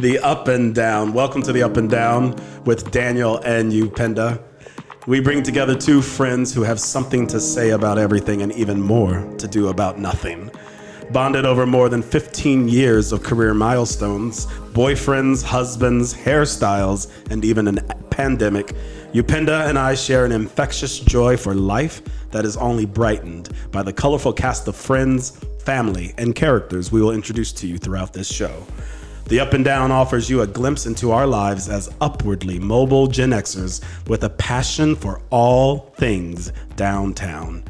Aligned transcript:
the 0.00 0.18
Up 0.20 0.48
and 0.48 0.74
Down. 0.74 1.12
Welcome 1.12 1.42
to 1.42 1.52
the 1.52 1.62
Up 1.62 1.76
and 1.76 1.90
Down 1.90 2.34
with 2.64 2.90
Daniel 2.90 3.36
and 3.38 3.70
Upendo. 3.70 4.42
We 5.06 5.20
bring 5.20 5.42
together 5.42 5.74
two 5.74 6.00
friends 6.00 6.54
who 6.54 6.62
have 6.62 6.80
something 6.80 7.26
to 7.26 7.38
say 7.38 7.70
about 7.70 7.98
everything 7.98 8.40
and 8.40 8.50
even 8.52 8.80
more 8.80 9.20
to 9.36 9.46
do 9.46 9.68
about 9.68 9.98
nothing. 9.98 10.50
Bonded 11.12 11.44
over 11.44 11.66
more 11.66 11.90
than 11.90 12.02
15 12.02 12.66
years 12.66 13.12
of 13.12 13.22
career 13.22 13.52
milestones, 13.52 14.46
boyfriends, 14.72 15.42
husbands, 15.42 16.14
hairstyles, 16.14 17.10
and 17.30 17.44
even 17.44 17.68
a 17.68 17.82
pandemic, 18.10 18.74
Upendo 19.12 19.68
and 19.68 19.78
I 19.78 19.94
share 19.94 20.24
an 20.24 20.32
infectious 20.32 20.98
joy 20.98 21.36
for 21.36 21.54
life 21.54 22.00
that 22.30 22.46
is 22.46 22.56
only 22.56 22.86
brightened 22.86 23.50
by 23.70 23.82
the 23.82 23.92
colorful 23.92 24.32
cast 24.32 24.66
of 24.66 24.76
friends, 24.76 25.44
family, 25.58 26.14
and 26.16 26.34
characters 26.34 26.90
we 26.90 27.02
will 27.02 27.12
introduce 27.12 27.52
to 27.52 27.66
you 27.66 27.76
throughout 27.76 28.14
this 28.14 28.32
show. 28.32 28.64
The 29.30 29.38
Up 29.38 29.52
and 29.52 29.64
Down 29.64 29.92
offers 29.92 30.28
you 30.28 30.40
a 30.40 30.46
glimpse 30.48 30.86
into 30.86 31.12
our 31.12 31.24
lives 31.24 31.68
as 31.68 31.94
upwardly 32.00 32.58
mobile 32.58 33.06
Gen 33.06 33.30
Xers 33.30 33.80
with 34.08 34.24
a 34.24 34.28
passion 34.28 34.96
for 34.96 35.22
all 35.30 35.94
things 35.98 36.52
downtown. 36.74 37.62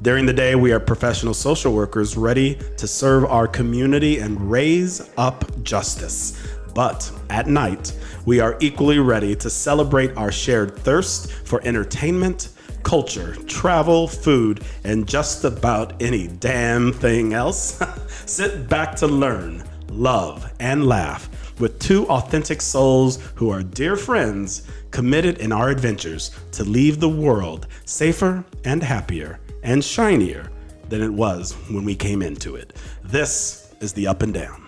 During 0.00 0.24
the 0.24 0.32
day, 0.32 0.54
we 0.54 0.72
are 0.72 0.80
professional 0.80 1.34
social 1.34 1.74
workers 1.74 2.16
ready 2.16 2.58
to 2.78 2.88
serve 2.88 3.26
our 3.26 3.46
community 3.46 4.20
and 4.20 4.50
raise 4.50 5.10
up 5.18 5.44
justice. 5.62 6.42
But 6.74 7.12
at 7.28 7.46
night, 7.46 7.94
we 8.24 8.40
are 8.40 8.56
equally 8.60 8.98
ready 8.98 9.36
to 9.36 9.50
celebrate 9.50 10.16
our 10.16 10.32
shared 10.32 10.78
thirst 10.78 11.30
for 11.30 11.60
entertainment, 11.62 12.48
culture, 12.84 13.34
travel, 13.44 14.08
food, 14.08 14.64
and 14.84 15.06
just 15.06 15.44
about 15.44 16.00
any 16.00 16.28
damn 16.28 16.90
thing 16.90 17.34
else. 17.34 17.82
Sit 18.24 18.66
back 18.66 18.96
to 18.96 19.06
learn 19.06 19.62
love, 19.92 20.52
and 20.60 20.86
laugh 20.86 21.28
with 21.60 21.78
two 21.78 22.06
authentic 22.08 22.60
souls 22.60 23.18
who 23.34 23.50
are 23.50 23.62
dear 23.62 23.96
friends 23.96 24.66
committed 24.90 25.38
in 25.38 25.52
our 25.52 25.70
adventures 25.70 26.30
to 26.52 26.64
leave 26.64 27.00
the 27.00 27.08
world 27.08 27.66
safer 27.84 28.44
and 28.64 28.82
happier 28.82 29.38
and 29.62 29.84
shinier 29.84 30.50
than 30.88 31.02
it 31.02 31.12
was 31.12 31.52
when 31.70 31.84
we 31.84 31.94
came 31.94 32.22
into 32.22 32.56
it. 32.56 32.76
This 33.02 33.74
is 33.80 33.92
the 33.92 34.06
Up 34.06 34.22
and 34.22 34.34
Down. 34.34 34.61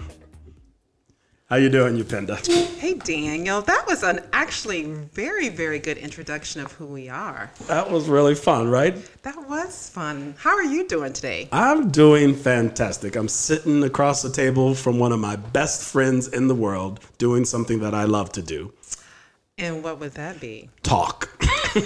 How 1.50 1.56
you 1.56 1.68
doing, 1.68 1.98
Upendo? 1.98 2.38
Hey, 2.78 2.94
Daniel. 2.94 3.60
That 3.60 3.86
was 3.86 4.02
an 4.02 4.20
actually 4.32 4.84
very, 4.84 5.50
very 5.50 5.78
good 5.78 5.98
introduction 5.98 6.62
of 6.62 6.72
who 6.72 6.86
we 6.86 7.10
are. 7.10 7.50
That 7.66 7.90
was 7.90 8.08
really 8.08 8.34
fun, 8.34 8.70
right? 8.70 8.96
That 9.24 9.46
was 9.46 9.90
fun. 9.90 10.36
How 10.38 10.56
are 10.56 10.64
you 10.64 10.88
doing 10.88 11.12
today? 11.12 11.50
I'm 11.52 11.90
doing 11.90 12.34
fantastic. 12.34 13.14
I'm 13.14 13.28
sitting 13.28 13.84
across 13.84 14.22
the 14.22 14.32
table 14.32 14.74
from 14.74 14.98
one 14.98 15.12
of 15.12 15.20
my 15.20 15.36
best 15.36 15.82
friends 15.82 16.28
in 16.28 16.48
the 16.48 16.54
world 16.54 17.00
doing 17.18 17.44
something 17.44 17.78
that 17.80 17.92
I 17.92 18.04
love 18.04 18.32
to 18.32 18.42
do. 18.42 18.72
And 19.58 19.84
what 19.84 20.00
would 20.00 20.14
that 20.14 20.40
be? 20.40 20.70
Talk. 20.82 21.28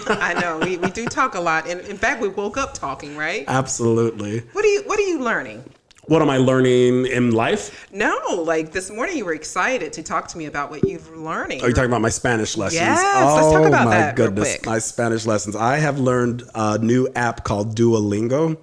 I 0.07 0.35
know 0.41 0.59
we, 0.59 0.77
we 0.77 0.91
do 0.91 1.07
talk 1.07 1.35
a 1.35 1.41
lot, 1.41 1.67
and 1.67 1.81
in 1.81 1.97
fact, 1.97 2.23
we 2.23 2.29
woke 2.29 2.57
up 2.57 2.75
talking, 2.75 3.17
right? 3.17 3.45
Absolutely. 3.49 4.41
What 4.53 4.65
are 4.65 4.69
you 4.69 4.83
What 4.87 5.01
are 5.01 5.03
you 5.03 5.19
learning? 5.19 5.65
What 6.09 6.23
am 6.23 6.31
I 6.31 6.39
learning 6.39 7.05
in 7.05 7.33
life? 7.33 7.87
No, 7.93 8.19
like 8.47 8.73
this 8.73 8.91
morning 8.91 9.19
you 9.19 9.27
were 9.27 9.35
excited 9.35 9.93
to 9.93 10.03
talk 10.03 10.27
to 10.29 10.39
me 10.39 10.47
about 10.47 10.71
what 10.71 10.83
you've 10.89 11.15
learning. 11.15 11.61
Are 11.61 11.69
you 11.69 11.75
talking 11.75 11.91
about 11.91 12.01
my 12.01 12.09
Spanish 12.09 12.57
lessons? 12.57 12.81
Yes, 12.81 12.99
oh, 12.99 13.35
let's 13.35 13.53
talk 13.53 13.67
about 13.69 13.85
my 13.85 13.91
that. 13.91 14.17
goodness, 14.17 14.49
real 14.49 14.57
quick. 14.57 14.67
my 14.67 14.79
Spanish 14.79 15.27
lessons. 15.27 15.55
I 15.55 15.77
have 15.77 16.01
learned 16.01 16.45
a 16.55 16.79
new 16.79 17.09
app 17.15 17.45
called 17.45 17.77
Duolingo, 17.77 18.57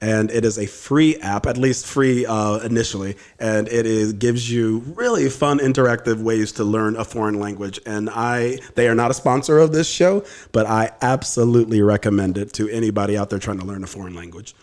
and 0.00 0.30
it 0.30 0.44
is 0.44 0.60
a 0.60 0.66
free 0.66 1.16
app, 1.16 1.46
at 1.46 1.56
least 1.56 1.86
free 1.86 2.24
uh, 2.24 2.58
initially, 2.58 3.16
and 3.40 3.66
it 3.66 3.84
is 3.84 4.12
gives 4.12 4.48
you 4.48 4.84
really 4.94 5.28
fun, 5.28 5.58
interactive 5.58 6.22
ways 6.22 6.52
to 6.52 6.62
learn 6.62 6.94
a 6.94 7.04
foreign 7.04 7.40
language. 7.40 7.80
And 7.84 8.10
I, 8.10 8.58
they 8.76 8.86
are 8.86 8.94
not 8.94 9.10
a 9.10 9.14
sponsor 9.14 9.58
of 9.58 9.72
this 9.72 9.88
show, 9.88 10.24
but 10.52 10.66
I 10.66 10.92
absolutely 11.00 11.82
recommend 11.82 12.38
it 12.38 12.52
to 12.52 12.68
anybody 12.68 13.18
out 13.18 13.28
there 13.28 13.40
trying 13.40 13.58
to 13.58 13.66
learn 13.66 13.82
a 13.82 13.88
foreign 13.88 14.14
language. 14.14 14.54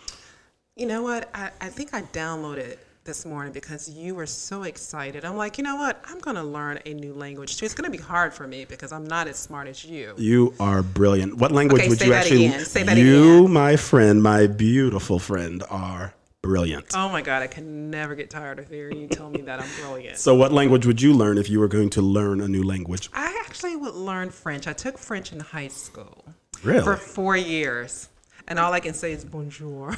You 0.79 0.85
know 0.85 1.01
what? 1.03 1.29
I, 1.35 1.51
I 1.59 1.67
think 1.67 1.94
I 1.94 2.03
downloaded 2.03 2.78
this 3.03 3.25
morning 3.25 3.51
because 3.51 3.90
you 3.90 4.16
were 4.16 4.25
so 4.25 4.63
excited. 4.63 5.25
I'm 5.25 5.35
like, 5.35 5.57
you 5.57 5.63
know 5.66 5.75
what? 5.75 6.01
I'm 6.07 6.19
going 6.19 6.38
to 6.38 6.44
learn 6.44 6.79
a 6.85 6.94
new 6.94 7.13
language 7.13 7.57
too. 7.57 7.66
It's 7.66 7.73
going 7.73 7.91
to 7.91 7.97
be 7.97 8.01
hard 8.01 8.34
for 8.34 8.47
me 8.47 8.63
because 8.63 8.94
I'm 8.94 9.03
not 9.06 9.28
as 9.28 9.35
smart 9.38 9.68
as 9.68 9.84
you. 9.84 10.13
You 10.18 10.53
are 10.57 10.81
brilliant. 10.81 11.35
What 11.35 11.51
language 11.51 11.81
Okay, 11.81 11.89
would 11.89 12.00
say 12.00 12.06
you 12.06 12.12
that 12.13 12.22
actually? 12.23 12.45
again. 12.45 12.63
Say 12.63 12.84
that 12.84 12.95
you, 12.97 13.39
again. 13.39 13.51
my 13.51 13.75
friend, 13.75 14.23
my 14.23 14.47
beautiful 14.47 15.19
friend, 15.19 15.63
are 15.69 16.13
brilliant. 16.41 16.91
Oh 16.95 17.09
my 17.09 17.23
God, 17.23 17.41
I 17.41 17.47
can 17.47 17.89
never 17.91 18.16
get 18.16 18.29
tired 18.29 18.57
of 18.59 18.69
hearing 18.69 19.01
you 19.01 19.09
tell 19.09 19.29
me 19.29 19.41
that 19.41 19.59
I'm 19.59 19.69
brilliant. 19.81 20.18
So, 20.18 20.34
what 20.35 20.53
language 20.53 20.85
would 20.85 21.01
you 21.01 21.13
learn 21.13 21.38
if 21.38 21.50
you 21.50 21.59
were 21.59 21.68
going 21.68 21.89
to 21.91 22.01
learn 22.01 22.39
a 22.39 22.47
new 22.47 22.63
language? 22.63 23.09
I 23.13 23.38
actually 23.45 23.75
would 23.75 23.95
learn 23.95 24.29
French. 24.29 24.66
I 24.66 24.72
took 24.73 24.97
French 24.97 25.34
in 25.34 25.41
high 25.41 25.68
school 25.68 26.23
Really? 26.63 26.84
for 26.84 26.95
four 26.95 27.35
years. 27.35 28.09
And 28.50 28.60
all 28.60 28.74
I 28.74 28.80
can 28.80 28.94
say 28.94 29.14
is 29.14 29.24
bonjour. 29.24 29.90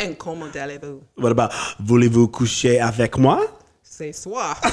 and 0.00 0.18
comment 0.18 0.54
allez-vous? 0.56 1.02
What 1.14 1.32
about 1.32 1.52
voulez-vous 1.78 2.28
coucher 2.28 2.80
avec 2.80 3.16
moi? 3.16 3.46
C'est 3.82 4.12
soir. 4.12 4.60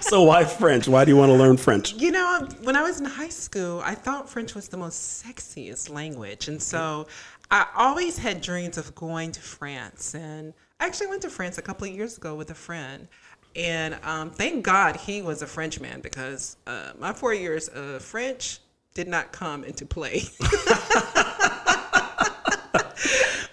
So, 0.00 0.22
why 0.22 0.44
French? 0.44 0.86
Why 0.86 1.04
do 1.04 1.10
you 1.10 1.16
want 1.16 1.30
to 1.30 1.36
learn 1.36 1.56
French? 1.56 1.94
You 1.94 2.12
know, 2.12 2.46
when 2.62 2.76
I 2.76 2.82
was 2.82 3.00
in 3.00 3.06
high 3.06 3.30
school, 3.30 3.80
I 3.84 3.94
thought 3.94 4.28
French 4.28 4.54
was 4.54 4.68
the 4.68 4.76
most 4.76 5.24
sexiest 5.24 5.90
language. 5.90 6.46
And 6.46 6.62
so 6.62 7.06
I 7.50 7.66
always 7.74 8.18
had 8.18 8.40
dreams 8.40 8.76
of 8.76 8.94
going 8.94 9.32
to 9.32 9.40
France. 9.40 10.14
And 10.14 10.52
I 10.78 10.86
actually 10.86 11.06
went 11.06 11.22
to 11.22 11.30
France 11.30 11.56
a 11.58 11.62
couple 11.62 11.88
of 11.88 11.94
years 11.94 12.18
ago 12.18 12.34
with 12.34 12.50
a 12.50 12.54
friend. 12.54 13.08
And 13.56 13.96
um, 14.02 14.30
thank 14.30 14.62
God 14.64 14.96
he 14.96 15.22
was 15.22 15.42
a 15.42 15.46
Frenchman 15.46 16.00
because 16.00 16.58
uh, 16.66 16.92
my 16.98 17.12
four 17.12 17.32
years 17.32 17.68
of 17.68 18.02
French 18.02 18.60
did 18.94 19.08
not 19.08 19.32
come 19.32 19.64
into 19.64 19.84
play 19.84 20.22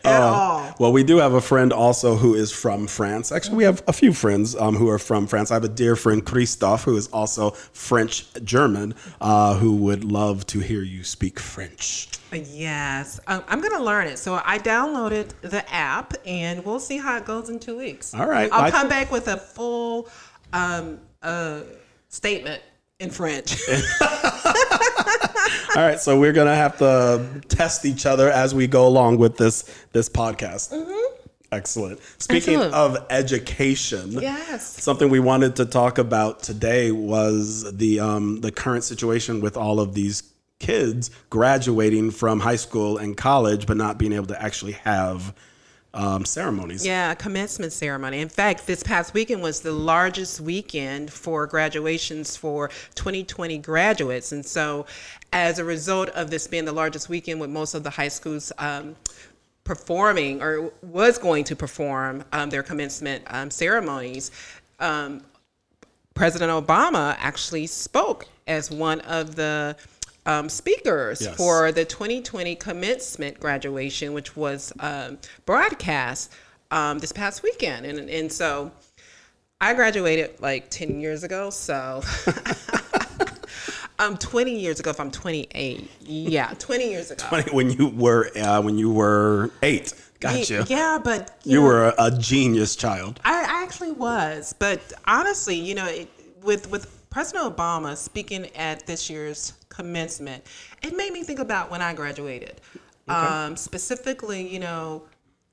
at 0.04 0.22
all. 0.22 0.76
Well, 0.80 0.92
we 0.92 1.04
do 1.04 1.18
have 1.18 1.34
a 1.34 1.42
friend 1.42 1.74
also 1.74 2.16
who 2.16 2.36
is 2.36 2.52
from 2.52 2.88
France. 2.88 3.32
Actually, 3.32 3.58
we 3.58 3.64
have 3.64 3.84
a 3.88 3.94
few 3.94 4.14
friends 4.14 4.56
um, 4.56 4.76
who 4.76 4.90
are 4.90 5.00
from 5.00 5.28
France. 5.28 5.52
I 5.52 5.56
have 5.56 5.64
a 5.64 5.70
dear 5.70 5.96
friend, 5.96 6.26
Christophe, 6.26 6.84
who 6.84 6.96
is 6.96 7.08
also 7.08 7.52
French 7.52 8.32
German, 8.44 8.96
uh, 9.20 9.56
who 9.56 9.76
would 9.78 10.04
love 10.04 10.46
to 10.48 10.60
hear 10.60 10.82
you 10.82 11.04
speak 11.04 11.40
French. 11.40 12.08
Yes, 12.32 13.20
um, 13.28 13.44
I'm 13.48 13.60
going 13.60 13.74
to 13.74 13.84
learn 13.84 14.08
it. 14.08 14.18
So 14.18 14.42
I 14.46 14.58
downloaded 14.58 15.32
the 15.42 15.70
app, 15.74 16.14
and 16.26 16.64
we'll 16.64 16.80
see 16.80 16.98
how 16.98 17.18
it 17.18 17.26
goes 17.26 17.50
in 17.50 17.60
two 17.60 17.78
weeks. 17.78 18.14
All 18.14 18.28
right. 18.28 18.50
I'll 18.52 18.72
come 18.72 18.88
back 18.88 19.12
with 19.12 19.28
a 19.28 19.38
full 19.38 20.10
um, 20.54 21.00
uh, 21.22 21.62
statement 22.10 22.62
in 23.02 23.10
French. 23.10 23.58
All 25.76 25.82
right, 25.84 26.00
so 26.00 26.20
we're 26.20 26.34
gonna 26.34 26.56
have 26.56 26.78
to 26.80 27.42
test 27.48 27.86
each 27.86 28.06
other 28.06 28.30
as 28.30 28.54
we 28.54 28.68
go 28.68 28.88
along 28.88 29.18
with 29.18 29.38
this 29.38 29.64
this 29.92 30.08
podcast. 30.10 30.74
Excellent. 31.52 32.00
Speaking 32.18 32.56
Excellent. 32.62 32.74
of 32.74 33.06
education, 33.10 34.12
Yes. 34.14 34.82
something 34.82 35.10
we 35.10 35.20
wanted 35.20 35.58
to 35.58 35.66
talk 35.66 35.98
about 35.98 36.44
today 36.44 36.92
was 36.92 37.76
the 37.78 38.00
um, 38.00 38.42
the 38.42 38.52
current 38.52 38.84
situation 38.84 39.42
with 39.42 39.58
all 39.58 39.80
of 39.80 39.94
these 39.94 40.24
kids 40.60 41.10
graduating 41.30 42.12
from 42.12 42.40
high 42.40 42.56
school 42.56 42.98
and 42.98 43.18
college, 43.18 43.66
but 43.66 43.76
not 43.78 43.98
being 43.98 44.14
able 44.14 44.28
to 44.28 44.42
actually 44.42 44.74
have 44.74 45.34
um, 45.94 46.26
ceremonies. 46.26 46.86
yeah, 46.86 47.14
commencement 47.16 47.74
ceremony. 47.74 48.20
In 48.20 48.30
fact, 48.30 48.66
this 48.66 48.84
past 48.84 49.14
weekend 49.14 49.42
was 49.42 49.62
the 49.62 49.72
largest 49.72 50.40
weekend 50.40 51.12
for 51.12 51.46
graduations 51.48 52.38
for 52.38 52.70
2020 52.96 53.58
graduates. 53.60 54.32
And 54.32 54.46
so, 54.46 54.86
as 55.34 55.60
a 55.60 55.66
result 55.66 56.10
of 56.10 56.30
this 56.30 56.48
being 56.48 56.66
the 56.66 56.72
largest 56.72 57.10
weekend 57.10 57.40
with 57.40 57.50
most 57.50 57.74
of 57.74 57.84
the 57.84 57.90
high 57.90 58.08
schools 58.08 58.52
um, 58.58 58.96
performing 59.64 60.42
or 60.42 60.72
was 60.82 61.18
going 61.18 61.44
to 61.46 61.56
perform 61.56 62.24
um, 62.32 62.50
their 62.50 62.64
commencement 62.64 63.24
um, 63.28 63.52
ceremonies, 63.52 64.32
um, 64.80 65.22
President 66.14 66.52
Obama 66.52 67.16
actually 67.20 67.68
spoke 67.68 68.28
as 68.48 68.70
one 68.70 69.00
of 69.02 69.36
the 69.36 69.76
um, 70.26 70.50
speakers 70.50 71.22
Yes. 71.22 71.36
for 71.36 71.72
the 71.72 71.86
2020 71.86 72.56
commencement 72.56 73.40
graduation, 73.40 74.14
which 74.14 74.36
was 74.36 74.72
um, 74.80 75.18
broadcast 75.46 76.32
um, 76.72 77.00
this 77.00 77.12
past 77.12 77.44
weekend. 77.44 77.86
And, 77.86 78.10
and 78.10 78.32
so 78.32 78.72
I 79.60 79.74
graduated 79.74 80.40
like 80.40 80.70
10 80.70 81.02
years 81.02 81.24
ago. 81.24 81.50
So 81.50 82.02
um, 84.00 84.18
20 84.18 84.58
years 84.60 84.80
ago, 84.80 84.90
if 84.92 85.00
I'm 85.00 85.12
28. 85.12 85.90
Yeah, 86.02 86.54
20 86.58 86.90
years 86.90 87.12
ago. 87.12 87.26
When 87.52 87.70
you 87.72 87.90
were 87.90 88.30
uh, 88.38 88.62
when 88.62 88.78
you 88.78 88.92
were 88.92 89.52
eight, 89.62 89.94
gotcha. 90.20 90.66
Yeah, 90.68 91.00
but 91.04 91.38
You 91.44 91.60
know, 91.60 91.66
were 91.66 91.86
a, 91.90 92.06
a 92.06 92.12
genius 92.12 92.76
child. 92.76 93.20
I, 93.24 93.34
I 93.44 93.64
actually 93.64 93.92
was, 93.92 94.54
but 94.58 94.80
honestly, 95.06 95.56
you 95.56 95.76
know, 95.76 95.86
it, 95.88 96.08
with 96.44 96.70
with 96.72 97.01
President 97.12 97.56
Obama 97.56 97.96
speaking 97.98 98.48
at 98.56 98.88
this 98.88 99.10
year's 99.10 99.54
commencement, 99.68 100.44
it 100.82 100.96
made 100.96 101.12
me 101.12 101.24
think 101.24 101.40
about 101.40 101.70
when 101.70 101.82
I 101.82 101.94
graduated. 101.94 102.62
Um, 103.10 103.58
specifically, 103.58 104.48
you 104.48 104.60
know, 104.60 105.04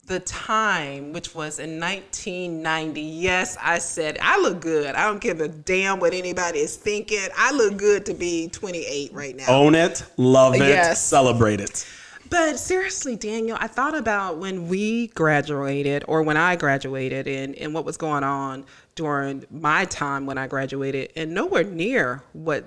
the 0.06 0.20
time, 0.20 1.12
which 1.12 1.34
was 1.34 1.58
in 1.58 1.80
1990. 1.80 3.00
Yes, 3.00 3.56
I 3.60 3.78
said 3.78 4.18
I 4.22 4.40
look 4.40 4.60
good. 4.60 4.94
I 4.94 5.06
don't 5.06 5.20
give 5.20 5.40
a 5.40 5.48
damn 5.48 5.98
what 5.98 6.14
anybody 6.14 6.60
is 6.60 6.76
thinking. 6.76 7.28
I 7.36 7.50
look 7.52 7.76
good 7.76 8.06
to 8.06 8.14
be 8.14 8.48
28 8.48 9.12
right 9.12 9.34
now. 9.34 9.46
Own 9.48 9.74
it, 9.74 10.04
love 10.16 10.54
it, 10.54 10.60
Yes. 10.60 11.04
celebrate 11.04 11.60
it. 11.60 11.84
But 12.30 12.58
seriously, 12.58 13.16
Daniel, 13.16 13.56
I 13.58 13.66
thought 13.68 13.96
about 13.96 14.36
when 14.36 14.68
we 14.68 15.08
graduated 15.08 16.04
or 16.06 16.22
when 16.22 16.36
I 16.36 16.56
graduated 16.56 17.26
and, 17.26 17.54
and 17.56 17.72
what 17.74 17.84
was 17.84 17.96
going 17.96 18.22
on 18.22 18.66
during 18.98 19.44
my 19.48 19.84
time 19.84 20.26
when 20.26 20.38
I 20.38 20.48
graduated, 20.48 21.12
and 21.14 21.32
nowhere 21.32 21.62
near 21.62 22.24
what 22.32 22.64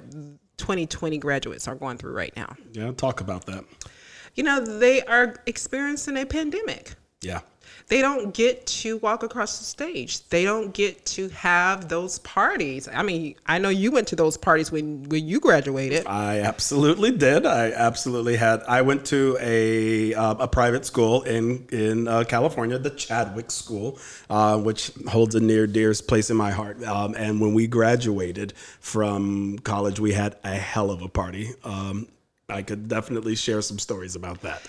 2020 0.56 1.18
graduates 1.18 1.68
are 1.68 1.75
going 1.75 1.98
through 1.98 2.13
right 2.13 2.33
now. 2.38 2.56
Yeah, 2.72 2.94
talk 2.94 3.19
about 3.19 3.45
that. 3.48 3.66
You 4.36 4.44
know, 4.44 4.62
they 4.62 5.01
are 5.04 5.36
experiencing 5.45 6.16
a 6.16 6.25
pandemic. 6.25 6.94
Yeah. 7.22 7.42
They 7.92 8.02
don't 8.02 8.34
get 8.34 8.66
to 8.68 8.96
walk 9.00 9.22
across 9.22 9.60
the 9.60 9.66
stage. 9.66 10.26
They 10.30 10.46
don't 10.46 10.74
get 10.74 11.06
to 11.08 11.28
have 11.28 11.90
those 11.90 12.20
parties. 12.20 12.88
I 12.88 13.04
mean, 13.04 13.36
I 13.46 13.58
know 13.58 13.68
you 13.68 13.92
went 13.92 14.08
to 14.08 14.16
those 14.16 14.38
parties 14.38 14.72
when 14.72 15.04
when 15.10 15.28
you 15.28 15.42
graduated. 15.42 16.08
I 16.08 16.40
absolutely 16.40 17.12
did. 17.12 17.46
I 17.46 17.74
absolutely 17.74 18.38
had. 18.38 18.62
I 18.62 18.82
went 18.82 19.08
to 19.08 19.38
a 19.42 20.14
uh, 20.14 20.36
a 20.36 20.48
private 20.48 20.86
school 20.86 21.24
in 21.24 21.68
in 21.70 22.08
uh, 22.08 22.24
California, 22.24 22.80
the 22.80 22.92
Chadwick 22.92 23.52
School, 23.52 24.00
uh, 24.30 24.58
which 24.58 24.94
holds 25.10 25.36
a 25.36 25.42
near 25.42 25.68
dear 25.68 25.94
place 25.96 26.30
in 26.30 26.38
my 26.38 26.52
heart. 26.52 26.82
Um, 26.86 27.14
and 27.18 27.42
when 27.42 27.54
we 27.54 27.68
graduated 27.68 28.54
from 28.80 29.60
college, 29.60 30.00
we 30.00 30.14
had 30.14 30.38
a 30.46 30.56
hell 30.56 30.92
of 30.92 31.02
a 31.02 31.10
party. 31.10 31.50
Um, 31.66 32.08
I 32.48 32.62
could 32.62 32.88
definitely 32.88 33.36
share 33.36 33.62
some 33.62 33.80
stories 33.80 34.16
about 34.16 34.44
that. 34.44 34.62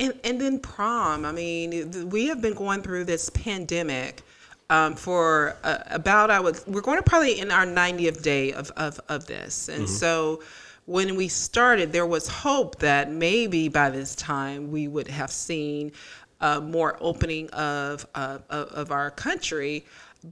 And 0.00 0.18
and 0.24 0.40
then 0.40 0.58
prom. 0.58 1.24
I 1.24 1.32
mean, 1.32 2.08
we 2.08 2.26
have 2.28 2.40
been 2.40 2.54
going 2.54 2.82
through 2.82 3.04
this 3.04 3.28
pandemic 3.30 4.22
um, 4.70 4.96
for 4.96 5.56
uh, 5.62 5.78
about 5.90 6.30
I 6.30 6.40
would 6.40 6.58
we're 6.66 6.80
going 6.80 6.96
to 6.96 7.02
probably 7.02 7.38
in 7.38 7.50
our 7.50 7.66
90th 7.66 8.22
day 8.22 8.52
of 8.52 8.70
of, 8.76 8.98
of 9.08 9.26
this, 9.26 9.68
and 9.68 9.88
so. 9.88 10.42
When 10.86 11.14
we 11.14 11.28
started, 11.28 11.92
there 11.92 12.06
was 12.06 12.26
hope 12.26 12.80
that 12.80 13.12
maybe 13.12 13.68
by 13.68 13.90
this 13.90 14.16
time 14.16 14.72
we 14.72 14.88
would 14.88 15.06
have 15.06 15.30
seen 15.30 15.92
uh, 16.40 16.60
more 16.60 16.96
opening 17.00 17.48
of, 17.50 18.04
uh, 18.16 18.38
of 18.48 18.68
of 18.68 18.90
our 18.90 19.12
country, 19.12 19.84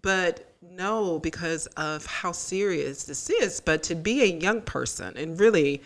but 0.03 0.49
no, 0.63 1.21
because 1.21 1.67
of 1.77 2.05
how 2.07 2.33
serious 2.33 3.05
this 3.05 3.31
is. 3.31 3.61
But 3.61 3.85
to 3.85 3.95
be 3.95 4.23
a 4.23 4.27
young 4.27 4.63
person 4.63 5.17
and 5.17 5.39
really 5.39 5.83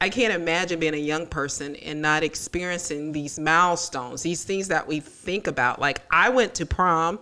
I 0.00 0.10
can't 0.10 0.34
imagine 0.34 0.78
being 0.78 0.94
a 0.94 0.98
young 0.98 1.26
person 1.26 1.74
and 1.76 2.02
not 2.02 2.22
experiencing 2.22 3.12
these 3.12 3.38
milestones, 3.38 4.22
these 4.22 4.44
things 4.44 4.68
that 4.68 4.86
we 4.86 5.00
think 5.00 5.46
about. 5.46 5.80
Like 5.80 6.02
I 6.10 6.28
went 6.28 6.54
to 6.56 6.66
prom 6.66 7.18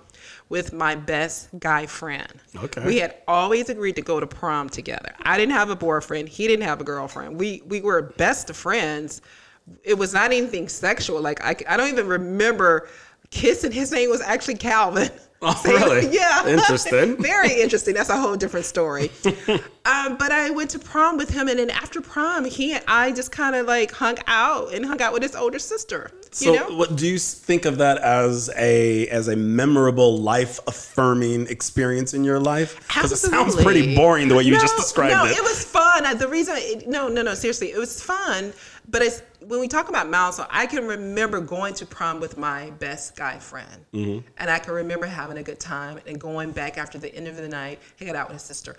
with 0.49 0.73
my 0.73 0.95
best 0.95 1.49
guy 1.59 1.87
friend. 1.87 2.33
Okay. 2.57 2.85
We 2.85 2.97
had 2.99 3.17
always 3.29 3.69
agreed 3.69 3.97
to 3.97 4.03
go 4.03 4.19
to 4.19 4.27
prom 4.27 4.69
together. 4.69 5.15
I 5.23 5.37
didn't 5.37 5.55
have 5.55 5.71
a 5.71 5.77
boyfriend, 5.77 6.29
he 6.29 6.49
didn't 6.49 6.65
have 6.65 6.81
a 6.81 6.85
girlfriend. 6.85 7.39
We 7.39 7.63
we 7.67 7.81
were 7.81 8.03
best 8.03 8.51
of 8.51 8.57
friends. 8.57 9.23
It 9.83 9.95
was 9.95 10.13
not 10.13 10.27
anything 10.27 10.69
sexual. 10.69 11.21
Like 11.21 11.43
I, 11.45 11.57
I 11.69 11.77
don't 11.77 11.89
even 11.89 12.09
remember 12.09 12.89
kissing. 13.31 13.73
His 13.73 13.93
name 13.93 14.11
was 14.11 14.21
actually 14.21 14.57
Calvin. 14.57 15.11
Oh, 15.45 15.61
really? 15.65 16.09
Yeah. 16.09 16.47
Interesting. 16.47 17.17
Very 17.23 17.61
interesting. 17.61 17.95
That's 17.95 18.11
a 18.11 18.17
whole 18.19 18.37
different 18.37 18.67
story. 18.67 19.11
um, 19.25 20.17
but 20.17 20.33
I 20.33 20.51
went 20.51 20.71
to 20.71 20.79
prom 20.79 21.17
with 21.17 21.31
him, 21.31 21.49
and 21.49 21.59
then 21.59 21.71
after 21.71 22.01
prom, 22.01 22.45
he 22.45 22.73
and 22.73 22.85
I 22.89 23.13
just 23.13 23.31
kind 23.33 23.55
of 23.55 23.67
like 23.67 23.93
hung 23.93 24.17
out 24.27 24.73
and 24.73 24.85
hung 24.85 25.01
out 25.03 25.13
with 25.13 25.23
his 25.23 25.35
older 25.37 25.59
sister. 25.59 26.11
So, 26.31 26.53
you 26.53 26.59
know? 26.59 26.77
what 26.77 26.97
do 26.97 27.07
you 27.07 27.19
think 27.19 27.65
of 27.65 27.79
that 27.79 27.99
as 27.99 28.51
a 28.57 29.07
as 29.09 29.29
a 29.29 29.37
memorable, 29.37 30.19
life 30.19 30.59
affirming 30.67 31.47
experience 31.49 32.13
in 32.15 32.25
your 32.25 32.41
life? 32.41 32.77
Because 32.89 33.13
it 33.13 33.19
sounds 33.19 33.55
pretty 33.55 33.95
boring 33.95 34.29
the 34.29 34.35
way 34.35 34.43
you 34.43 34.55
No, 34.55 34.61
just 34.61 34.77
described 34.77 35.13
no, 35.13 35.27
it. 35.27 35.37
it 35.37 35.43
was 35.43 35.65
fun. 35.65 36.05
Uh, 36.07 36.15
The 36.15 36.29
reason, 36.29 36.55
it, 36.59 36.89
no, 36.89 37.07
no, 37.09 37.23
no, 37.23 37.35
seriously, 37.35 37.71
it 37.71 37.79
was 37.79 38.03
fun. 38.03 38.53
But 38.89 39.03
it's 39.03 39.23
when 39.41 39.61
we 39.61 39.69
talk 39.69 39.89
about 39.89 40.09
milestone, 40.11 40.47
I 40.51 40.67
can 40.67 40.87
remember 40.87 41.41
going 41.41 41.75
to 41.75 41.87
prom 41.87 42.21
with 42.21 42.37
my 42.37 42.71
best 42.71 43.17
guy 43.17 43.39
friend, 43.39 43.85
Mm-hmm. 43.93 44.27
and 44.39 44.51
I 44.51 44.59
can 44.59 44.75
remember 44.75 45.07
having 45.07 45.39
a 45.39 45.43
good 45.43 45.61
time 45.61 45.99
and 46.07 46.21
going 46.21 46.53
back 46.53 46.79
after 46.79 46.99
the 46.99 47.15
end 47.15 47.29
of 47.29 47.37
the 47.37 47.49
night, 47.49 47.79
hanging 47.99 48.17
out 48.17 48.29
with 48.29 48.37
his 48.37 48.43
sister. 48.43 48.77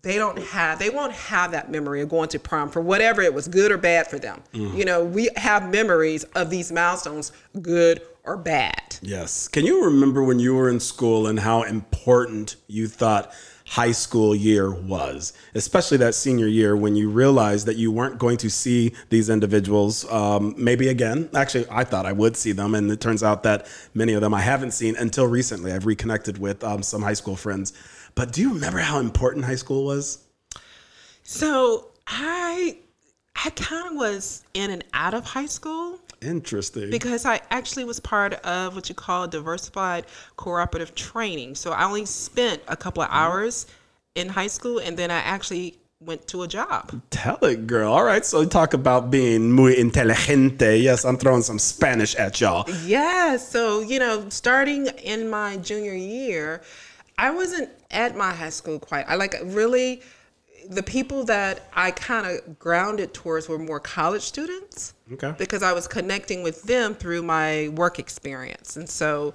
They 0.00 0.16
don't 0.16 0.38
have, 0.38 0.78
they 0.78 0.88
won't 0.90 1.12
have 1.12 1.52
that 1.52 1.70
memory 1.70 2.00
of 2.00 2.08
going 2.08 2.28
to 2.30 2.38
prom 2.38 2.70
for 2.70 2.80
whatever 2.80 3.20
it 3.20 3.34
was, 3.34 3.46
good 3.46 3.70
or 3.70 3.76
bad 3.78 4.06
for 4.08 4.18
them. 4.18 4.42
Mm-hmm. 4.54 4.76
You 4.76 4.84
know, 4.86 5.04
we 5.04 5.28
have 5.36 5.70
memories 5.70 6.24
of 6.34 6.48
these 6.48 6.72
milestones, 6.72 7.30
good 7.60 8.00
or 8.24 8.36
bad. 8.36 8.96
Yes. 9.02 9.48
Can 9.48 9.66
you 9.66 9.84
remember 9.84 10.22
when 10.22 10.38
you 10.38 10.54
were 10.54 10.70
in 10.70 10.80
school 10.80 11.26
and 11.26 11.40
how 11.40 11.62
important 11.62 12.56
you 12.68 12.88
thought 12.88 13.32
high 13.66 13.92
school 13.92 14.34
year 14.34 14.72
was, 14.72 15.32
especially 15.54 15.96
that 15.98 16.14
senior 16.14 16.46
year 16.46 16.76
when 16.76 16.96
you 16.96 17.08
realized 17.10 17.66
that 17.66 17.76
you 17.76 17.90
weren't 17.90 18.18
going 18.18 18.36
to 18.38 18.50
see 18.50 18.92
these 19.08 19.28
individuals 19.28 20.10
um, 20.12 20.54
maybe 20.58 20.88
again? 20.88 21.28
Actually, 21.34 21.66
I 21.70 21.84
thought 21.84 22.06
I 22.06 22.12
would 22.12 22.36
see 22.36 22.52
them, 22.52 22.74
and 22.74 22.90
it 22.90 23.00
turns 23.00 23.22
out 23.22 23.42
that 23.44 23.66
many 23.94 24.12
of 24.14 24.20
them 24.20 24.34
I 24.34 24.40
haven't 24.40 24.72
seen 24.72 24.96
until 24.96 25.26
recently. 25.26 25.72
I've 25.72 25.86
reconnected 25.86 26.38
with 26.38 26.62
um, 26.64 26.82
some 26.82 27.02
high 27.02 27.14
school 27.14 27.36
friends. 27.36 27.72
But 28.14 28.32
do 28.32 28.40
you 28.40 28.52
remember 28.52 28.78
how 28.78 28.98
important 28.98 29.44
high 29.44 29.54
school 29.54 29.84
was? 29.84 30.18
So 31.22 31.88
I, 32.06 32.78
I 33.36 33.50
kind 33.50 33.92
of 33.92 33.96
was 33.96 34.44
in 34.54 34.70
and 34.70 34.84
out 34.92 35.14
of 35.14 35.24
high 35.24 35.46
school. 35.46 35.98
Interesting. 36.22 36.90
because 36.90 37.26
I 37.26 37.40
actually 37.50 37.84
was 37.84 38.00
part 38.00 38.34
of 38.34 38.74
what 38.74 38.88
you 38.88 38.94
call 38.94 39.26
diversified 39.26 40.06
cooperative 40.36 40.94
training. 40.94 41.54
So 41.54 41.72
I 41.72 41.84
only 41.84 42.06
spent 42.06 42.62
a 42.68 42.76
couple 42.76 43.02
of 43.02 43.08
mm-hmm. 43.08 43.18
hours 43.18 43.66
in 44.14 44.28
high 44.28 44.46
school 44.46 44.78
and 44.78 44.96
then 44.96 45.10
I 45.10 45.18
actually 45.18 45.78
went 46.04 46.26
to 46.28 46.42
a 46.42 46.48
job. 46.48 47.00
Tell 47.10 47.38
it, 47.44 47.66
girl. 47.66 47.92
All 47.92 48.04
right, 48.04 48.24
so 48.24 48.44
talk 48.44 48.74
about 48.74 49.10
being 49.10 49.52
muy 49.52 49.74
inteligente. 49.74 50.78
Yes, 50.78 51.04
I'm 51.04 51.16
throwing 51.16 51.42
some 51.42 51.58
Spanish 51.58 52.14
at 52.16 52.40
y'all. 52.40 52.68
Yeah, 52.84 53.36
so 53.36 53.80
you 53.80 53.98
know, 53.98 54.28
starting 54.28 54.86
in 55.04 55.30
my 55.30 55.56
junior 55.58 55.94
year, 55.94 56.62
I 57.18 57.30
wasn't 57.30 57.70
at 57.90 58.16
my 58.16 58.32
high 58.32 58.50
school 58.50 58.78
quite. 58.78 59.04
I 59.08 59.14
like 59.14 59.36
really 59.44 60.02
the 60.74 60.82
people 60.82 61.24
that 61.24 61.68
I 61.74 61.90
kind 61.90 62.26
of 62.26 62.58
grounded 62.58 63.14
towards 63.14 63.48
were 63.48 63.58
more 63.58 63.80
college 63.80 64.22
students. 64.22 64.94
Okay. 65.12 65.34
Because 65.38 65.62
I 65.62 65.72
was 65.72 65.86
connecting 65.86 66.42
with 66.42 66.62
them 66.62 66.94
through 66.94 67.22
my 67.22 67.68
work 67.68 67.98
experience. 67.98 68.76
And 68.76 68.88
so 68.88 69.34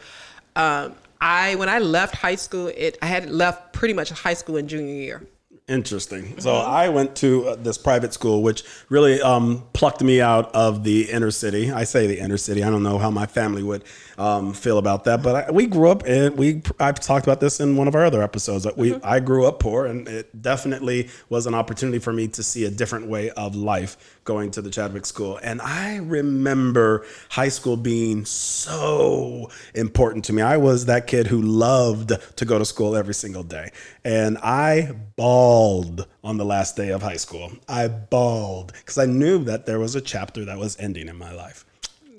um, 0.55 0.95
I 1.21 1.55
when 1.55 1.69
I 1.69 1.79
left 1.79 2.15
high 2.15 2.35
school, 2.35 2.67
it 2.67 2.97
I 3.01 3.05
had 3.07 3.29
left 3.29 3.73
pretty 3.73 3.93
much 3.93 4.09
high 4.09 4.33
school 4.33 4.57
in 4.57 4.67
junior 4.67 4.93
year. 4.93 5.27
Interesting. 5.67 6.39
So 6.39 6.55
I 6.55 6.87
went 6.87 7.17
to 7.17 7.49
uh, 7.49 7.55
this 7.55 7.77
private 7.77 8.13
school, 8.13 8.41
which 8.41 8.63
really 8.87 9.21
um, 9.21 9.65
plucked 9.73 10.01
me 10.01 10.21
out 10.21 10.49
of 10.55 10.85
the 10.85 11.11
inner 11.11 11.29
city. 11.29 11.73
I 11.73 11.83
say 11.83 12.07
the 12.07 12.19
inner 12.19 12.37
city. 12.37 12.63
I 12.63 12.69
don't 12.69 12.83
know 12.83 12.97
how 12.97 13.11
my 13.11 13.25
family 13.25 13.63
would 13.63 13.83
um, 14.17 14.53
feel 14.53 14.77
about 14.77 15.03
that, 15.03 15.21
but 15.21 15.49
I, 15.49 15.51
we 15.51 15.67
grew 15.67 15.89
up 15.89 16.03
and 16.05 16.37
we. 16.37 16.61
I've 16.79 17.01
talked 17.01 17.25
about 17.25 17.41
this 17.41 17.59
in 17.59 17.75
one 17.75 17.89
of 17.89 17.95
our 17.95 18.05
other 18.05 18.23
episodes. 18.23 18.63
That 18.63 18.77
we 18.77 18.95
I 19.03 19.19
grew 19.19 19.45
up 19.45 19.59
poor, 19.59 19.87
and 19.87 20.07
it 20.07 20.41
definitely 20.41 21.09
was 21.27 21.47
an 21.47 21.53
opportunity 21.53 21.99
for 21.99 22.13
me 22.13 22.29
to 22.29 22.43
see 22.43 22.63
a 22.63 22.71
different 22.71 23.07
way 23.07 23.31
of 23.31 23.53
life 23.53 24.16
going 24.27 24.51
to 24.51 24.61
the 24.61 24.69
Chadwick 24.69 25.05
School. 25.05 25.39
And 25.41 25.61
I 25.61 25.95
remember 25.95 27.05
high 27.29 27.47
school 27.47 27.77
being 27.77 28.25
so 28.25 29.49
important 29.73 30.25
to 30.25 30.33
me. 30.33 30.43
I 30.43 30.57
was 30.57 30.85
that 30.85 31.07
kid 31.07 31.25
who 31.25 31.41
loved 31.41 32.11
to 32.35 32.45
go 32.45 32.59
to 32.59 32.65
school 32.65 32.95
every 32.95 33.15
single 33.15 33.41
day. 33.41 33.71
And 34.03 34.37
I 34.39 34.91
bawled 35.15 36.05
on 36.23 36.37
the 36.37 36.45
last 36.45 36.75
day 36.75 36.89
of 36.89 37.01
high 37.01 37.15
school. 37.15 37.53
I 37.67 37.87
bawled 37.87 38.73
because 38.73 38.97
I 38.97 39.05
knew 39.05 39.43
that 39.45 39.65
there 39.65 39.79
was 39.79 39.95
a 39.95 40.01
chapter 40.01 40.45
that 40.45 40.57
was 40.57 40.77
ending 40.77 41.07
in 41.07 41.17
my 41.17 41.33
life. 41.33 41.65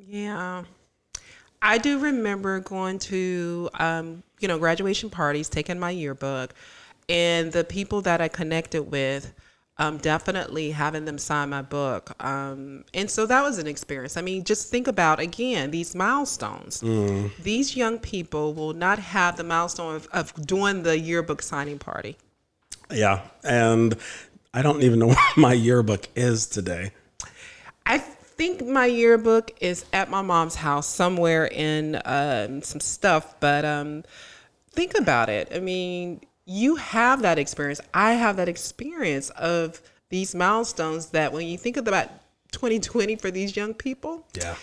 Yeah. 0.09 0.65
I 1.61 1.77
do 1.77 1.99
remember 1.99 2.61
going 2.61 2.99
to, 3.01 3.69
um, 3.75 4.23
you 4.41 4.49
know, 4.49 4.59
graduation 4.59 5.11
parties, 5.11 5.49
taking 5.49 5.79
my 5.79 5.91
yearbook, 5.91 6.55
and 7.09 7.53
the 7.53 7.65
people 7.65 8.01
that 8.03 8.21
I 8.21 8.29
connected 8.29 8.85
with, 8.85 9.35
um, 9.79 9.99
definitely 9.99 10.73
having 10.73 11.05
them 11.05 11.19
sign 11.19 11.51
my 11.51 11.63
book. 11.63 12.13
Um, 12.25 12.85
and 12.93 13.11
so 13.11 13.27
that 13.27 13.43
was 13.43 13.59
an 13.59 13.67
experience. 13.67 14.17
I 14.17 14.23
mean, 14.23 14.45
just 14.45 14.71
think 14.71 14.89
about, 14.89 15.21
again, 15.21 15.71
these 15.71 15.95
milestones. 15.95 16.81
These 17.43 17.77
young 17.77 17.99
people 17.99 18.55
will 18.55 18.73
not 18.73 18.99
have 18.99 19.37
the 19.37 19.45
milestone 19.45 19.95
of, 19.95 20.09
of 20.13 20.47
doing 20.47 20.83
the 20.83 20.99
yearbook 20.99 21.43
signing 21.43 21.79
party. 21.79 22.17
Yeah. 22.91 23.21
And 23.45 23.97
I 24.53 24.63
don't 24.63 24.83
even 24.83 24.99
know 24.99 25.07
where 25.09 25.17
my 25.37 25.53
yearbook 25.53 26.09
is 26.17 26.47
today. 26.47 26.91
I 27.87 27.99
think 27.99 28.67
my 28.67 28.87
yearbook 28.87 29.53
is 29.61 29.85
at 29.93 30.11
my 30.11 30.23
mom's 30.23 30.57
house 30.57 30.87
somewhere 30.89 31.47
in 31.47 32.01
um, 32.05 32.63
some 32.63 32.81
stuff, 32.81 33.39
but 33.41 33.65
um, 33.65 34.03
think 34.71 34.99
about 34.99 35.29
it. 35.29 35.49
I 35.55 35.61
mean, 35.61 36.21
you 36.51 36.77
have 36.77 37.21
that 37.23 37.39
experience. 37.39 37.81
I 37.93 38.15
have 38.15 38.37
that 38.37 38.49
experience 38.49 39.29
of 39.31 39.81
these 40.09 40.35
milestones 40.35 41.07
that 41.11 41.31
when 41.33 41.47
you 41.47 41.59
think 41.59 41.77
about 41.77 42.09
2020 42.53 43.17
for 43.17 43.31
these 43.31 43.55
young 43.55 43.75
people, 43.75 44.27
Yeah. 44.35 44.55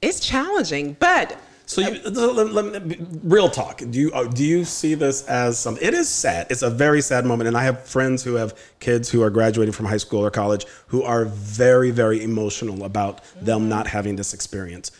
it's 0.00 0.20
challenging. 0.20 0.96
But 1.00 1.36
So, 1.68 1.80
you, 1.80 2.00
let- 2.10 2.52
let 2.52 2.86
me- 2.86 2.96
real 3.24 3.48
talk. 3.48 3.78
Do 3.90 3.98
you 3.98 4.12
uh, 4.12 4.28
do 4.28 4.44
you 4.44 4.64
see 4.64 4.94
this 4.94 5.24
as 5.24 5.58
something? 5.58 5.84
It 5.84 5.94
is 5.94 6.08
sad. 6.08 6.46
It's 6.48 6.62
a 6.62 6.70
very 6.70 7.02
sad 7.02 7.26
moment, 7.26 7.48
and 7.48 7.56
I 7.56 7.64
have 7.64 7.82
friends 7.84 8.22
who 8.22 8.36
have 8.36 8.54
kids 8.78 9.10
who 9.10 9.20
are 9.24 9.30
graduating 9.30 9.72
from 9.72 9.86
high 9.86 9.96
school 9.96 10.24
or 10.24 10.30
college 10.30 10.64
who 10.86 11.02
are 11.02 11.24
very 11.24 11.90
very 11.90 12.22
emotional 12.22 12.84
about 12.84 13.20
them 13.42 13.68
not 13.68 13.88
having 13.88 14.14
this 14.14 14.32
experience. 14.32 14.92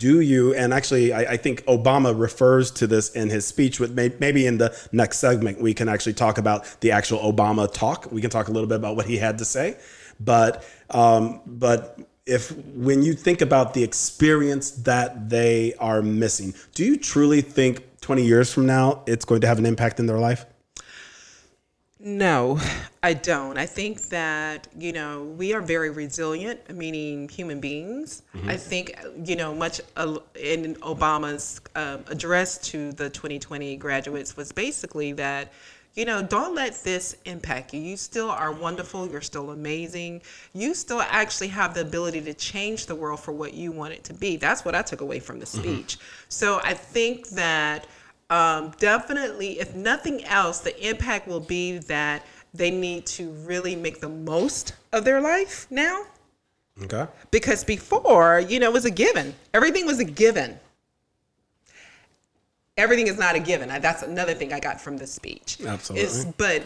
Do 0.00 0.20
you? 0.20 0.54
And 0.54 0.72
actually, 0.72 1.12
I, 1.12 1.32
I 1.32 1.36
think 1.36 1.62
Obama 1.66 2.18
refers 2.18 2.70
to 2.72 2.86
this 2.86 3.10
in 3.10 3.28
his 3.28 3.46
speech. 3.46 3.78
With 3.78 3.92
may, 3.92 4.10
maybe 4.18 4.46
in 4.46 4.56
the 4.56 4.74
next 4.92 5.18
segment, 5.18 5.60
we 5.60 5.74
can 5.74 5.90
actually 5.90 6.14
talk 6.14 6.38
about 6.38 6.64
the 6.80 6.90
actual 6.90 7.18
Obama 7.18 7.70
talk. 7.70 8.10
We 8.10 8.22
can 8.22 8.30
talk 8.30 8.48
a 8.48 8.50
little 8.50 8.66
bit 8.66 8.76
about 8.76 8.96
what 8.96 9.04
he 9.04 9.18
had 9.18 9.36
to 9.38 9.44
say, 9.44 9.76
but 10.18 10.64
um, 10.88 11.42
but 11.46 11.98
if 12.24 12.50
when 12.68 13.02
you 13.02 13.12
think 13.12 13.42
about 13.42 13.74
the 13.74 13.84
experience 13.84 14.70
that 14.70 15.28
they 15.28 15.74
are 15.74 16.00
missing, 16.00 16.54
do 16.74 16.82
you 16.82 16.96
truly 16.96 17.42
think 17.42 18.00
20 18.00 18.24
years 18.24 18.50
from 18.50 18.64
now 18.64 19.02
it's 19.06 19.26
going 19.26 19.42
to 19.42 19.46
have 19.46 19.58
an 19.58 19.66
impact 19.66 20.00
in 20.00 20.06
their 20.06 20.18
life? 20.18 20.46
No, 22.02 22.58
I 23.02 23.14
don't. 23.14 23.58
I 23.58 23.66
think 23.66 24.02
that, 24.08 24.68
you 24.76 24.92
know, 24.92 25.24
we 25.24 25.54
are 25.54 25.60
very 25.60 25.90
resilient, 25.90 26.74
meaning 26.74 27.28
human 27.28 27.60
beings. 27.60 28.22
I 28.46 28.56
think, 28.56 28.94
you 29.24 29.36
know, 29.36 29.54
much 29.54 29.80
in 29.96 30.74
Obama's 30.76 31.60
um, 31.74 32.04
address 32.08 32.58
to 32.68 32.92
the 32.92 33.08
2020 33.10 33.76
graduates 33.76 34.36
was 34.36 34.52
basically 34.52 35.12
that, 35.12 35.52
you 35.94 36.04
know, 36.04 36.22
don't 36.22 36.54
let 36.54 36.74
this 36.84 37.16
impact 37.24 37.74
you. 37.74 37.80
You 37.80 37.96
still 37.96 38.30
are 38.30 38.52
wonderful. 38.52 39.08
You're 39.08 39.20
still 39.22 39.50
amazing. 39.50 40.22
You 40.52 40.74
still 40.74 41.00
actually 41.00 41.48
have 41.48 41.74
the 41.74 41.80
ability 41.80 42.20
to 42.22 42.34
change 42.34 42.86
the 42.86 42.94
world 42.94 43.20
for 43.20 43.32
what 43.32 43.54
you 43.54 43.72
want 43.72 43.94
it 43.94 44.04
to 44.04 44.14
be. 44.14 44.36
That's 44.36 44.64
what 44.64 44.74
I 44.74 44.82
took 44.82 45.00
away 45.00 45.20
from 45.20 45.40
the 45.40 45.46
speech. 45.46 45.98
So 46.28 46.60
I 46.62 46.74
think 46.74 47.28
that 47.30 47.86
um, 48.30 48.72
definitely, 48.78 49.58
if 49.58 49.74
nothing 49.74 50.24
else, 50.24 50.60
the 50.60 50.88
impact 50.88 51.26
will 51.26 51.40
be 51.40 51.78
that 51.78 52.24
they 52.54 52.70
need 52.70 53.06
to 53.06 53.30
really 53.30 53.76
make 53.76 54.00
the 54.00 54.08
most 54.08 54.74
of 54.92 55.04
their 55.04 55.20
life 55.20 55.66
now. 55.70 56.04
Okay. 56.82 57.06
Because 57.30 57.64
before, 57.64 58.40
you 58.40 58.58
know, 58.60 58.70
it 58.70 58.72
was 58.72 58.84
a 58.84 58.90
given. 58.90 59.34
Everything 59.52 59.84
was 59.84 59.98
a 59.98 60.04
given. 60.04 60.58
Everything 62.76 63.08
is 63.08 63.18
not 63.18 63.34
a 63.34 63.40
given. 63.40 63.68
That's 63.68 64.02
another 64.02 64.32
thing 64.32 64.52
I 64.52 64.60
got 64.60 64.80
from 64.80 64.96
this 64.96 65.12
speech. 65.12 65.58
Absolutely. 65.66 66.06
It's, 66.06 66.24
but 66.24 66.62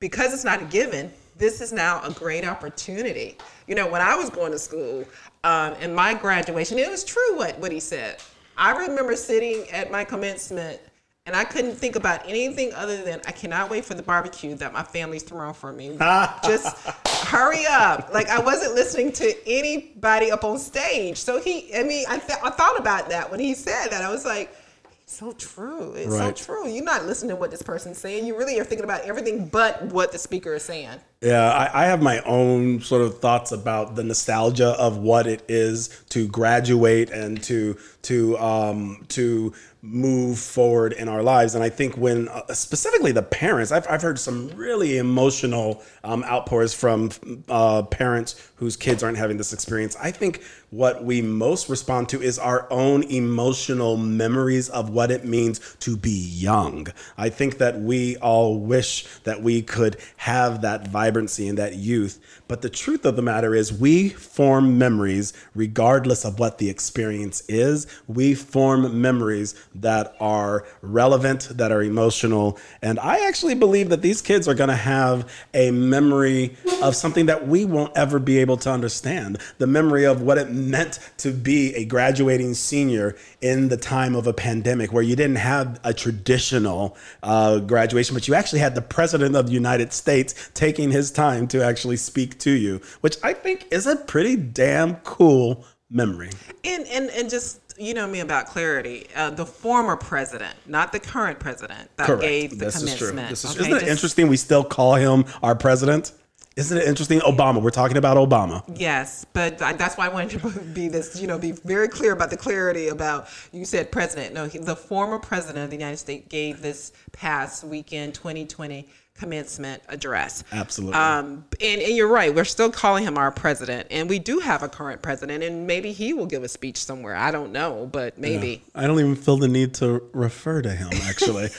because 0.00 0.32
it's 0.32 0.44
not 0.44 0.62
a 0.62 0.64
given, 0.64 1.12
this 1.36 1.60
is 1.60 1.72
now 1.72 2.02
a 2.04 2.10
great 2.10 2.46
opportunity. 2.46 3.36
You 3.66 3.74
know, 3.74 3.86
when 3.88 4.00
I 4.00 4.14
was 4.14 4.30
going 4.30 4.52
to 4.52 4.58
school, 4.58 5.04
um, 5.44 5.74
in 5.74 5.94
my 5.94 6.14
graduation, 6.14 6.78
it 6.78 6.90
was 6.90 7.04
true 7.04 7.36
what, 7.36 7.58
what 7.58 7.70
he 7.70 7.80
said. 7.80 8.22
I 8.56 8.86
remember 8.86 9.14
sitting 9.14 9.68
at 9.70 9.90
my 9.90 10.04
commencement 10.04 10.80
and 11.28 11.36
I 11.36 11.44
couldn't 11.44 11.74
think 11.74 11.94
about 11.94 12.26
anything 12.26 12.72
other 12.72 13.04
than 13.04 13.20
I 13.26 13.32
cannot 13.32 13.68
wait 13.68 13.84
for 13.84 13.92
the 13.92 14.02
barbecue 14.02 14.54
that 14.54 14.72
my 14.72 14.82
family's 14.82 15.22
throwing 15.22 15.52
for 15.52 15.74
me. 15.74 15.90
Just 16.42 16.74
hurry 17.06 17.66
up. 17.68 18.08
Like 18.14 18.30
I 18.30 18.40
wasn't 18.40 18.74
listening 18.74 19.12
to 19.12 19.34
anybody 19.46 20.30
up 20.30 20.42
on 20.42 20.58
stage. 20.58 21.18
So 21.18 21.38
he, 21.38 21.70
I 21.76 21.82
mean, 21.82 22.06
I, 22.08 22.16
th- 22.18 22.38
I 22.42 22.48
thought 22.48 22.80
about 22.80 23.10
that 23.10 23.30
when 23.30 23.40
he 23.40 23.52
said 23.52 23.88
that. 23.90 24.02
I 24.02 24.10
was 24.10 24.24
like, 24.24 24.56
so 25.04 25.32
true. 25.32 25.92
It's 25.94 26.08
Right. 26.08 26.36
so 26.36 26.44
true. 26.46 26.68
You're 26.68 26.84
not 26.84 27.04
listening 27.04 27.30
to 27.30 27.36
what 27.36 27.50
this 27.50 27.62
person's 27.62 27.98
saying. 27.98 28.26
You 28.26 28.36
really 28.36 28.58
are 28.58 28.64
thinking 28.64 28.84
about 28.84 29.02
everything 29.02 29.48
but 29.48 29.82
what 29.86 30.12
the 30.12 30.18
speaker 30.18 30.54
is 30.54 30.62
saying. 30.62 30.98
Yeah, 31.22 31.50
I, 31.50 31.82
I 31.82 31.86
have 31.86 32.00
my 32.02 32.20
own 32.20 32.80
sort 32.80 33.02
of 33.02 33.18
thoughts 33.18 33.50
about 33.52 33.96
the 33.96 34.04
nostalgia 34.04 34.68
of 34.78 34.98
what 34.98 35.26
it 35.26 35.44
is 35.48 35.88
to 36.10 36.26
graduate 36.28 37.10
and 37.10 37.42
to 37.44 37.76
to 38.02 38.38
um, 38.38 39.04
to 39.08 39.52
move 39.90 40.38
forward 40.38 40.92
in 40.92 41.08
our 41.08 41.22
lives. 41.22 41.54
And 41.54 41.64
I 41.64 41.68
think 41.68 41.96
when 41.96 42.28
uh, 42.28 42.52
specifically 42.52 43.12
the 43.12 43.22
parents, 43.22 43.72
I've, 43.72 43.86
I've 43.88 44.02
heard 44.02 44.18
some 44.18 44.48
really 44.50 44.98
emotional 44.98 45.82
um, 46.04 46.22
outpours 46.24 46.74
from 46.74 47.10
uh, 47.48 47.82
parents 47.82 48.50
whose 48.56 48.76
kids 48.76 49.02
aren't 49.02 49.18
having 49.18 49.36
this 49.36 49.52
experience. 49.52 49.96
I 49.96 50.10
think 50.10 50.42
what 50.70 51.02
we 51.02 51.22
most 51.22 51.68
respond 51.68 52.08
to 52.10 52.22
is 52.22 52.38
our 52.38 52.70
own 52.70 53.02
emotional 53.04 53.96
memories 53.96 54.68
of 54.68 54.90
what 54.90 55.10
it 55.10 55.24
means 55.24 55.76
to 55.80 55.96
be 55.96 56.10
young. 56.10 56.88
I 57.16 57.30
think 57.30 57.58
that 57.58 57.80
we 57.80 58.16
all 58.18 58.58
wish 58.58 59.06
that 59.24 59.42
we 59.42 59.62
could 59.62 59.96
have 60.18 60.60
that 60.62 60.88
vibrancy 60.88 61.48
and 61.48 61.56
that 61.58 61.76
youth. 61.76 62.20
But 62.48 62.62
the 62.62 62.70
truth 62.70 63.04
of 63.04 63.14
the 63.14 63.22
matter 63.22 63.54
is, 63.54 63.72
we 63.72 64.08
form 64.08 64.78
memories 64.78 65.34
regardless 65.54 66.24
of 66.24 66.38
what 66.38 66.58
the 66.58 66.70
experience 66.70 67.42
is. 67.48 67.86
We 68.06 68.34
form 68.34 69.00
memories 69.00 69.54
that 69.74 70.16
are 70.18 70.66
relevant, 70.80 71.48
that 71.52 71.70
are 71.70 71.82
emotional. 71.82 72.58
And 72.80 72.98
I 72.98 73.26
actually 73.26 73.54
believe 73.54 73.90
that 73.90 74.00
these 74.00 74.22
kids 74.22 74.48
are 74.48 74.54
going 74.54 74.70
to 74.70 74.76
have 74.76 75.30
a 75.52 75.70
memory 75.70 76.56
of 76.82 76.96
something 76.96 77.26
that 77.26 77.46
we 77.46 77.66
won't 77.66 77.96
ever 77.96 78.18
be 78.18 78.38
able 78.38 78.56
to 78.58 78.70
understand 78.70 79.38
the 79.58 79.66
memory 79.66 80.06
of 80.06 80.22
what 80.22 80.38
it 80.38 80.50
meant 80.50 80.98
to 81.18 81.32
be 81.32 81.74
a 81.74 81.84
graduating 81.84 82.54
senior 82.54 83.14
in 83.42 83.68
the 83.68 83.76
time 83.76 84.16
of 84.16 84.26
a 84.26 84.32
pandemic 84.32 84.92
where 84.92 85.02
you 85.02 85.14
didn't 85.14 85.36
have 85.36 85.78
a 85.84 85.92
traditional 85.92 86.96
uh, 87.22 87.58
graduation, 87.58 88.14
but 88.14 88.26
you 88.26 88.34
actually 88.34 88.60
had 88.60 88.74
the 88.74 88.82
president 88.82 89.36
of 89.36 89.46
the 89.46 89.52
United 89.52 89.92
States 89.92 90.50
taking 90.54 90.90
his 90.90 91.10
time 91.10 91.46
to 91.46 91.62
actually 91.62 91.96
speak 91.96 92.37
to 92.40 92.50
you, 92.50 92.80
which 93.00 93.16
I 93.22 93.32
think 93.32 93.66
is 93.70 93.86
a 93.86 93.96
pretty 93.96 94.36
damn 94.36 94.96
cool 94.96 95.64
memory. 95.90 96.30
And 96.64 96.86
and 96.88 97.10
and 97.10 97.30
just 97.30 97.60
you 97.78 97.94
know 97.94 98.06
me 98.06 98.20
about 98.20 98.46
clarity. 98.46 99.06
Uh, 99.14 99.30
the 99.30 99.46
former 99.46 99.96
president, 99.96 100.54
not 100.66 100.92
the 100.92 101.00
current 101.00 101.38
president, 101.38 101.90
that 101.96 102.20
gave 102.20 102.50
the 102.50 102.66
this 102.66 102.82
Is 102.82 102.96
true. 102.96 103.12
This 103.12 103.44
is, 103.44 103.52
okay, 103.52 103.60
isn't 103.60 103.72
it 103.72 103.80
Just- 103.80 103.90
interesting? 103.90 104.28
We 104.28 104.36
still 104.36 104.64
call 104.64 104.94
him 104.94 105.24
our 105.42 105.54
president. 105.54 106.12
Isn't 106.56 106.76
it 106.76 106.88
interesting? 106.88 107.20
Obama. 107.20 107.62
We're 107.62 107.70
talking 107.70 107.98
about 107.98 108.16
Obama. 108.16 108.64
Yes, 108.74 109.24
but 109.32 109.62
I, 109.62 109.74
that's 109.74 109.96
why 109.96 110.06
I 110.06 110.08
wanted 110.08 110.40
to 110.40 110.60
be 110.74 110.88
this, 110.88 111.20
you 111.20 111.28
know, 111.28 111.38
be 111.38 111.52
very 111.52 111.86
clear 111.86 112.10
about 112.10 112.30
the 112.30 112.36
clarity 112.36 112.88
about 112.88 113.28
you 113.52 113.64
said 113.64 113.92
president. 113.92 114.34
No, 114.34 114.46
he, 114.46 114.58
the 114.58 114.74
former 114.74 115.20
president 115.20 115.62
of 115.62 115.70
the 115.70 115.76
United 115.76 115.98
States 115.98 116.26
gave 116.28 116.60
this 116.60 116.90
past 117.12 117.62
weekend 117.62 118.14
2020 118.14 118.88
commencement 119.18 119.82
address. 119.88 120.44
Absolutely. 120.52 120.94
Um, 120.94 121.44
and, 121.60 121.82
and 121.82 121.96
you're 121.96 122.08
right. 122.08 122.34
We're 122.34 122.44
still 122.44 122.70
calling 122.70 123.04
him 123.04 123.18
our 123.18 123.30
president, 123.30 123.88
and 123.90 124.08
we 124.08 124.18
do 124.18 124.38
have 124.38 124.62
a 124.62 124.68
current 124.68 125.02
president, 125.02 125.42
and 125.42 125.66
maybe 125.66 125.92
he 125.92 126.14
will 126.14 126.26
give 126.26 126.44
a 126.44 126.48
speech 126.48 126.78
somewhere. 126.82 127.16
I 127.16 127.30
don't 127.30 127.52
know, 127.52 127.88
but 127.90 128.18
maybe. 128.18 128.62
I 128.74 128.86
don't 128.86 128.98
even 128.98 129.16
feel 129.16 129.36
the 129.36 129.48
need 129.48 129.74
to 129.74 130.02
refer 130.12 130.62
to 130.62 130.70
him, 130.70 130.90
actually. 131.04 131.48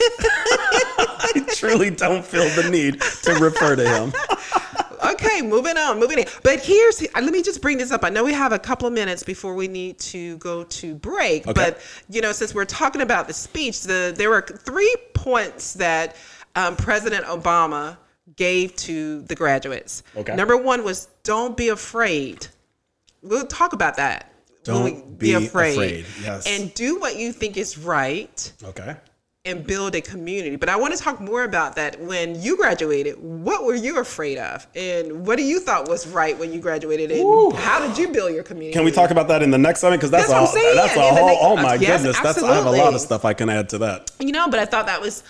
I 1.32 1.46
truly 1.54 1.90
don't 1.90 2.24
feel 2.24 2.48
the 2.62 2.68
need 2.70 3.00
to 3.00 3.34
refer 3.34 3.76
to 3.76 3.88
him. 3.88 4.12
okay, 5.12 5.42
moving 5.42 5.76
on, 5.76 6.00
moving 6.00 6.18
on. 6.18 6.24
But 6.42 6.60
here's 6.60 7.02
let 7.14 7.24
me 7.32 7.42
just 7.42 7.60
bring 7.60 7.78
this 7.78 7.92
up. 7.92 8.04
I 8.04 8.08
know 8.08 8.24
we 8.24 8.32
have 8.32 8.52
a 8.52 8.58
couple 8.58 8.88
of 8.88 8.94
minutes 8.94 9.22
before 9.22 9.54
we 9.54 9.68
need 9.68 9.98
to 10.00 10.38
go 10.38 10.64
to 10.64 10.94
break, 10.94 11.46
Okay. 11.46 11.52
but 11.52 11.80
you 12.08 12.20
know, 12.20 12.32
since 12.32 12.54
we're 12.54 12.64
talking 12.64 13.02
about 13.02 13.28
the 13.28 13.34
speech, 13.34 13.82
the 13.82 14.12
there 14.16 14.30
were 14.30 14.42
three 14.42 14.94
points 15.14 15.74
that 15.74 16.16
um, 16.56 16.76
President 16.76 17.24
Obama 17.26 17.96
gave 18.36 18.74
to 18.76 19.22
the 19.22 19.34
graduates. 19.34 20.02
Okay. 20.16 20.34
Number 20.36 20.56
one 20.56 20.84
was 20.84 21.08
don't 21.24 21.56
be 21.56 21.68
afraid. 21.68 22.46
We'll 23.22 23.46
talk 23.46 23.72
about 23.72 23.96
that. 23.96 24.32
Don't 24.62 25.18
be 25.18 25.32
afraid, 25.32 26.04
yes. 26.22 26.46
And 26.46 26.72
do 26.74 27.00
what 27.00 27.16
you 27.16 27.32
think 27.32 27.56
is 27.56 27.78
right 27.78 28.52
Okay. 28.62 28.94
and 29.46 29.66
build 29.66 29.94
a 29.94 30.02
community. 30.02 30.56
But 30.56 30.68
I 30.68 30.76
want 30.76 30.94
to 30.94 31.02
talk 31.02 31.18
more 31.18 31.44
about 31.44 31.76
that. 31.76 31.98
When 31.98 32.40
you 32.40 32.58
graduated, 32.58 33.18
what 33.18 33.64
were 33.64 33.74
you 33.74 33.98
afraid 34.00 34.36
of? 34.36 34.66
And 34.76 35.26
what 35.26 35.38
do 35.38 35.44
you 35.44 35.60
thought 35.60 35.88
was 35.88 36.06
right 36.06 36.38
when 36.38 36.52
you 36.52 36.60
graduated? 36.60 37.10
And 37.10 37.54
how 37.54 37.84
did 37.84 37.96
you 37.96 38.08
build 38.08 38.34
your 38.34 38.42
community? 38.42 38.74
Can 38.74 38.84
we 38.84 38.90
talk 38.92 39.10
about 39.10 39.28
that 39.28 39.42
in 39.42 39.50
the 39.50 39.58
next 39.58 39.80
segment? 39.80 40.00
Because 40.02 40.10
that's, 40.10 40.28
That's 40.28 40.54
a 40.54 40.74
that's 40.74 40.94
a 40.96 41.00
whole. 41.00 41.26
next- 41.28 41.40
oh 41.42 41.56
my 41.56 41.74
Yes, 41.76 42.02
goodness, 42.02 42.20
that's 42.20 42.42
I 42.42 42.54
have 42.54 42.66
a 42.66 42.70
lot 42.70 42.92
of 42.94 43.00
stuff 43.00 43.24
I 43.24 43.32
can 43.32 43.48
add 43.48 43.70
to 43.70 43.78
that. 43.78 44.10
You 44.20 44.32
know, 44.32 44.48
but 44.48 44.60
I 44.60 44.66
thought 44.66 44.86
that 44.86 45.00
was 45.00 45.24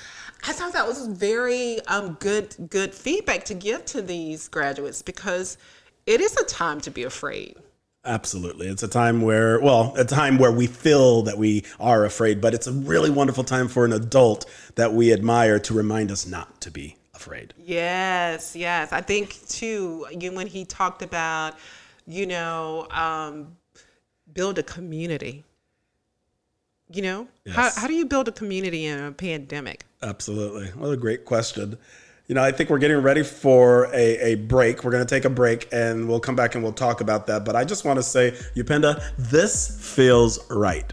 I 0.46 0.52
thought 0.52 0.72
that 0.72 0.86
was 0.86 1.06
very 1.06 1.80
um, 1.86 2.14
good 2.20 2.54
good 2.70 2.94
feedback 2.94 3.44
to 3.46 3.54
give 3.54 3.84
to 3.86 4.02
these 4.02 4.48
graduates 4.48 5.02
because 5.02 5.58
it 6.06 6.20
is 6.20 6.36
a 6.36 6.44
time 6.44 6.80
to 6.82 6.90
be 6.90 7.02
afraid. 7.04 7.56
Absolutely. 8.04 8.66
It's 8.66 8.82
a 8.82 8.88
time 8.88 9.20
where, 9.20 9.60
well, 9.60 9.92
a 9.98 10.04
time 10.06 10.38
where 10.38 10.50
we 10.50 10.66
feel 10.66 11.20
that 11.22 11.36
we 11.36 11.64
are 11.78 12.06
afraid, 12.06 12.40
but 12.40 12.54
it's 12.54 12.66
a 12.66 12.72
really 12.72 13.10
wonderful 13.10 13.44
time 13.44 13.68
for 13.68 13.84
an 13.84 13.92
adult 13.92 14.46
that 14.76 14.94
we 14.94 15.12
admire 15.12 15.58
to 15.58 15.74
remind 15.74 16.10
us 16.10 16.26
not 16.26 16.62
to 16.62 16.70
be 16.70 16.96
afraid. 17.12 17.52
Yes, 17.58 18.56
yes. 18.56 18.90
I 18.92 19.02
think 19.02 19.46
too 19.48 20.06
you- 20.18 20.32
when 20.32 20.46
he 20.46 20.64
talked 20.64 21.02
about, 21.02 21.58
you 22.06 22.24
know, 22.26 22.88
um, 22.90 23.54
build 24.32 24.58
a 24.58 24.62
community. 24.62 25.44
You 26.92 27.02
know, 27.02 27.28
how, 27.52 27.64
Yes. 27.64 27.78
how 27.78 27.86
do 27.86 27.94
you 27.94 28.04
build 28.06 28.28
a 28.28 28.32
community 28.32 28.86
in 28.86 28.98
a 28.98 29.12
pandemic? 29.12 29.84
Absolutely. 30.02 30.68
What 30.68 30.90
a 30.90 30.96
great 30.96 31.24
question. 31.24 31.78
You 32.26 32.34
know, 32.34 32.42
I 32.42 32.52
think 32.52 32.70
we're 32.70 32.78
getting 32.78 32.98
ready 32.98 33.22
for 33.24 33.86
a, 33.92 34.18
a 34.32 34.34
break. 34.36 34.84
We're 34.84 34.92
going 34.92 35.04
to 35.04 35.14
take 35.14 35.24
a 35.24 35.30
break 35.30 35.68
and 35.72 36.08
we'll 36.08 36.20
come 36.20 36.36
back 36.36 36.54
and 36.54 36.62
we'll 36.62 36.72
talk 36.72 37.00
about 37.00 37.26
that. 37.26 37.44
But 37.44 37.56
I 37.56 37.64
just 37.64 37.84
want 37.84 37.98
to 37.98 38.02
say, 38.04 38.32
Upendo, 38.56 39.02
this 39.18 39.94
feels 39.94 40.38
right. 40.50 40.92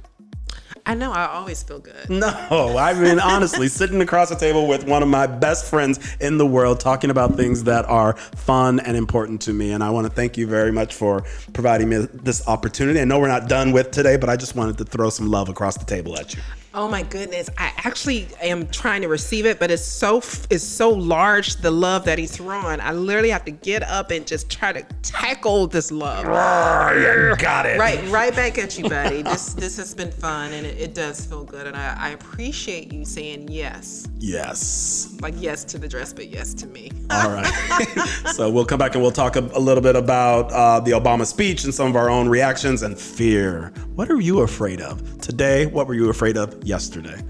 I 0.88 0.94
know. 0.94 1.12
I 1.12 1.27
always 1.27 1.62
feel 1.62 1.79
good. 1.79 2.10
No, 2.10 2.29
I 2.77 2.94
mean, 2.94 3.20
honestly, 3.20 3.67
sitting 3.82 4.01
across 4.01 4.29
the 4.29 4.38
table 4.38 4.67
with 4.67 4.86
one 4.86 5.03
of 5.03 5.10
my 5.10 5.27
best 5.27 5.70
friends 5.70 6.00
in 6.22 6.38
the 6.38 6.46
world, 6.46 6.79
talking 6.79 7.10
about 7.10 7.36
things 7.36 7.65
that 7.65 7.84
are 7.86 8.13
fun 8.15 8.79
and 8.79 8.96
important 8.96 9.41
to 9.41 9.53
me. 9.53 9.74
And 9.74 9.84
I 9.84 9.89
want 9.89 10.08
to 10.08 10.13
thank 10.13 10.38
you 10.38 10.48
very 10.48 10.72
much 10.72 10.96
for 10.96 11.25
providing 11.51 11.89
me 11.89 12.08
this 12.13 12.48
opportunity. 12.48 13.01
I 13.01 13.03
know 13.03 13.20
we're 13.20 13.27
not 13.27 13.50
done 13.50 13.74
with 13.74 13.91
today, 13.91 14.15
but 14.15 14.29
I 14.29 14.38
just 14.38 14.56
wanted 14.56 14.77
to 14.77 14.86
throw 14.86 15.10
some 15.10 15.29
love 15.29 15.50
across 15.50 15.77
the 15.77 15.84
table 15.84 16.17
at 16.17 16.34
you. 16.34 16.41
Oh 16.77 16.88
my 16.88 17.01
goodness! 17.01 17.50
I 17.57 17.74
actually 17.77 18.27
am 18.39 18.67
trying 18.67 19.01
to 19.01 19.07
receive 19.07 19.48
it, 19.48 19.57
but 19.57 19.72
it's 19.72 19.84
so 19.84 20.17
it's 20.51 20.63
so 20.63 20.91
large 20.91 21.55
the 21.55 21.72
love 21.72 22.05
that 22.05 22.19
he's 22.19 22.38
throwing. 22.38 22.79
I 22.79 22.91
literally 22.91 23.31
have 23.31 23.43
to 23.46 23.51
get 23.51 23.81
up 23.81 24.12
and 24.12 24.27
just 24.27 24.48
try 24.48 24.74
to 24.74 24.84
tackle 25.01 25.65
this 25.65 25.91
love. 25.91 26.25
you 26.25 27.36
got 27.38 27.65
it. 27.65 27.79
Right, 27.79 28.07
right 28.10 28.36
back 28.36 28.60
at 28.60 28.77
you, 28.77 28.88
buddy. 28.88 29.24
this 29.24 29.55
this 29.55 29.75
has 29.77 29.96
been 29.96 30.12
fun, 30.12 30.53
and 30.53 30.67
it, 30.67 30.79
it 30.79 30.93
does 30.93 31.25
feel 31.25 31.43
good, 31.46 31.65
and 31.65 31.75
I, 31.75 31.96
I 31.98 32.10
appreciate 32.10 32.93
you 32.93 33.05
saying 33.05 33.48
yes, 33.48 34.07
Yes. 34.19 35.17
like 35.19 35.34
yes 35.38 35.63
to 35.63 35.79
the 35.79 35.88
dress, 35.88 36.13
but 36.13 36.27
yes 36.27 36.53
to 36.55 36.67
me. 36.67 36.91
All 37.10 37.31
right. 37.31 37.48
so 38.36 38.51
we'll 38.51 38.65
come 38.65 38.77
back 38.77 38.93
and 38.93 39.01
we'll 39.01 39.12
talk 39.12 39.36
a, 39.36 39.39
a 39.39 39.60
little 39.60 39.81
bit 39.81 39.96
about 39.96 40.51
uh, 40.51 40.79
the 40.79 40.91
Obama 40.91 41.25
speech 41.25 41.63
and 41.63 41.74
some 41.74 41.88
of 41.88 41.96
our 41.96 42.10
own 42.10 42.29
reactions 42.29 42.84
and 42.84 43.00
fear. 43.00 43.74
What 43.96 44.12
are 44.12 44.22
you 44.22 44.41
afraid 44.41 44.79
of 44.81 45.19
today? 45.22 45.65
What 45.65 45.88
were 45.88 45.96
you 45.96 46.10
afraid 46.10 46.38
of 46.38 46.66
yesterday? 46.67 47.24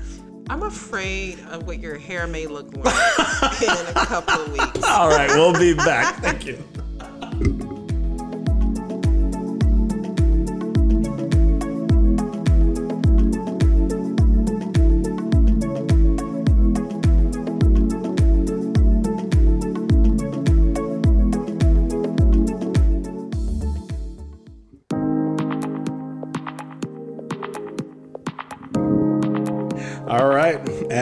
I'm 0.50 0.64
afraid 0.64 1.40
of 1.52 1.68
what 1.68 1.80
your 1.80 1.98
hair 1.98 2.26
may 2.26 2.48
look 2.48 2.76
like 2.76 3.62
in 3.62 3.70
a 3.70 3.94
couple 3.94 4.42
of 4.42 4.52
weeks. 4.54 4.84
All 4.84 5.10
right, 5.10 5.30
we'll 5.30 5.54
be 5.54 5.74
back. 5.74 6.16
Thank 6.22 6.46
you. 6.46 7.64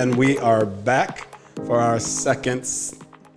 and 0.06 0.16
we 0.18 0.38
are 0.38 0.68
back 0.68 1.28
for 1.66 1.80
our 1.80 2.00
second 2.00 2.70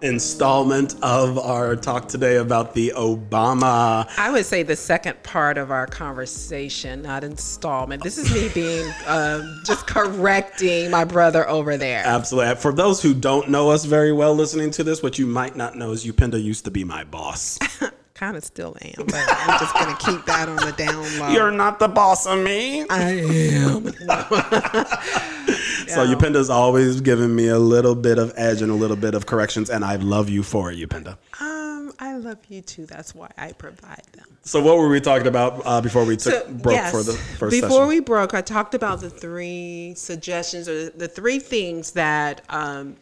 installment 0.02 0.96
of 1.02 1.38
our 1.38 1.74
talk 1.74 2.08
today 2.08 2.36
about 2.36 2.74
the 2.74 2.92
Obama. 2.94 4.06
I 4.18 4.30
would 4.30 4.44
say 4.44 4.62
the 4.62 4.76
second 4.76 5.22
part 5.22 5.56
of 5.56 5.70
our 5.70 5.86
conversation, 5.86 7.00
not 7.00 7.24
installment. 7.24 8.02
This 8.02 8.18
is 8.18 8.30
me 8.34 8.50
being 8.50 8.86
um, 9.06 9.62
just 9.64 9.86
correcting 9.86 10.90
my 10.90 11.04
brother 11.04 11.48
over 11.48 11.78
there. 11.78 12.02
Absolutely. 12.04 12.56
For 12.56 12.74
those 12.74 13.00
who 13.00 13.14
don't 13.14 13.48
know 13.48 13.70
us 13.70 13.86
very 13.86 14.12
well 14.12 14.34
listening 14.34 14.70
to 14.72 14.84
this, 14.84 15.02
what 15.02 15.18
you 15.18 15.26
might 15.26 15.56
not 15.56 15.74
know 15.74 15.92
is 15.92 16.04
Upendo 16.04 16.42
used 16.42 16.66
to 16.66 16.70
be 16.70 16.84
my 16.84 17.02
boss. 17.02 17.58
kind 18.18 18.36
of 18.36 18.44
still 18.44 18.76
am, 18.82 19.06
but 19.06 19.14
I'm 19.14 19.58
just 19.60 19.72
gonna 19.74 19.96
keep 19.96 20.26
that 20.26 20.48
on 20.48 20.56
the 20.56 20.72
down 20.72 21.18
low. 21.20 21.28
You're 21.28 21.52
not 21.52 21.78
the 21.78 21.86
boss 21.86 22.26
of 22.26 22.40
me. 22.40 22.84
I 22.90 23.12
am. 23.12 23.84
So 25.88 26.06
Upendo's 26.06 26.50
always 26.50 27.00
given 27.00 27.34
me 27.34 27.48
a 27.48 27.58
little 27.58 27.94
bit 27.94 28.18
of 28.18 28.32
edge 28.36 28.62
and 28.62 28.70
a 28.70 28.74
little 28.74 28.96
bit 28.96 29.14
of 29.14 29.26
corrections, 29.26 29.70
and 29.70 29.84
I 29.84 29.96
love 29.96 30.28
you 30.28 30.42
for 30.42 30.70
it, 30.70 30.78
Upendo. 30.78 31.16
Um, 31.40 31.92
I 31.98 32.16
love 32.16 32.38
you 32.48 32.60
too. 32.62 32.86
That's 32.86 33.14
why 33.14 33.30
I 33.36 33.52
provide 33.52 34.04
them. 34.12 34.26
So 34.42 34.62
what 34.62 34.78
were 34.78 34.88
we 34.88 35.00
talking 35.00 35.26
about 35.26 35.62
uh, 35.64 35.80
before 35.80 36.04
we 36.04 36.16
took 36.16 36.32
So, 36.46 36.52
broke 36.52 36.74
yes, 36.74 36.90
for 36.90 37.02
the 37.02 37.12
first 37.12 37.50
before 37.50 37.70
session? 37.70 37.88
we 37.88 38.00
broke, 38.00 38.34
I 38.34 38.40
talked 38.40 38.74
about 38.74 39.00
the 39.00 39.10
three 39.10 39.94
suggestions 39.96 40.68
or 40.68 40.90
the 40.90 41.08
three 41.08 41.38
things 41.38 41.92
that 41.92 42.42
um, 42.48 42.96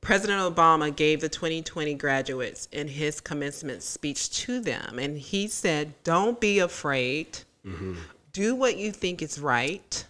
President 0.00 0.40
Obama 0.54 0.94
gave 0.94 1.20
the 1.20 1.28
2020 1.28 1.94
graduates 1.94 2.68
in 2.72 2.88
his 2.88 3.20
commencement 3.20 3.82
speech 3.82 4.30
to 4.42 4.60
them, 4.60 4.98
and 4.98 5.18
he 5.18 5.48
said, 5.48 5.92
"Don't 6.04 6.40
be 6.40 6.58
afraid. 6.60 7.40
Mm-hmm. 7.66 7.94
Do 8.32 8.54
what 8.54 8.76
you 8.76 8.92
think 8.92 9.22
is 9.22 9.38
right." 9.40 10.04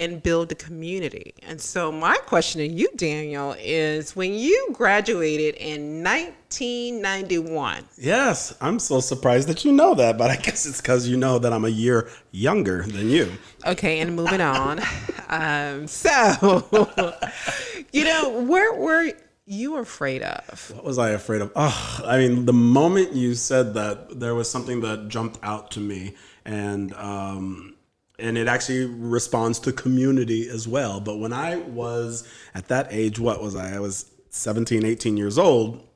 And 0.00 0.22
build 0.22 0.50
a 0.50 0.54
community. 0.54 1.34
And 1.42 1.60
so, 1.60 1.92
my 1.92 2.16
question 2.16 2.60
to 2.60 2.66
you, 2.66 2.88
Daniel, 2.96 3.54
is 3.58 4.16
when 4.16 4.32
you 4.32 4.70
graduated 4.72 5.56
in 5.56 6.02
1991, 6.02 7.84
Yes, 7.98 8.54
I'm 8.62 8.78
so 8.78 9.00
surprised 9.00 9.46
that 9.48 9.62
you 9.64 9.72
know 9.72 9.94
that, 9.94 10.16
but 10.16 10.30
I 10.30 10.36
guess 10.36 10.64
it's 10.64 10.80
because 10.80 11.06
you 11.06 11.18
know 11.18 11.38
that 11.38 11.52
I'm 11.52 11.66
a 11.66 11.68
year 11.68 12.08
younger 12.30 12.82
than 12.84 13.10
you. 13.10 13.30
Okay, 13.66 14.00
and 14.00 14.16
moving 14.16 14.40
on. 14.40 14.80
Um, 15.32 15.86
so, 15.86 16.66
you 17.92 18.02
know, 18.02 18.40
where 18.40 18.74
were 18.74 19.12
you 19.46 19.76
afraid 19.76 20.22
of? 20.22 20.72
What 20.74 20.84
was 20.84 20.98
I 20.98 21.10
afraid 21.10 21.40
of? 21.40 21.52
Oh, 21.54 22.00
I 22.04 22.18
mean, 22.18 22.46
the 22.46 22.52
moment 22.52 23.12
you 23.12 23.36
said 23.36 23.74
that, 23.74 24.18
there 24.18 24.34
was 24.34 24.50
something 24.50 24.80
that 24.80 25.06
jumped 25.06 25.38
out 25.44 25.70
to 25.72 25.80
me, 25.80 26.14
and 26.44 26.92
um, 26.94 27.76
and 28.20 28.38
it 28.38 28.48
actually 28.48 28.84
responds 28.84 29.58
to 29.60 29.72
community 29.72 30.48
as 30.48 30.68
well. 30.68 31.00
But 31.00 31.18
when 31.18 31.32
I 31.32 31.56
was 31.56 32.28
at 32.54 32.68
that 32.68 32.88
age, 32.90 33.18
what 33.18 33.42
was 33.42 33.56
I? 33.56 33.76
I 33.76 33.80
was 33.80 34.10
17, 34.30 34.84
18 34.84 35.16
years 35.16 35.38
old. 35.38 35.86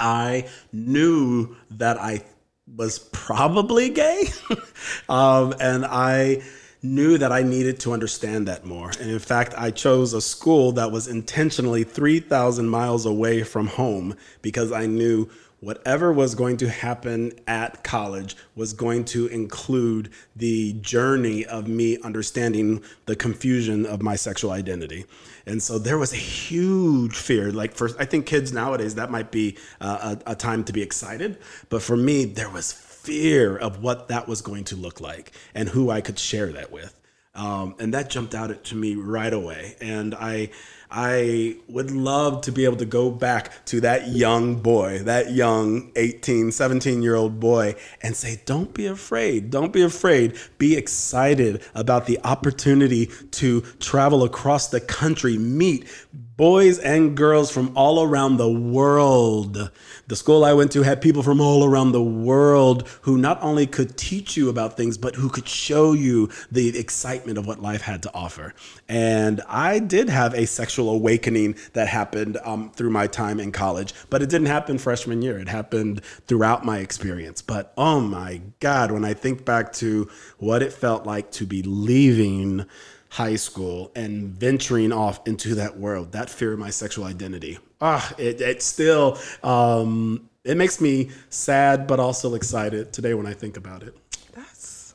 I 0.00 0.48
knew 0.72 1.56
that 1.70 1.98
I 1.98 2.24
was 2.66 2.98
probably 2.98 3.90
gay, 3.90 4.28
um, 5.08 5.54
and 5.60 5.84
I 5.84 6.42
knew 6.82 7.16
that 7.16 7.32
I 7.32 7.42
needed 7.42 7.80
to 7.80 7.92
understand 7.92 8.46
that 8.46 8.66
more. 8.66 8.90
And 9.00 9.10
in 9.10 9.18
fact, 9.18 9.54
I 9.56 9.70
chose 9.70 10.12
a 10.12 10.20
school 10.20 10.72
that 10.72 10.92
was 10.92 11.08
intentionally 11.08 11.82
3,000 11.82 12.68
miles 12.68 13.06
away 13.06 13.42
from 13.42 13.68
home 13.68 14.16
because 14.42 14.70
I 14.70 14.86
knew 14.86 15.30
whatever 15.64 16.12
was 16.12 16.34
going 16.34 16.56
to 16.58 16.68
happen 16.68 17.32
at 17.46 17.82
college 17.82 18.36
was 18.54 18.72
going 18.72 19.04
to 19.04 19.26
include 19.28 20.10
the 20.36 20.74
journey 20.74 21.44
of 21.46 21.66
me 21.66 21.98
understanding 21.98 22.82
the 23.06 23.16
confusion 23.16 23.86
of 23.86 24.02
my 24.02 24.16
sexual 24.16 24.50
identity. 24.50 25.04
And 25.46 25.62
so 25.62 25.78
there 25.78 25.98
was 25.98 26.12
a 26.12 26.16
huge 26.16 27.16
fear. 27.16 27.50
Like 27.50 27.74
for, 27.74 27.90
I 27.98 28.04
think 28.04 28.26
kids 28.26 28.52
nowadays, 28.52 28.94
that 28.96 29.10
might 29.10 29.30
be 29.30 29.56
uh, 29.80 30.16
a, 30.26 30.32
a 30.32 30.34
time 30.34 30.64
to 30.64 30.72
be 30.72 30.82
excited. 30.82 31.38
But 31.68 31.82
for 31.82 31.96
me, 31.96 32.24
there 32.24 32.50
was 32.50 32.72
fear 32.72 33.56
of 33.56 33.82
what 33.82 34.08
that 34.08 34.26
was 34.26 34.40
going 34.40 34.64
to 34.64 34.76
look 34.76 35.00
like 35.00 35.32
and 35.54 35.68
who 35.68 35.90
I 35.90 36.00
could 36.00 36.18
share 36.18 36.52
that 36.52 36.72
with. 36.72 36.98
Um, 37.34 37.74
and 37.80 37.92
that 37.94 38.10
jumped 38.10 38.34
out 38.34 38.64
to 38.64 38.74
me 38.76 38.94
right 38.94 39.32
away. 39.32 39.76
And 39.80 40.14
I, 40.14 40.50
I 40.96 41.56
would 41.68 41.90
love 41.90 42.42
to 42.42 42.52
be 42.52 42.64
able 42.64 42.76
to 42.76 42.84
go 42.84 43.10
back 43.10 43.64
to 43.66 43.80
that 43.80 44.10
young 44.10 44.54
boy, 44.54 45.00
that 45.00 45.32
young 45.32 45.90
18, 45.96 46.52
17 46.52 47.02
year 47.02 47.16
old 47.16 47.40
boy, 47.40 47.74
and 48.00 48.14
say, 48.14 48.40
Don't 48.46 48.72
be 48.72 48.86
afraid. 48.86 49.50
Don't 49.50 49.72
be 49.72 49.82
afraid. 49.82 50.38
Be 50.56 50.76
excited 50.76 51.64
about 51.74 52.06
the 52.06 52.20
opportunity 52.22 53.06
to 53.32 53.62
travel 53.80 54.22
across 54.22 54.68
the 54.68 54.80
country, 54.80 55.36
meet 55.36 55.88
boys 56.36 56.78
and 56.80 57.16
girls 57.16 57.50
from 57.50 57.70
all 57.76 58.02
around 58.02 58.38
the 58.38 58.50
world. 58.50 59.70
The 60.08 60.16
school 60.16 60.44
I 60.44 60.52
went 60.52 60.72
to 60.72 60.82
had 60.82 61.00
people 61.00 61.22
from 61.22 61.40
all 61.40 61.64
around 61.64 61.92
the 61.92 62.02
world 62.02 62.88
who 63.02 63.16
not 63.16 63.40
only 63.42 63.66
could 63.66 63.96
teach 63.96 64.36
you 64.36 64.48
about 64.48 64.76
things, 64.76 64.98
but 64.98 65.14
who 65.14 65.28
could 65.28 65.48
show 65.48 65.92
you 65.92 66.28
the 66.50 66.76
excitement 66.78 67.38
of 67.38 67.46
what 67.46 67.62
life 67.62 67.82
had 67.82 68.02
to 68.02 68.14
offer. 68.14 68.52
And 68.88 69.42
I 69.48 69.78
did 69.78 70.08
have 70.08 70.34
a 70.34 70.46
sexual 70.46 70.90
awakening 70.90 71.56
that 71.72 71.86
happened 71.88 72.38
um, 72.44 72.70
through 72.72 72.90
my 72.90 73.06
time 73.06 73.38
in 73.38 73.52
college, 73.52 73.94
but 74.10 74.20
it 74.20 74.28
didn't 74.28 74.48
happen 74.48 74.78
freshman 74.78 75.22
year. 75.22 75.38
It 75.38 75.48
happened 75.48 76.02
throughout 76.26 76.64
my 76.64 76.78
experience. 76.78 77.42
But 77.42 77.72
oh 77.76 78.00
my 78.00 78.40
God, 78.58 78.90
when 78.90 79.04
I 79.04 79.14
think 79.14 79.44
back 79.44 79.72
to 79.74 80.10
what 80.38 80.62
it 80.62 80.72
felt 80.72 81.06
like 81.06 81.30
to 81.32 81.46
be 81.46 81.62
leaving 81.62 82.66
high 83.14 83.36
school 83.36 83.92
and 83.94 84.26
venturing 84.28 84.90
off 84.90 85.20
into 85.24 85.54
that 85.54 85.76
world, 85.78 86.10
that 86.10 86.28
fear 86.28 86.52
of 86.52 86.58
my 86.58 86.70
sexual 86.70 87.04
identity. 87.04 87.56
Ah, 87.80 88.12
it, 88.18 88.40
it 88.40 88.60
still 88.60 89.16
um, 89.44 90.28
it 90.42 90.56
makes 90.56 90.80
me 90.80 91.10
sad, 91.30 91.86
but 91.86 92.00
also 92.00 92.34
excited 92.34 92.92
today 92.92 93.14
when 93.14 93.24
I 93.24 93.32
think 93.32 93.56
about 93.56 93.84
it. 93.84 93.96
That's 94.32 94.94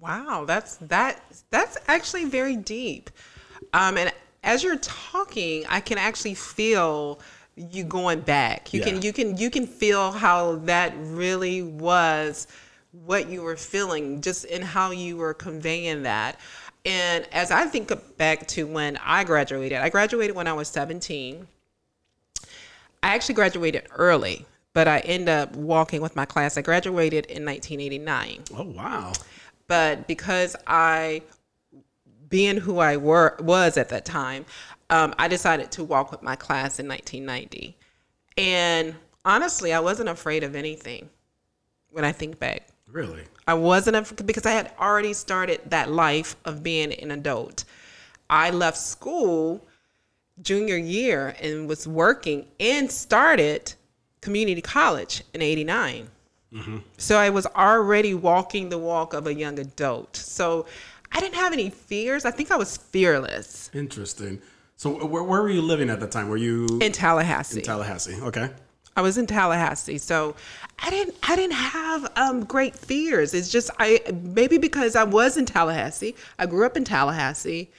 wow. 0.00 0.44
That's 0.46 0.76
that. 0.76 1.22
That's 1.50 1.76
actually 1.86 2.24
very 2.24 2.56
deep. 2.56 3.10
Um, 3.74 3.98
and 3.98 4.10
as 4.42 4.62
you're 4.64 4.78
talking, 4.78 5.64
I 5.68 5.80
can 5.80 5.98
actually 5.98 6.34
feel 6.34 7.20
you 7.56 7.84
going 7.84 8.20
back. 8.20 8.72
You 8.72 8.80
Yeah. 8.80 8.86
can 8.86 9.02
you 9.02 9.12
can 9.12 9.36
you 9.36 9.50
can 9.50 9.66
feel 9.66 10.12
how 10.12 10.56
that 10.64 10.94
really 10.98 11.60
was 11.60 12.46
what 12.92 13.28
you 13.28 13.42
were 13.42 13.56
feeling, 13.56 14.22
just 14.22 14.46
in 14.46 14.62
how 14.62 14.92
you 14.92 15.18
were 15.18 15.34
conveying 15.34 16.04
that. 16.04 16.40
And 16.84 17.26
as 17.32 17.50
I 17.50 17.66
think 17.66 17.92
back 18.16 18.46
to 18.48 18.66
when 18.66 18.98
I 19.04 19.24
graduated, 19.24 19.78
I 19.78 19.88
graduated 19.90 20.34
when 20.34 20.46
I 20.46 20.52
was 20.52 20.68
17. 20.68 21.46
I 23.02 23.14
actually 23.14 23.34
graduated 23.34 23.86
early, 23.92 24.46
but 24.72 24.88
I 24.88 25.00
ended 25.00 25.28
up 25.28 25.56
walking 25.56 26.00
with 26.00 26.16
my 26.16 26.24
class. 26.24 26.56
I 26.56 26.62
graduated 26.62 27.26
in 27.26 27.44
1989 27.44 28.44
Oh 28.56 28.64
wow! 28.64 29.12
but 29.66 30.06
because 30.06 30.56
I 30.66 31.22
being 32.28 32.56
who 32.56 32.78
I 32.78 32.96
were 32.96 33.36
was 33.40 33.76
at 33.76 33.88
that 33.90 34.04
time, 34.04 34.46
um, 34.88 35.14
I 35.18 35.28
decided 35.28 35.70
to 35.72 35.84
walk 35.84 36.10
with 36.10 36.22
my 36.22 36.36
class 36.36 36.78
in 36.78 36.88
1990. 36.88 37.76
And 38.38 38.94
honestly, 39.24 39.72
I 39.72 39.80
wasn't 39.80 40.08
afraid 40.08 40.44
of 40.44 40.54
anything 40.54 41.10
when 41.90 42.04
I 42.04 42.12
think 42.12 42.38
back. 42.38 42.69
Really? 42.92 43.24
I 43.46 43.54
wasn't 43.54 43.96
af- 43.96 44.26
because 44.26 44.46
I 44.46 44.52
had 44.52 44.72
already 44.78 45.12
started 45.12 45.60
that 45.66 45.90
life 45.90 46.36
of 46.44 46.62
being 46.62 46.92
an 46.92 47.10
adult. 47.10 47.64
I 48.28 48.50
left 48.50 48.78
school 48.78 49.66
junior 50.42 50.76
year 50.76 51.34
and 51.40 51.68
was 51.68 51.86
working 51.86 52.46
and 52.58 52.90
started 52.90 53.74
community 54.20 54.60
college 54.60 55.22
in 55.34 55.42
89. 55.42 56.08
Mm-hmm. 56.52 56.78
So 56.98 57.16
I 57.16 57.30
was 57.30 57.46
already 57.46 58.14
walking 58.14 58.68
the 58.68 58.78
walk 58.78 59.14
of 59.14 59.26
a 59.26 59.34
young 59.34 59.58
adult. 59.58 60.16
So 60.16 60.66
I 61.12 61.20
didn't 61.20 61.36
have 61.36 61.52
any 61.52 61.70
fears. 61.70 62.24
I 62.24 62.30
think 62.30 62.50
I 62.50 62.56
was 62.56 62.76
fearless 62.76 63.70
Interesting. 63.74 64.40
So 64.76 65.04
where, 65.04 65.22
where 65.22 65.42
were 65.42 65.50
you 65.50 65.62
living 65.62 65.90
at 65.90 66.00
the 66.00 66.06
time? 66.06 66.28
Were 66.28 66.36
you 66.36 66.66
in 66.80 66.92
Tallahassee. 66.92 67.58
In 67.58 67.64
Tallahassee? 67.64 68.20
Okay. 68.22 68.50
I 69.00 69.02
was 69.02 69.16
in 69.16 69.26
Tallahassee, 69.26 69.96
so 69.96 70.36
I 70.78 70.90
didn't 70.90 71.16
I 71.26 71.34
didn't 71.34 71.54
have 71.54 72.12
um, 72.16 72.44
great 72.44 72.76
fears. 72.76 73.32
It's 73.32 73.48
just 73.48 73.70
I 73.78 74.02
maybe 74.22 74.58
because 74.58 74.94
I 74.94 75.04
was 75.04 75.38
in 75.38 75.46
Tallahassee. 75.46 76.14
I 76.38 76.44
grew 76.44 76.66
up 76.66 76.76
in 76.76 76.84
Tallahassee. 76.84 77.70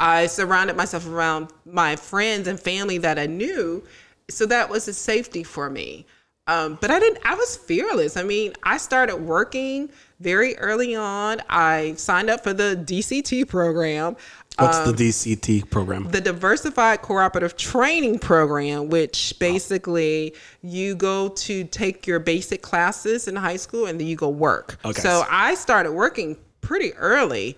I 0.00 0.28
surrounded 0.28 0.74
myself 0.74 1.06
around 1.06 1.48
my 1.66 1.94
friends 1.94 2.48
and 2.48 2.58
family 2.58 2.96
that 2.96 3.18
I 3.18 3.26
knew, 3.26 3.84
so 4.30 4.46
that 4.46 4.70
was 4.70 4.88
a 4.88 4.94
safety 4.94 5.44
for 5.44 5.68
me. 5.68 6.06
Um, 6.46 6.78
but 6.80 6.90
I 6.90 6.98
didn't. 6.98 7.18
I 7.22 7.34
was 7.34 7.54
fearless. 7.54 8.16
I 8.16 8.22
mean, 8.22 8.54
I 8.62 8.78
started 8.78 9.16
working 9.16 9.90
very 10.20 10.56
early 10.56 10.94
on. 10.96 11.42
I 11.50 11.94
signed 11.98 12.30
up 12.30 12.42
for 12.42 12.54
the 12.54 12.82
DCT 12.82 13.46
program. 13.46 14.16
What's 14.58 14.78
the 14.80 14.92
DCT 14.92 15.70
program? 15.70 16.10
the 16.10 16.20
Diversified 16.20 17.02
Cooperative 17.02 17.56
Training 17.56 18.18
Program, 18.18 18.88
which 18.88 19.34
basically 19.38 20.34
you 20.62 20.94
go 20.94 21.28
to 21.28 21.64
take 21.64 22.06
your 22.06 22.18
basic 22.18 22.62
classes 22.62 23.28
in 23.28 23.36
high 23.36 23.56
school 23.56 23.86
and 23.86 23.98
then 23.98 24.06
you 24.06 24.16
go 24.16 24.28
work. 24.28 24.78
Okay. 24.84 25.00
So 25.00 25.24
I 25.30 25.54
started 25.54 25.92
working 25.92 26.36
pretty 26.60 26.92
early. 26.94 27.56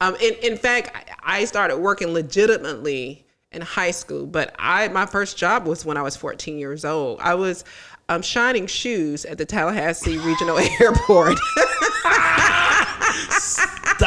Um, 0.00 0.14
in, 0.16 0.34
in 0.42 0.56
fact, 0.56 0.94
I 0.94 1.40
I 1.40 1.44
started 1.44 1.78
working 1.78 2.08
legitimately 2.08 3.26
in 3.50 3.62
high 3.62 3.90
school, 3.90 4.26
but 4.26 4.54
I 4.58 4.88
my 4.88 5.06
first 5.06 5.36
job 5.36 5.66
was 5.66 5.84
when 5.84 5.96
I 5.96 6.02
was 6.02 6.16
14 6.16 6.58
years 6.58 6.84
old. 6.84 7.18
I 7.20 7.34
was 7.34 7.64
um, 8.08 8.22
shining 8.22 8.66
shoes 8.66 9.24
at 9.24 9.38
the 9.38 9.44
Tallahassee 9.44 10.18
Regional 10.18 10.58
Airport. 10.80 11.38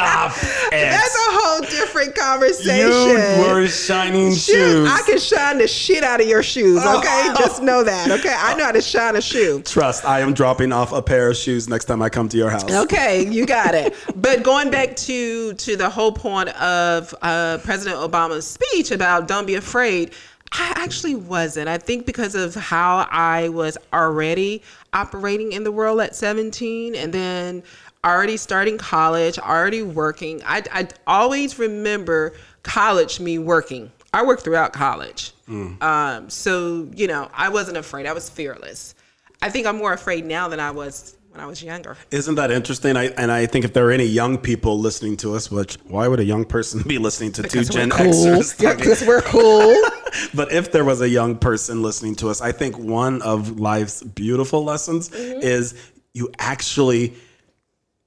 Stop 0.00 0.32
it. 0.72 0.90
That's 0.90 1.14
a 1.14 1.30
whole 1.32 1.60
different 1.60 2.14
conversation. 2.14 2.88
you 2.88 3.46
were 3.46 3.66
shining 3.68 4.34
shoes. 4.34 4.88
I 4.88 5.02
can 5.06 5.18
shine 5.18 5.58
the 5.58 5.68
shit 5.68 6.02
out 6.02 6.20
of 6.20 6.26
your 6.28 6.42
shoes, 6.42 6.84
okay? 6.84 7.28
Just 7.38 7.62
know 7.62 7.82
that, 7.84 8.10
okay? 8.10 8.34
I 8.36 8.54
know 8.56 8.64
how 8.64 8.72
to 8.72 8.80
shine 8.82 9.16
a 9.16 9.20
shoe. 9.20 9.62
Trust, 9.62 10.04
I 10.04 10.20
am 10.20 10.34
dropping 10.34 10.72
off 10.72 10.92
a 10.92 11.02
pair 11.02 11.30
of 11.30 11.36
shoes 11.36 11.68
next 11.68 11.86
time 11.86 12.02
I 12.02 12.08
come 12.08 12.28
to 12.30 12.36
your 12.36 12.50
house. 12.50 12.70
Okay, 12.70 13.26
you 13.28 13.46
got 13.46 13.74
it. 13.74 13.94
but 14.16 14.42
going 14.42 14.70
back 14.70 14.96
to 14.96 15.54
to 15.54 15.76
the 15.76 15.88
whole 15.88 16.12
point 16.12 16.48
of 16.60 17.14
uh, 17.22 17.58
President 17.62 17.98
Obama's 17.98 18.46
speech 18.46 18.90
about 18.90 19.28
don't 19.28 19.46
be 19.46 19.54
afraid, 19.54 20.12
I 20.52 20.72
actually 20.76 21.14
wasn't. 21.14 21.68
I 21.68 21.78
think 21.78 22.06
because 22.06 22.34
of 22.34 22.54
how 22.54 23.06
I 23.10 23.48
was 23.50 23.78
already 23.92 24.62
operating 24.92 25.52
in 25.52 25.62
the 25.64 25.70
world 25.72 26.00
at 26.00 26.16
17 26.16 26.94
and 26.96 27.12
then 27.12 27.62
already 28.04 28.36
starting 28.36 28.78
college, 28.78 29.38
already 29.38 29.82
working. 29.82 30.42
I, 30.44 30.62
I 30.72 30.88
always 31.06 31.58
remember 31.58 32.32
college 32.62 33.20
me 33.20 33.38
working. 33.38 33.90
I 34.12 34.24
worked 34.24 34.42
throughout 34.42 34.72
college. 34.72 35.32
Um, 35.48 36.30
so, 36.30 36.88
you 36.94 37.08
know, 37.08 37.28
I 37.34 37.48
wasn't 37.48 37.76
afraid. 37.76 38.06
I 38.06 38.12
was 38.12 38.30
fearless. 38.30 38.94
I 39.42 39.50
think 39.50 39.66
I'm 39.66 39.76
more 39.78 39.92
afraid 39.92 40.24
now 40.24 40.46
than 40.48 40.60
I 40.60 40.70
was 40.70 41.16
when 41.30 41.40
I 41.40 41.46
was 41.46 41.60
younger. 41.62 41.96
Isn't 42.12 42.36
that 42.36 42.52
interesting? 42.52 42.96
I, 42.96 43.06
and 43.06 43.32
I 43.32 43.46
think 43.46 43.64
if 43.64 43.72
there 43.72 43.88
are 43.88 43.90
any 43.90 44.04
young 44.04 44.38
people 44.38 44.78
listening 44.78 45.16
to 45.18 45.34
us, 45.34 45.50
which 45.50 45.74
why 45.88 46.06
would 46.06 46.20
a 46.20 46.24
young 46.24 46.44
person 46.44 46.82
be 46.86 46.98
listening 46.98 47.32
to 47.32 47.42
two 47.42 47.64
Gen 47.64 47.90
Xers? 47.90 48.60
Yeah, 48.62 48.74
because 48.74 49.04
we're 49.04 49.22
cool. 49.22 49.76
but 50.34 50.52
if 50.52 50.70
there 50.70 50.84
was 50.84 51.00
a 51.00 51.08
young 51.08 51.36
person 51.36 51.82
listening 51.82 52.14
to 52.16 52.28
us, 52.28 52.40
I 52.40 52.52
think 52.52 52.78
one 52.78 53.20
of 53.22 53.58
life's 53.58 54.02
beautiful 54.02 54.62
lessons 54.64 55.08
Mm-hmm. 55.10 55.40
is 55.42 55.74
you 56.14 56.30
actually 56.38 57.14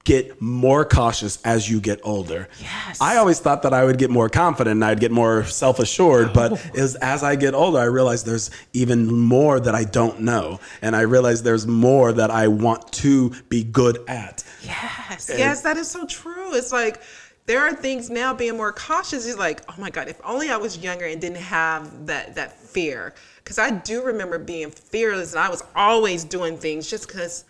get 0.04 0.40
more 0.40 0.84
cautious 0.84 1.38
as 1.44 1.68
you 1.68 1.80
get 1.80 1.98
older. 2.04 2.48
Yes. 2.60 3.00
I 3.00 3.16
always 3.16 3.40
thought 3.40 3.62
that 3.62 3.72
I 3.72 3.84
would 3.84 3.98
get 3.98 4.10
more 4.10 4.28
confident 4.28 4.72
and 4.74 4.84
I'd 4.84 5.00
get 5.00 5.10
more 5.10 5.44
self-assured, 5.44 6.34
but 6.34 6.52
is 6.74 6.94
as 6.96 7.22
I 7.22 7.36
get 7.36 7.54
older, 7.54 7.78
I 7.78 7.84
realize 7.84 8.22
there's 8.22 8.50
even 8.74 9.06
more 9.12 9.58
that 9.58 9.74
I 9.74 9.84
don't 9.84 10.20
know, 10.20 10.60
and 10.82 10.94
I 10.94 11.02
realize 11.02 11.42
there's 11.42 11.66
more 11.66 12.12
that 12.12 12.30
I 12.30 12.48
want 12.48 12.92
to 12.92 13.30
be 13.48 13.64
good 13.64 13.98
at. 14.06 14.44
Yes, 14.62 15.30
eh. 15.30 15.38
yes, 15.38 15.62
that 15.62 15.78
is 15.78 15.88
so 15.88 16.06
true. 16.06 16.54
It's 16.54 16.72
like 16.72 17.00
there 17.46 17.60
are 17.60 17.72
things 17.72 18.10
now 18.10 18.34
being 18.34 18.56
more 18.56 18.72
cautious. 18.72 19.26
It's 19.26 19.38
like, 19.38 19.62
oh 19.70 19.74
my 19.78 19.90
God, 19.90 20.08
if 20.08 20.20
only 20.24 20.50
I 20.50 20.56
was 20.58 20.78
younger 20.78 21.06
and 21.06 21.20
didn't 21.20 21.38
have 21.38 22.06
that 22.06 22.34
that 22.34 22.58
fear. 22.58 23.14
Because 23.42 23.58
I 23.58 23.70
do 23.70 24.02
remember 24.02 24.38
being 24.38 24.70
fearless 24.70 25.32
and 25.32 25.40
I 25.40 25.48
was 25.48 25.62
always 25.74 26.24
doing 26.24 26.56
things 26.56 26.88
just 26.88 27.06
because 27.06 27.44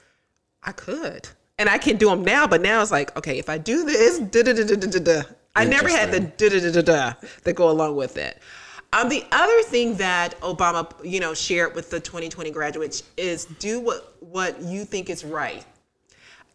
I 0.62 0.72
could. 0.72 1.28
And 1.58 1.68
I 1.68 1.78
can 1.78 1.96
do 1.96 2.08
them 2.08 2.24
now, 2.24 2.46
but 2.46 2.60
now 2.60 2.82
it's 2.82 2.90
like, 2.90 3.16
okay, 3.16 3.38
if 3.38 3.48
I 3.48 3.58
do 3.58 3.84
this, 3.84 4.18
da 4.18 4.42
da 4.42 4.52
da 4.52 4.64
da 4.64 4.74
da 4.74 4.98
da. 4.98 5.22
I 5.54 5.64
never 5.64 5.88
had 5.88 6.10
the 6.10 6.20
da 6.20 6.48
da 6.48 6.60
da 6.60 6.72
da 6.72 6.82
da 6.82 7.12
that 7.44 7.54
go 7.54 7.70
along 7.70 7.94
with 7.94 8.16
it. 8.16 8.38
Um, 8.92 9.08
the 9.08 9.24
other 9.32 9.62
thing 9.62 9.96
that 9.96 10.40
Obama, 10.40 10.92
you 11.04 11.20
know, 11.20 11.34
shared 11.34 11.74
with 11.74 11.90
the 11.90 12.00
2020 12.00 12.50
graduates 12.50 13.04
is 13.16 13.44
do 13.44 13.80
what 13.80 14.16
what 14.20 14.60
you 14.62 14.84
think 14.84 15.10
is 15.10 15.24
right 15.24 15.64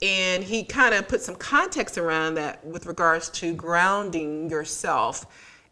and 0.01 0.43
he 0.43 0.63
kind 0.63 0.93
of 0.93 1.07
put 1.07 1.21
some 1.21 1.35
context 1.35 1.97
around 1.97 2.35
that 2.35 2.65
with 2.65 2.85
regards 2.85 3.29
to 3.29 3.53
grounding 3.53 4.49
yourself 4.49 5.25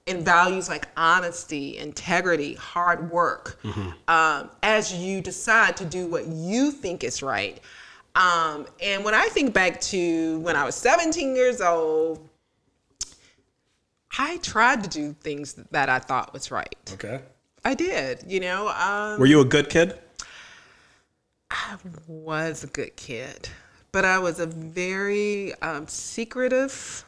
in 0.05 0.23
values 0.23 0.69
like 0.69 0.87
honesty, 0.95 1.77
integrity, 1.77 2.53
hard 2.55 3.09
work, 3.11 3.59
um, 4.07 4.49
as 4.63 4.93
you 4.93 5.21
decide 5.21 5.75
to 5.77 5.85
do 5.85 6.07
what 6.07 6.27
you 6.27 6.71
think 6.71 7.03
is 7.03 7.21
right. 7.21 7.59
Um, 8.17 8.65
and 8.81 9.05
when 9.05 9.13
I 9.13 9.27
think 9.27 9.53
back 9.53 9.79
to 9.81 10.39
when 10.39 10.55
I 10.55 10.65
was 10.65 10.73
17 10.75 11.35
years 11.35 11.61
old, 11.61 12.27
I 14.17 14.37
tried 14.37 14.83
to 14.83 14.89
do 14.89 15.13
things 15.13 15.53
that 15.69 15.87
I 15.87 15.99
thought 15.99 16.33
was 16.33 16.49
right. 16.49 16.75
Okay. 16.93 17.21
I 17.63 17.75
did, 17.75 18.23
you 18.25 18.39
know. 18.39 18.69
Um, 18.69 19.19
Were 19.19 19.27
you 19.27 19.39
a 19.41 19.45
good 19.45 19.69
kid? 19.69 19.99
I 21.51 21.77
was 22.07 22.63
a 22.63 22.67
good 22.67 22.95
kid, 22.95 23.49
but 23.91 24.03
I 24.03 24.17
was 24.17 24.39
a 24.39 24.47
very 24.47 25.53
um, 25.61 25.87
secretive 25.87 27.05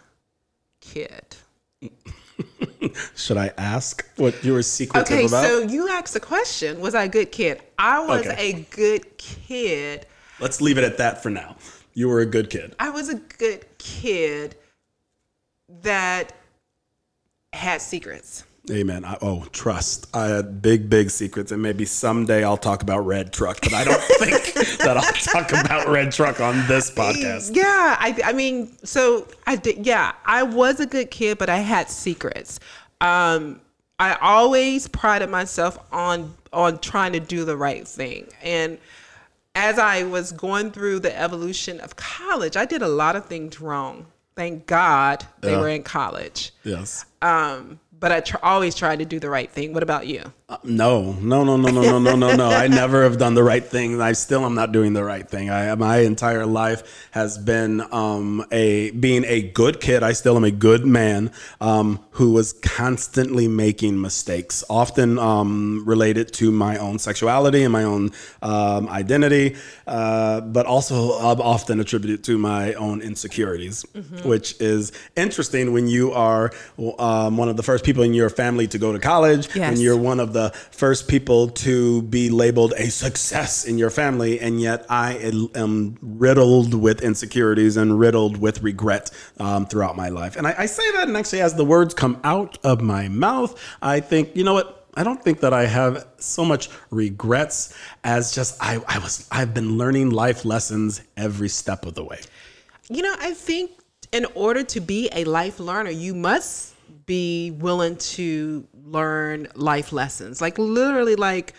kid. 0.79 1.35
Should 3.15 3.37
I 3.37 3.51
ask 3.57 4.07
what 4.17 4.43
you 4.45 4.53
were 4.53 4.61
secretive 4.61 5.11
Okay, 5.11 5.25
about? 5.25 5.43
so 5.43 5.59
you 5.61 5.89
asked 5.89 6.13
the 6.13 6.19
question, 6.19 6.79
was 6.79 6.93
I 6.93 7.05
a 7.05 7.09
good 7.09 7.31
kid? 7.31 7.61
I 7.79 8.05
was 8.05 8.27
Okay. 8.27 8.51
a 8.51 8.61
good 8.69 9.17
kid. 9.17 10.05
Let's 10.39 10.61
leave 10.61 10.77
it 10.77 10.83
at 10.83 10.97
that 10.97 11.21
for 11.21 11.29
now. 11.29 11.55
You 11.93 12.07
were 12.07 12.19
a 12.21 12.25
good 12.25 12.49
kid. 12.49 12.75
I 12.79 12.89
was 12.89 13.09
a 13.09 13.15
good 13.15 13.65
kid 13.77 14.55
that 15.81 16.33
had 17.53 17.81
secrets. 17.81 18.43
Amen. 18.71 19.03
I, 19.03 19.17
oh, 19.21 19.45
trust. 19.51 20.07
I 20.15 20.25
had 20.27 20.61
big, 20.61 20.89
big 20.89 21.09
secrets, 21.09 21.51
and 21.51 21.61
maybe 21.61 21.85
someday 21.85 22.43
I'll 22.43 22.57
talk 22.57 22.83
about 22.83 22.99
Red 22.99 23.33
Truck, 23.33 23.59
but 23.61 23.73
I 23.73 23.83
don't 23.83 24.01
think 24.01 24.53
that 24.79 24.95
I'll 24.97 25.13
talk 25.13 25.51
about 25.51 25.87
Red 25.87 26.11
Truck 26.11 26.39
on 26.39 26.55
this 26.67 26.91
podcast. 26.91 27.55
Yeah, 27.55 27.97
I, 27.99 28.19
I 28.23 28.33
mean, 28.33 28.77
so 28.83 29.27
I 29.47 29.55
did. 29.55 29.85
Yeah, 29.85 30.13
I 30.25 30.43
was 30.43 30.79
a 30.79 30.85
good 30.85 31.09
kid, 31.09 31.37
but 31.37 31.49
I 31.49 31.57
had 31.57 31.89
secrets. 31.89 32.59
Um, 33.01 33.61
I 33.97 34.15
always 34.21 34.87
prided 34.87 35.29
myself 35.29 35.79
on 35.91 36.35
on 36.53 36.79
trying 36.79 37.13
to 37.13 37.19
do 37.19 37.45
the 37.45 37.57
right 37.57 37.87
thing, 37.87 38.27
and 38.43 38.77
as 39.55 39.79
I 39.79 40.03
was 40.03 40.31
going 40.31 40.71
through 40.71 40.99
the 40.99 41.17
evolution 41.17 41.79
of 41.79 41.95
college, 41.95 42.55
I 42.55 42.65
did 42.65 42.81
a 42.81 42.87
lot 42.87 43.15
of 43.15 43.25
things 43.25 43.59
wrong. 43.59 44.05
Thank 44.35 44.67
God 44.67 45.25
they 45.41 45.51
Yeah. 45.51 45.59
were 45.59 45.69
in 45.69 45.83
college. 45.83 46.53
Yes. 46.63 47.05
Um, 47.21 47.79
but 47.99 48.13
I 48.13 48.21
tr- 48.21 48.37
always 48.41 48.75
try 48.75 48.95
to 48.95 49.03
do 49.03 49.19
the 49.19 49.29
right 49.29 49.51
thing. 49.51 49.73
What 49.73 49.83
about 49.83 50.07
you? 50.07 50.31
Uh, 50.47 50.55
no, 50.63 51.11
no, 51.19 51.43
no, 51.43 51.57
no, 51.57 51.69
no, 51.69 51.81
no, 51.81 51.99
no, 51.99 52.15
no, 52.15 52.35
no. 52.35 52.49
I 52.49 52.67
never 52.67 53.03
have 53.03 53.17
done 53.17 53.33
the 53.33 53.43
right 53.43 53.65
thing. 53.65 53.99
I 53.99 54.13
still 54.13 54.45
am 54.45 54.55
not 54.55 54.71
doing 54.71 54.93
the 54.93 55.03
right 55.03 55.29
thing. 55.29 55.49
I 55.49 55.75
my 55.75 55.97
entire 55.97 56.45
life 56.45 57.09
has 57.11 57.37
been 57.37 57.81
um, 57.91 58.45
a 58.51 58.91
being 58.91 59.25
a 59.25 59.41
good 59.41 59.81
kid. 59.81 60.01
I 60.01 60.13
still 60.13 60.37
am 60.37 60.45
a 60.45 60.51
good 60.51 60.85
man 60.85 61.31
um, 61.59 61.99
who 62.19 62.29
was 62.39 62.47
constantly 62.81 63.47
making 63.47 63.99
mistakes, 63.99 64.63
often 64.69 65.19
um, 65.19 65.83
related 65.93 66.27
to 66.33 66.51
my 66.65 66.75
own 66.77 66.97
sexuality 66.99 67.61
and 67.63 67.71
my 67.71 67.85
own 67.93 68.11
um, 68.41 68.89
identity, 68.89 69.55
uh, 69.87 70.41
but 70.41 70.65
also 70.65 70.95
uh, 71.11 71.35
often 71.55 71.79
attributed 71.79 72.23
to 72.23 72.33
my 72.37 72.73
own 72.85 73.01
insecurities, 73.01 73.85
mm-hmm. 73.93 74.27
which 74.27 74.59
is 74.59 74.91
interesting 75.15 75.73
when 75.73 75.87
you 75.87 76.11
are 76.11 76.51
um, 76.97 77.37
one 77.37 77.49
of 77.49 77.57
the 77.57 77.63
first 77.63 77.85
people 77.85 78.03
in 78.03 78.13
your 78.13 78.31
family 78.41 78.67
to 78.67 78.77
go 78.77 78.89
to 78.91 78.99
college, 78.99 79.47
yes. 79.55 79.69
and 79.69 79.77
you're 79.79 80.01
one 80.11 80.19
of 80.19 80.33
the 80.33 80.39
the 80.39 80.51
first 80.71 81.07
people 81.07 81.49
to 81.49 82.01
be 82.03 82.29
labeled 82.29 82.73
a 82.77 82.89
success 82.89 83.65
in 83.65 83.77
your 83.77 83.89
family, 83.89 84.39
and 84.39 84.61
yet 84.61 84.85
I 84.89 85.13
am 85.55 85.97
riddled 86.01 86.73
with 86.73 87.01
insecurities 87.01 87.77
and 87.77 87.99
riddled 87.99 88.37
with 88.37 88.61
regret 88.63 89.11
um, 89.37 89.65
throughout 89.65 89.95
my 89.95 90.09
life. 90.09 90.37
And 90.37 90.47
I, 90.47 90.55
I 90.59 90.65
say 90.65 90.89
that, 90.91 91.07
and 91.07 91.17
actually, 91.17 91.41
as 91.41 91.55
the 91.55 91.65
words 91.65 91.93
come 91.93 92.08
out 92.23 92.57
of 92.63 92.81
my 92.81 93.07
mouth, 93.07 93.59
I 93.81 93.99
think, 93.99 94.35
you 94.35 94.43
know 94.43 94.53
what? 94.53 94.87
I 94.95 95.03
don't 95.03 95.23
think 95.23 95.39
that 95.41 95.53
I 95.53 95.65
have 95.65 96.07
so 96.17 96.43
much 96.43 96.69
regrets 96.89 97.73
as 98.03 98.33
just 98.33 98.57
I, 98.59 98.81
I 98.87 98.97
was 98.99 99.27
I've 99.31 99.53
been 99.53 99.77
learning 99.77 100.09
life 100.09 100.43
lessons 100.45 101.01
every 101.15 101.47
step 101.47 101.85
of 101.85 101.93
the 101.93 102.03
way. 102.03 102.19
You 102.89 103.03
know, 103.03 103.15
I 103.19 103.33
think 103.33 103.71
in 104.11 104.25
order 104.35 104.63
to 104.63 104.81
be 104.81 105.09
a 105.13 105.23
life 105.23 105.59
learner, 105.59 105.91
you 105.91 106.15
must 106.15 106.75
be 107.05 107.51
willing 107.51 107.97
to 107.97 108.67
learn 108.83 109.47
life 109.55 109.93
lessons. 109.93 110.41
Like 110.41 110.57
literally 110.57 111.15
like 111.15 111.53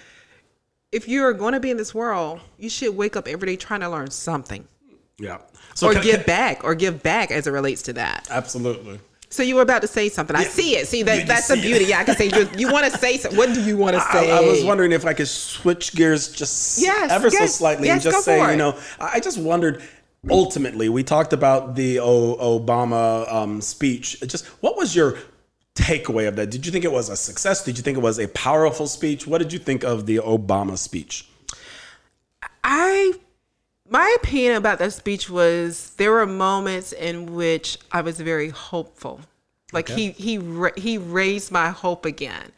if 0.93 1.09
you're 1.09 1.33
going 1.33 1.55
to 1.55 1.61
be 1.61 1.71
in 1.71 1.77
this 1.77 1.95
world, 1.95 2.41
you 2.59 2.69
should 2.69 2.97
wake 2.97 3.17
up 3.17 3.29
every 3.29 3.47
day 3.47 3.57
trying 3.57 3.81
to 3.81 3.89
learn 3.89 4.11
something. 4.11 4.67
Yeah. 5.19 5.39
So 5.75 5.89
or 5.89 5.95
give 5.95 6.27
back 6.27 6.65
or 6.65 6.75
give 6.75 7.03
back 7.03 7.31
as 7.31 7.47
it 7.47 7.53
relates 7.53 7.83
to 7.83 7.93
that. 7.95 8.27
Absolutely. 8.31 9.01
So 9.33 9.45
you 9.45 9.55
were 9.55 9.63
about 9.63 9.83
to 9.83 9.89
say 9.89 10.09
something. 10.09 10.35
I 10.35 10.43
see 10.43 10.77
it. 10.77 10.89
See 10.89 11.05
that 11.05 11.27
that's 11.27 11.47
the 11.47 11.55
beauty. 11.55 11.85
It. 11.85 11.91
Yeah, 11.91 12.01
I 12.01 12.05
can 12.05 12.17
say 12.17 12.27
you, 12.27 12.51
you 12.59 12.73
want 12.73 12.93
to 12.93 12.99
say 12.99 13.17
something. 13.17 13.39
What 13.39 13.55
do 13.55 13.63
you 13.63 13.77
want 13.77 13.95
to 13.95 14.03
say? 14.13 14.33
I, 14.33 14.39
I, 14.39 14.41
was 14.41 14.65
wondering 14.65 14.91
if 14.91 15.07
I 15.07 15.15
could 15.15 15.29
switch 15.29 15.95
gears 15.95 16.33
just 16.33 16.83
yes, 16.83 17.13
ever 17.13 17.29
yes, 17.29 17.39
so 17.39 17.47
slightly 17.47 17.87
yes, 17.87 18.05
and 18.05 18.13
just 18.13 18.25
say, 18.25 18.51
you 18.51 18.57
know, 18.57 18.77
I 18.99 19.21
just 19.21 19.39
wondered 19.39 19.83
ultimately 20.29 20.89
we 20.89 21.05
talked 21.05 21.33
about 21.33 21.77
the 21.77 21.97
Obama 21.97 23.33
um, 23.33 23.61
speech. 23.61 24.21
Just 24.23 24.47
what 24.63 24.77
was 24.77 24.97
your 24.97 25.17
takeaway 25.77 26.27
of 26.27 26.35
that? 26.35 26.51
Did 26.51 26.67
you 26.67 26.73
think 26.73 26.85
it 26.85 26.93
was 26.93 27.09
a 27.09 27.17
success? 27.17 27.65
Did 27.65 27.79
you 27.79 27.85
think 27.85 27.99
it 27.99 28.03
was 28.03 28.19
a 28.19 28.27
powerful 28.29 28.89
speech? 28.89 29.29
What 29.29 29.39
did 29.39 29.53
you 29.53 29.61
think 29.61 29.85
of 29.85 30.07
the 30.07 30.17
Obama 30.17 30.77
speech? 30.77 31.29
I 32.65 33.13
my 33.91 34.17
opinion 34.23 34.55
about 34.55 34.79
that 34.79 34.93
speech 34.93 35.29
was 35.29 35.91
there 35.97 36.13
were 36.13 36.25
moments 36.25 36.93
in 36.93 37.35
which 37.35 37.77
I 37.91 38.01
was 38.01 38.21
very 38.21 38.49
hopeful. 38.49 39.21
Like 39.73 39.91
okay. 39.91 40.13
he 40.15 40.39
he 40.39 40.71
he 40.77 40.97
raised 40.99 41.51
my 41.51 41.71
hope 41.71 42.07
again. 42.07 42.53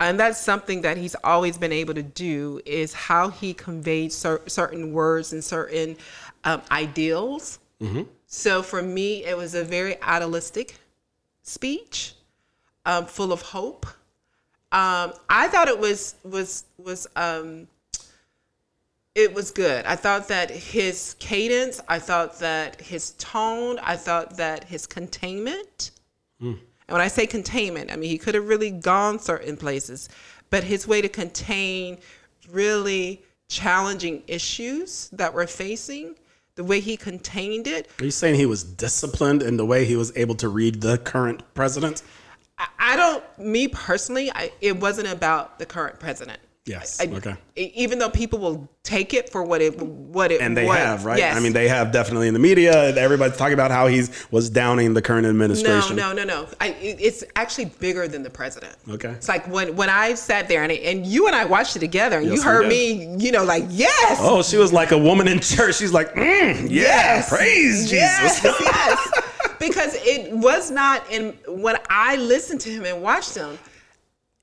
And 0.00 0.18
that's 0.18 0.40
something 0.40 0.82
that 0.82 0.96
he's 0.96 1.14
always 1.22 1.56
been 1.56 1.72
able 1.72 1.94
to 1.94 2.02
do 2.02 2.60
is 2.66 2.92
how 2.92 3.28
he 3.28 3.54
conveyed 3.54 4.12
cer- 4.12 4.42
certain 4.48 4.92
words 4.92 5.32
and 5.32 5.42
certain 5.42 5.96
um, 6.42 6.62
ideals. 6.72 7.60
Mm-hmm. 7.80 8.02
So 8.26 8.62
for 8.62 8.82
me, 8.82 9.24
it 9.24 9.36
was 9.36 9.54
a 9.54 9.62
very 9.62 10.02
idealistic 10.02 10.76
speech 11.42 12.14
um, 12.84 13.06
full 13.06 13.32
of 13.32 13.40
hope. 13.40 13.86
Um, 14.72 15.12
I 15.30 15.46
thought 15.46 15.68
it 15.68 15.78
was 15.78 16.16
was 16.24 16.64
was 16.76 17.06
um, 17.14 17.68
it 19.14 19.32
was 19.32 19.50
good. 19.50 19.84
I 19.86 19.96
thought 19.96 20.28
that 20.28 20.50
his 20.50 21.14
cadence, 21.18 21.80
I 21.88 21.98
thought 21.98 22.38
that 22.40 22.80
his 22.80 23.12
tone, 23.12 23.78
I 23.82 23.96
thought 23.96 24.36
that 24.36 24.64
his 24.64 24.86
containment. 24.86 25.92
Mm. 26.42 26.58
And 26.88 26.92
when 26.92 27.00
I 27.00 27.08
say 27.08 27.26
containment, 27.26 27.92
I 27.92 27.96
mean 27.96 28.10
he 28.10 28.18
could 28.18 28.34
have 28.34 28.48
really 28.48 28.70
gone 28.70 29.18
certain 29.18 29.56
places, 29.56 30.08
but 30.50 30.64
his 30.64 30.86
way 30.86 31.00
to 31.00 31.08
contain 31.08 31.98
really 32.50 33.22
challenging 33.48 34.22
issues 34.26 35.08
that 35.10 35.32
we're 35.32 35.46
facing 35.46 36.16
the 36.56 36.64
way 36.64 36.80
he 36.80 36.96
contained 36.96 37.66
it. 37.66 37.88
Are 38.00 38.04
you 38.04 38.10
saying 38.10 38.36
he 38.36 38.46
was 38.46 38.62
disciplined 38.62 39.42
in 39.42 39.56
the 39.56 39.66
way 39.66 39.84
he 39.84 39.96
was 39.96 40.16
able 40.16 40.34
to 40.36 40.48
read 40.48 40.80
the 40.80 40.98
current 40.98 41.42
president? 41.54 42.02
I 42.78 42.96
don't, 42.96 43.24
me 43.38 43.66
personally, 43.68 44.30
I, 44.30 44.52
it 44.60 44.76
wasn't 44.76 45.08
about 45.08 45.58
the 45.58 45.66
current 45.66 45.98
president. 45.98 46.38
Yes. 46.66 46.98
I, 46.98 47.04
okay. 47.08 47.36
Even 47.56 47.98
though 47.98 48.08
people 48.08 48.38
will 48.38 48.70
take 48.84 49.12
it 49.12 49.28
for 49.28 49.42
what 49.42 49.60
it 49.60 49.78
what 49.78 50.32
it 50.32 50.40
and 50.40 50.56
they 50.56 50.64
was. 50.64 50.78
have 50.78 51.04
right. 51.04 51.18
Yes. 51.18 51.36
I 51.36 51.40
mean, 51.40 51.52
they 51.52 51.68
have 51.68 51.92
definitely 51.92 52.26
in 52.26 52.32
the 52.32 52.40
media. 52.40 52.96
Everybody's 52.96 53.36
talking 53.36 53.52
about 53.52 53.70
how 53.70 53.86
he's 53.86 54.26
was 54.30 54.48
downing 54.48 54.94
the 54.94 55.02
current 55.02 55.26
administration. 55.26 55.94
No, 55.94 56.14
no, 56.14 56.24
no, 56.24 56.42
no. 56.42 56.48
I, 56.62 56.68
it's 56.80 57.22
actually 57.36 57.66
bigger 57.66 58.08
than 58.08 58.22
the 58.22 58.30
president. 58.30 58.76
Okay. 58.88 59.10
It's 59.10 59.28
like 59.28 59.46
when 59.46 59.76
when 59.76 59.90
I 59.90 60.14
sat 60.14 60.48
there 60.48 60.62
and 60.62 60.72
and 60.72 61.04
you 61.04 61.26
and 61.26 61.36
I 61.36 61.44
watched 61.44 61.76
it 61.76 61.80
together, 61.80 62.18
and 62.18 62.28
yes, 62.28 62.36
you 62.36 62.42
heard 62.42 62.66
me, 62.66 63.14
you 63.18 63.30
know, 63.30 63.44
like 63.44 63.64
yes. 63.68 64.18
Oh, 64.22 64.42
she 64.42 64.56
was 64.56 64.72
like 64.72 64.90
a 64.90 64.98
woman 64.98 65.28
in 65.28 65.40
church. 65.40 65.76
She's 65.76 65.92
like, 65.92 66.14
mm, 66.14 66.62
yeah, 66.62 66.66
yes. 66.70 67.28
praise 67.28 67.90
Jesus. 67.90 67.92
Yes, 67.92 68.42
yes. 68.42 69.20
because 69.60 69.94
it 69.96 70.32
was 70.32 70.70
not 70.70 71.10
in 71.10 71.36
when 71.46 71.76
I 71.90 72.16
listened 72.16 72.62
to 72.62 72.70
him 72.70 72.86
and 72.86 73.02
watched 73.02 73.34
him, 73.34 73.58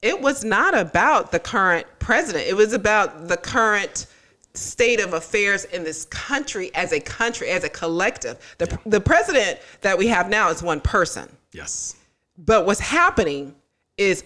it 0.02 0.20
was 0.20 0.44
not 0.44 0.78
about 0.78 1.32
the 1.32 1.40
current 1.40 1.86
president. 2.00 2.48
It 2.48 2.56
was 2.56 2.74
about 2.74 3.28
the 3.28 3.38
current 3.38 4.08
state 4.54 5.00
of 5.00 5.14
affairs 5.14 5.66
in 5.66 5.84
this 5.84 6.06
country 6.06 6.72
as 6.76 6.92
a 6.92 7.00
country, 7.00 7.50
as 7.50 7.64
a 7.64 7.70
collective. 7.70 8.38
The, 8.58 8.68
yeah. 8.68 8.78
the 8.86 9.02
president 9.02 9.60
that 9.82 9.98
we 9.98 10.08
have 10.08 10.30
now 10.30 10.50
is 10.50 10.62
one 10.62 10.82
person. 10.82 11.30
Yes. 11.54 11.96
But 12.38 12.66
what's 12.66 12.80
happening 12.80 13.56
is 13.98 14.24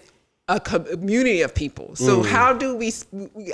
a 0.48 0.60
community 0.60 1.42
of 1.42 1.54
people. 1.54 1.94
So 1.96 2.22
mm. 2.22 2.26
how 2.26 2.52
do 2.52 2.76
we 2.76 2.92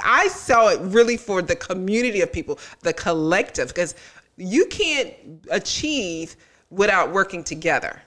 I 0.04 0.28
saw 0.28 0.68
it 0.68 0.80
really 0.82 1.16
for 1.16 1.40
the 1.40 1.56
community 1.56 2.20
of 2.20 2.30
people, 2.32 2.58
the 2.80 2.92
collective 2.92 3.68
because 3.68 3.94
you 4.37 4.66
can't 4.66 5.12
achieve 5.50 6.37
without 6.70 7.11
working 7.12 7.44
together. 7.44 8.02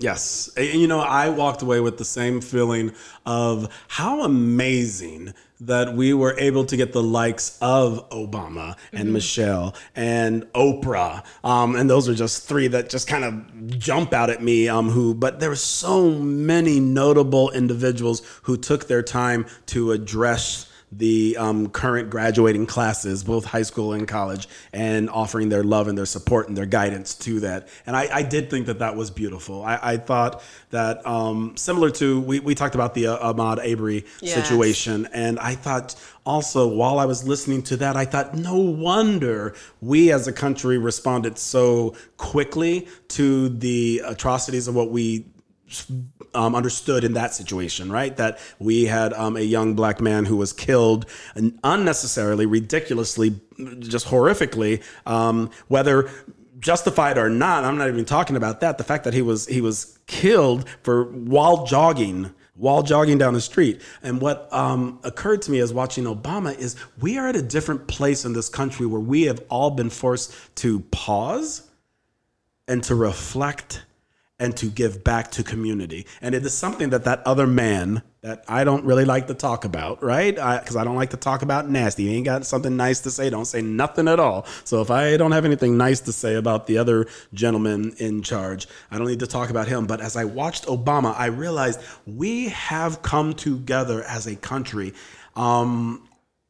Yes. 0.00 0.48
And, 0.56 0.80
you 0.80 0.86
know, 0.86 1.00
I 1.00 1.28
walked 1.28 1.62
away 1.62 1.80
with 1.80 1.98
the 1.98 2.04
same 2.04 2.40
feeling 2.40 2.92
of 3.26 3.68
how 3.88 4.22
amazing 4.22 5.34
that 5.60 5.94
we 5.94 6.14
were 6.14 6.38
able 6.38 6.64
to 6.66 6.76
get 6.76 6.92
the 6.92 7.02
likes 7.02 7.58
of 7.60 8.08
Obama 8.10 8.76
and 8.92 9.06
mm-hmm. 9.06 9.14
Michelle 9.14 9.74
and 9.96 10.44
Oprah. 10.52 11.24
Um, 11.42 11.74
and 11.74 11.90
those 11.90 12.08
are 12.08 12.14
just 12.14 12.46
three 12.46 12.68
that 12.68 12.90
just 12.90 13.08
kind 13.08 13.24
of 13.24 13.76
jump 13.76 14.12
out 14.12 14.30
at 14.30 14.40
me. 14.40 14.68
Um, 14.68 14.88
who, 14.88 15.14
but 15.14 15.40
there 15.40 15.48
were 15.48 15.56
so 15.56 16.10
many 16.10 16.78
notable 16.78 17.50
individuals 17.50 18.22
who 18.42 18.56
took 18.56 18.86
their 18.86 19.02
time 19.02 19.46
to 19.66 19.90
address 19.90 20.67
the 20.90 21.36
um, 21.36 21.68
current 21.68 22.10
graduating 22.10 22.66
classes, 22.66 23.22
both 23.24 23.44
high 23.44 23.62
school 23.62 23.92
and 23.92 24.08
college, 24.08 24.48
and 24.72 25.10
offering 25.10 25.48
their 25.48 25.62
love 25.62 25.88
and 25.88 25.98
their 25.98 26.06
support 26.06 26.48
and 26.48 26.56
their 26.56 26.66
guidance 26.66 27.14
to 27.14 27.40
that. 27.40 27.68
And 27.86 27.96
I, 27.96 28.08
I 28.12 28.22
did 28.22 28.50
think 28.50 28.66
that 28.66 28.78
that 28.78 28.96
was 28.96 29.10
beautiful. 29.10 29.62
I, 29.64 29.78
I 29.82 29.96
thought 29.96 30.42
that 30.70 31.06
um, 31.06 31.56
similar 31.56 31.90
to 31.90 32.20
we, 32.20 32.40
we 32.40 32.54
talked 32.54 32.74
about 32.74 32.94
the 32.94 33.08
uh, 33.08 33.32
Ahmaud 33.32 33.58
Arbery 33.58 34.04
yes. 34.20 34.34
situation, 34.34 35.08
and 35.12 35.38
I 35.38 35.54
thought 35.54 35.94
also 36.24 36.68
while 36.68 36.98
I 36.98 37.04
was 37.06 37.26
listening 37.26 37.62
to 37.64 37.76
that, 37.78 37.96
I 37.96 38.04
thought 38.04 38.34
no 38.34 38.56
wonder 38.56 39.54
we 39.80 40.12
as 40.12 40.26
a 40.26 40.32
country 40.32 40.78
responded 40.78 41.38
so 41.38 41.94
quickly 42.16 42.88
to 43.08 43.48
the 43.48 44.02
atrocities 44.04 44.68
of 44.68 44.74
what 44.74 44.90
we 44.90 45.26
um, 46.34 46.54
understood 46.54 47.04
in 47.04 47.14
that 47.14 47.34
situation, 47.34 47.90
right? 47.90 48.16
That 48.16 48.38
we 48.58 48.84
had 48.84 49.12
um, 49.12 49.36
a 49.36 49.42
young 49.42 49.74
black 49.74 50.00
man 50.00 50.24
who 50.24 50.36
was 50.36 50.52
killed 50.52 51.06
unnecessarily, 51.64 52.46
ridiculously, 52.46 53.40
just 53.80 54.06
horrifically, 54.06 54.82
um, 55.06 55.50
whether 55.68 56.10
justified 56.58 57.18
or 57.18 57.28
not. 57.28 57.64
I'm 57.64 57.78
not 57.78 57.88
even 57.88 58.04
talking 58.04 58.36
about 58.36 58.60
that. 58.60 58.78
The 58.78 58.84
fact 58.84 59.04
that 59.04 59.14
he 59.14 59.22
was 59.22 59.46
he 59.46 59.60
was 59.60 59.98
killed 60.06 60.68
for 60.82 61.04
while 61.04 61.66
jogging 61.66 62.34
while 62.58 62.82
jogging 62.82 63.18
down 63.18 63.34
the 63.34 63.40
street. 63.40 63.80
And 64.02 64.20
what 64.20 64.52
um, 64.52 64.98
occurred 65.04 65.42
to 65.42 65.50
me 65.50 65.60
as 65.60 65.72
watching 65.72 66.04
Obama 66.04 66.58
is 66.58 66.74
we 67.00 67.16
are 67.16 67.28
at 67.28 67.36
a 67.36 67.42
different 67.42 67.86
place 67.86 68.24
in 68.24 68.32
this 68.32 68.48
country 68.48 68.84
where 68.84 69.00
we 69.00 69.22
have 69.22 69.40
all 69.48 69.70
been 69.70 69.90
forced 69.90 70.34
to 70.56 70.80
pause 70.90 71.62
and 72.66 72.82
to 72.82 72.96
reflect 72.96 73.84
and 74.38 74.56
to 74.56 74.66
give 74.66 75.02
back 75.02 75.30
to 75.32 75.42
community. 75.42 76.06
And 76.20 76.34
it 76.34 76.44
is 76.46 76.56
something 76.56 76.90
that 76.90 77.04
that 77.04 77.26
other 77.26 77.46
man 77.46 78.02
that 78.20 78.44
I 78.48 78.64
don't 78.64 78.84
really 78.84 79.04
like 79.04 79.28
to 79.28 79.34
talk 79.34 79.64
about, 79.64 80.02
right? 80.02 80.34
Because 80.34 80.76
I, 80.76 80.80
I, 80.80 80.84
don't 80.84 80.96
like 80.96 81.10
to 81.10 81.16
talk 81.16 81.42
about 81.42 81.68
nasty. 81.68 82.04
You 82.04 82.10
ain't 82.10 82.24
got 82.24 82.44
something 82.46 82.76
nice 82.76 83.00
to 83.00 83.10
say, 83.10 83.30
don't 83.30 83.44
say 83.44 83.62
nothing 83.62 84.08
at 84.08 84.18
all. 84.18 84.44
So 84.64 84.80
if 84.80 84.90
I 84.90 85.16
don't 85.16 85.32
have 85.32 85.44
anything 85.44 85.76
nice 85.76 86.00
to 86.00 86.12
say 86.12 86.34
about 86.34 86.66
the 86.66 86.78
other 86.78 87.06
gentleman 87.32 87.94
in 87.98 88.22
charge, 88.22 88.66
I 88.90 88.98
don't 88.98 89.06
need 89.06 89.20
to 89.20 89.26
talk 89.26 89.50
about 89.50 89.68
him. 89.68 89.86
But 89.86 90.00
as 90.00 90.16
I 90.16 90.24
watched 90.24 90.66
Obama, 90.66 91.14
I 91.16 91.26
realized 91.26 91.80
we 92.06 92.48
have 92.48 93.02
come 93.02 93.34
together 93.34 94.02
as 94.02 94.26
a 94.26 94.34
country. 94.36 94.94
Um, 95.36 96.07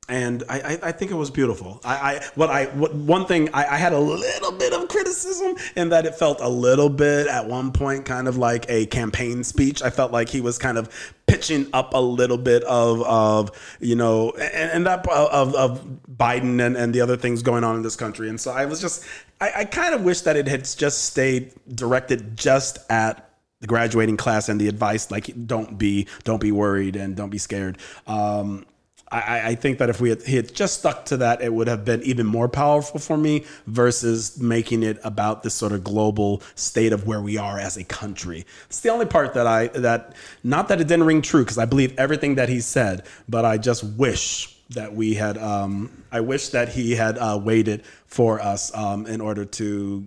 and 0.09 0.43
I, 0.49 0.79
I, 0.83 0.93
think 0.93 1.11
it 1.11 1.15
was 1.15 1.31
beautiful. 1.31 1.81
I, 1.85 1.95
I 1.95 2.25
what 2.35 2.49
I 2.49 2.65
what, 2.67 2.95
one 2.95 3.27
thing 3.27 3.51
I, 3.53 3.67
I, 3.67 3.77
had 3.77 3.93
a 3.93 3.99
little 3.99 4.53
bit 4.53 4.73
of 4.73 4.89
criticism 4.89 5.57
in 5.77 5.91
that 5.91 6.07
it 6.07 6.15
felt 6.15 6.41
a 6.41 6.49
little 6.49 6.89
bit 6.89 7.27
at 7.27 7.47
one 7.47 7.73
point 7.73 8.07
kind 8.07 8.27
of 8.27 8.39
like 8.39 8.65
a 8.71 8.87
campaign 8.87 9.45
speech. 9.45 9.83
I 9.83 9.91
felt 9.91 10.11
like 10.11 10.31
he 10.31 10.41
was 10.41 10.57
kind 10.57 10.79
of 10.79 11.15
pitching 11.27 11.69
up 11.75 11.93
a 11.93 12.01
little 12.01 12.39
bit 12.39 12.65
of 12.65 13.03
of 13.03 13.77
you 13.81 13.97
know 13.97 14.31
and, 14.31 14.71
and 14.71 14.87
that 14.87 15.07
of, 15.09 15.55
of 15.55 15.87
Biden 16.11 16.65
and, 16.65 16.75
and 16.75 16.95
the 16.95 17.03
other 17.03 17.19
things 17.19 17.43
going 17.43 17.63
on 17.63 17.77
in 17.77 17.83
this 17.83 17.97
country. 17.97 18.31
And 18.31 18.41
so 18.41 18.51
I 18.51 18.65
was 18.65 18.81
just 18.81 19.05
I, 19.43 19.53
I 19.57 19.65
kind 19.67 19.95
of 19.95 20.05
wish 20.05 20.23
that 20.23 20.37
it 20.37 20.49
had 20.49 20.65
just 20.65 21.05
stayed 21.05 21.53
directed 21.75 22.37
just 22.37 22.79
at 22.91 23.29
the 23.61 23.67
graduating 23.67 24.17
class 24.17 24.49
and 24.49 24.59
the 24.61 24.69
advice 24.69 25.11
like 25.11 25.47
don't 25.47 25.77
be 25.77 26.07
don't 26.25 26.41
be 26.41 26.53
worried 26.53 26.97
and 26.97 27.15
don't 27.15 27.31
be 27.31 27.39
scared. 27.39 27.77
Um, 28.07 28.65
I, 29.11 29.49
I, 29.49 29.55
think 29.55 29.79
that 29.79 29.89
if 29.89 30.01
we 30.01 30.11
had, 30.11 30.23
he 30.23 30.37
had 30.37 30.55
just 30.55 30.81
stuck 30.81 31.07
to 31.07 31.17
that, 31.19 31.41
it 31.41 31.53
would 31.53 31.67
have 31.67 31.85
been 31.85 32.03
even 32.03 32.27
more 32.27 32.49
powerful 32.49 33.01
for 33.01 33.17
me 33.17 33.47
versus 33.67 34.39
making 34.39 34.83
it 34.83 34.99
about 35.03 35.43
this 35.43 35.55
sort 35.55 35.73
of 35.73 35.83
global 35.83 36.43
state 36.55 36.93
of 36.93 37.07
where 37.07 37.21
we 37.21 37.39
are 37.39 37.59
as 37.59 37.77
a 37.77 37.85
country. 37.85 38.45
It's 38.67 38.81
the 38.81 38.91
only 38.91 39.07
part 39.07 39.35
that 39.35 39.47
I 39.47 39.69
that 39.69 40.15
not 40.45 40.69
that 40.69 40.81
it 40.81 40.89
didn't 40.89 41.07
ring 41.07 41.23
true 41.23 41.43
because 41.43 41.59
I 41.59 41.65
believe 41.65 41.99
everything 41.99 42.35
that 42.35 42.49
he 42.49 42.61
said, 42.61 43.07
but 43.29 43.45
I 43.45 43.57
just 43.57 43.83
wish 43.83 44.55
that 44.71 44.95
we 44.95 45.15
had. 45.15 45.39
Um, 45.39 46.05
I 46.13 46.21
wish 46.21 46.51
that 46.51 46.69
he 46.69 46.95
had 46.95 47.17
uh, 47.19 47.41
waited 47.43 47.85
for 48.07 48.41
us 48.41 48.75
um, 48.75 49.07
in 49.07 49.21
order 49.21 49.45
to 49.45 50.07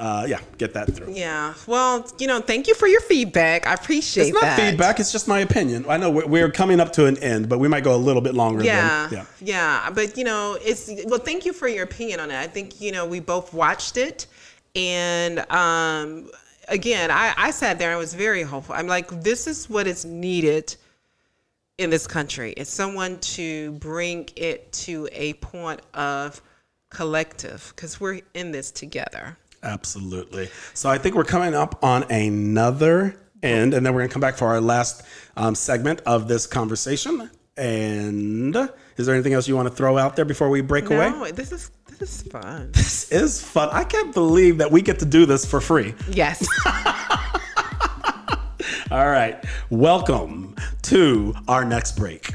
uh, 0.00 0.24
yeah, 0.26 0.40
get 0.58 0.72
that 0.74 0.92
through. 0.94 1.12
Yeah. 1.12 1.54
Well, 1.66 2.10
you 2.18 2.26
know, 2.26 2.40
thank 2.40 2.66
you 2.66 2.74
for 2.74 2.88
your 2.88 3.02
feedback. 3.02 3.66
I 3.66 3.74
appreciate 3.74 4.24
that. 4.24 4.28
It's 4.30 4.34
not 4.34 4.42
that. 4.42 4.70
feedback. 4.70 4.98
It's 4.98 5.12
just 5.12 5.28
my 5.28 5.40
opinion. 5.40 5.84
I 5.88 5.98
know 5.98 6.10
we're, 6.10 6.26
we're, 6.26 6.50
coming 6.50 6.80
up 6.80 6.92
to 6.94 7.06
an 7.06 7.18
end, 7.18 7.48
but 7.48 7.58
we 7.58 7.68
might 7.68 7.84
go 7.84 7.94
a 7.94 7.98
little 7.98 8.22
bit 8.22 8.34
longer. 8.34 8.64
Yeah. 8.64 9.06
Than, 9.08 9.18
yeah. 9.18 9.24
Yeah. 9.40 9.90
But, 9.90 10.16
you 10.16 10.24
know, 10.24 10.58
it's, 10.60 10.90
well, 11.06 11.20
thank 11.20 11.44
you 11.44 11.52
for 11.52 11.68
your 11.68 11.84
opinion 11.84 12.18
on 12.18 12.30
it. 12.30 12.36
I 12.36 12.46
think, 12.46 12.80
you 12.80 12.92
know, 12.92 13.06
we 13.06 13.20
both 13.20 13.52
watched 13.52 13.98
it. 13.98 14.26
And, 14.74 15.40
um, 15.50 16.30
again, 16.68 17.10
I, 17.10 17.34
I 17.36 17.50
sat 17.50 17.78
there 17.78 17.90
and 17.90 17.98
was 17.98 18.14
very 18.14 18.42
hopeful. 18.42 18.74
I'm 18.74 18.86
like, 18.86 19.08
this 19.22 19.46
is 19.46 19.68
what 19.68 19.86
is 19.86 20.04
needed 20.04 20.74
in 21.78 21.90
this 21.90 22.06
country. 22.06 22.52
It's 22.56 22.70
someone 22.70 23.18
to 23.20 23.72
bring 23.72 24.28
it 24.36 24.72
to 24.72 25.08
a 25.12 25.34
point 25.34 25.80
of 25.94 26.40
collective 26.90 27.72
because 27.74 28.00
we're 28.00 28.20
in 28.34 28.50
this 28.50 28.70
together. 28.70 29.36
Absolutely. 29.62 30.48
So 30.74 30.88
I 30.88 30.98
think 30.98 31.14
we're 31.14 31.24
coming 31.24 31.54
up 31.54 31.82
on 31.82 32.04
another 32.10 33.20
end, 33.42 33.74
and 33.74 33.84
then 33.84 33.92
we're 33.92 34.00
going 34.00 34.08
to 34.08 34.12
come 34.12 34.20
back 34.20 34.36
for 34.36 34.48
our 34.48 34.60
last 34.60 35.02
um, 35.36 35.54
segment 35.54 36.00
of 36.06 36.28
this 36.28 36.46
conversation. 36.46 37.30
And 37.56 38.56
is 38.96 39.06
there 39.06 39.14
anything 39.14 39.34
else 39.34 39.46
you 39.46 39.56
want 39.56 39.68
to 39.68 39.74
throw 39.74 39.98
out 39.98 40.16
there 40.16 40.24
before 40.24 40.48
we 40.48 40.62
break 40.62 40.88
no, 40.88 40.96
away? 40.96 41.10
No, 41.10 41.30
this 41.30 41.52
is 41.52 41.70
this 41.98 42.22
is 42.22 42.32
fun. 42.32 42.70
This 42.80 43.12
is 43.12 43.42
fun. 43.42 43.68
I 43.72 43.84
can't 43.84 44.14
believe 44.14 44.58
that 44.58 44.70
we 44.70 44.80
get 44.80 44.98
to 45.00 45.04
do 45.04 45.26
this 45.26 45.44
for 45.44 45.60
free. 45.60 45.94
Yes. 46.10 46.46
All 48.90 49.08
right. 49.08 49.44
Welcome 49.68 50.54
to 50.82 51.34
our 51.48 51.64
next 51.64 51.96
break. 51.96 52.32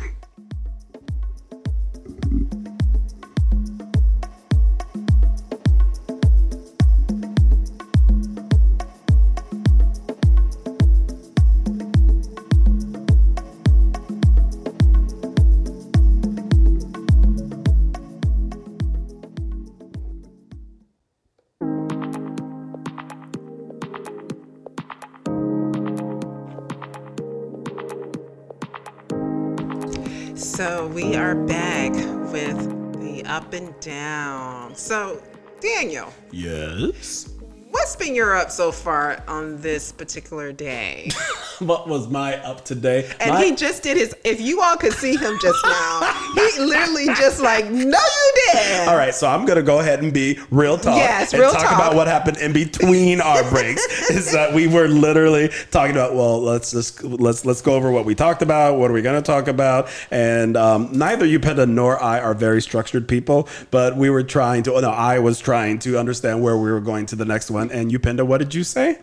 We 30.35 31.15
are 31.15 31.33
back 31.33 31.93
with 32.33 32.99
the 32.99 33.23
up 33.25 33.53
and 33.53 33.77
down. 33.79 34.75
So, 34.75 35.21
Daniel. 35.61 36.11
Yes. 36.29 37.29
What's 37.71 37.95
been 37.95 38.13
your 38.13 38.35
up 38.35 38.51
so 38.51 38.69
far 38.73 39.23
on 39.29 39.61
this 39.61 39.93
particular 39.93 40.51
day? 40.51 41.09
what 41.59 41.87
was 41.87 42.09
my 42.09 42.35
up 42.43 42.65
today? 42.65 43.09
And 43.21 43.31
my- 43.31 43.45
he 43.45 43.55
just 43.55 43.81
did 43.81 43.95
his. 43.95 44.13
If 44.25 44.41
you 44.41 44.61
all 44.61 44.75
could 44.75 44.91
see 44.91 45.15
him 45.15 45.37
just 45.41 45.63
now, 45.63 46.31
he 46.35 46.59
literally 46.59 47.05
just 47.15 47.39
like, 47.41 47.69
no, 47.69 47.97
you 47.97 48.33
All 48.87 48.95
right, 48.95 49.13
so 49.13 49.27
I'm 49.27 49.45
gonna 49.45 49.61
go 49.61 49.79
ahead 49.79 50.01
and 50.01 50.13
be 50.13 50.39
real 50.49 50.77
talk. 50.77 50.97
Yes, 50.97 51.33
and 51.33 51.41
real 51.41 51.51
talk 51.51 51.61
talk. 51.61 51.75
about 51.75 51.95
what 51.95 52.07
happened 52.07 52.37
in 52.37 52.53
between 52.53 53.21
our 53.21 53.47
breaks. 53.49 53.85
Is 54.09 54.31
that 54.31 54.53
we 54.53 54.67
were 54.67 54.87
literally 54.87 55.49
talking 55.71 55.95
about? 55.95 56.15
Well, 56.15 56.41
let's 56.41 56.71
just 56.71 57.03
let's 57.03 57.45
let's 57.45 57.61
go 57.61 57.73
over 57.75 57.91
what 57.91 58.05
we 58.05 58.15
talked 58.15 58.41
about. 58.41 58.77
What 58.77 58.89
are 58.91 58.93
we 58.93 59.01
gonna 59.01 59.21
talk 59.21 59.47
about? 59.47 59.89
And 60.11 60.57
um, 60.57 60.89
neither 60.91 61.25
Upendo 61.25 61.67
nor 61.67 62.01
I 62.01 62.19
are 62.19 62.33
very 62.33 62.61
structured 62.61 63.07
people, 63.07 63.47
but 63.71 63.95
we 63.95 64.09
were 64.09 64.23
trying 64.23 64.63
to. 64.63 64.81
No, 64.81 64.89
I 64.89 65.19
was 65.19 65.39
trying 65.39 65.79
to 65.79 65.97
understand 65.99 66.41
where 66.41 66.57
we 66.57 66.71
were 66.71 66.81
going 66.81 67.05
to 67.07 67.15
the 67.15 67.25
next 67.25 67.51
one 67.51 67.71
and 67.71 67.91
Upendo, 67.91 68.25
what 68.25 68.37
did 68.37 68.53
you 68.53 68.63
say? 68.63 68.99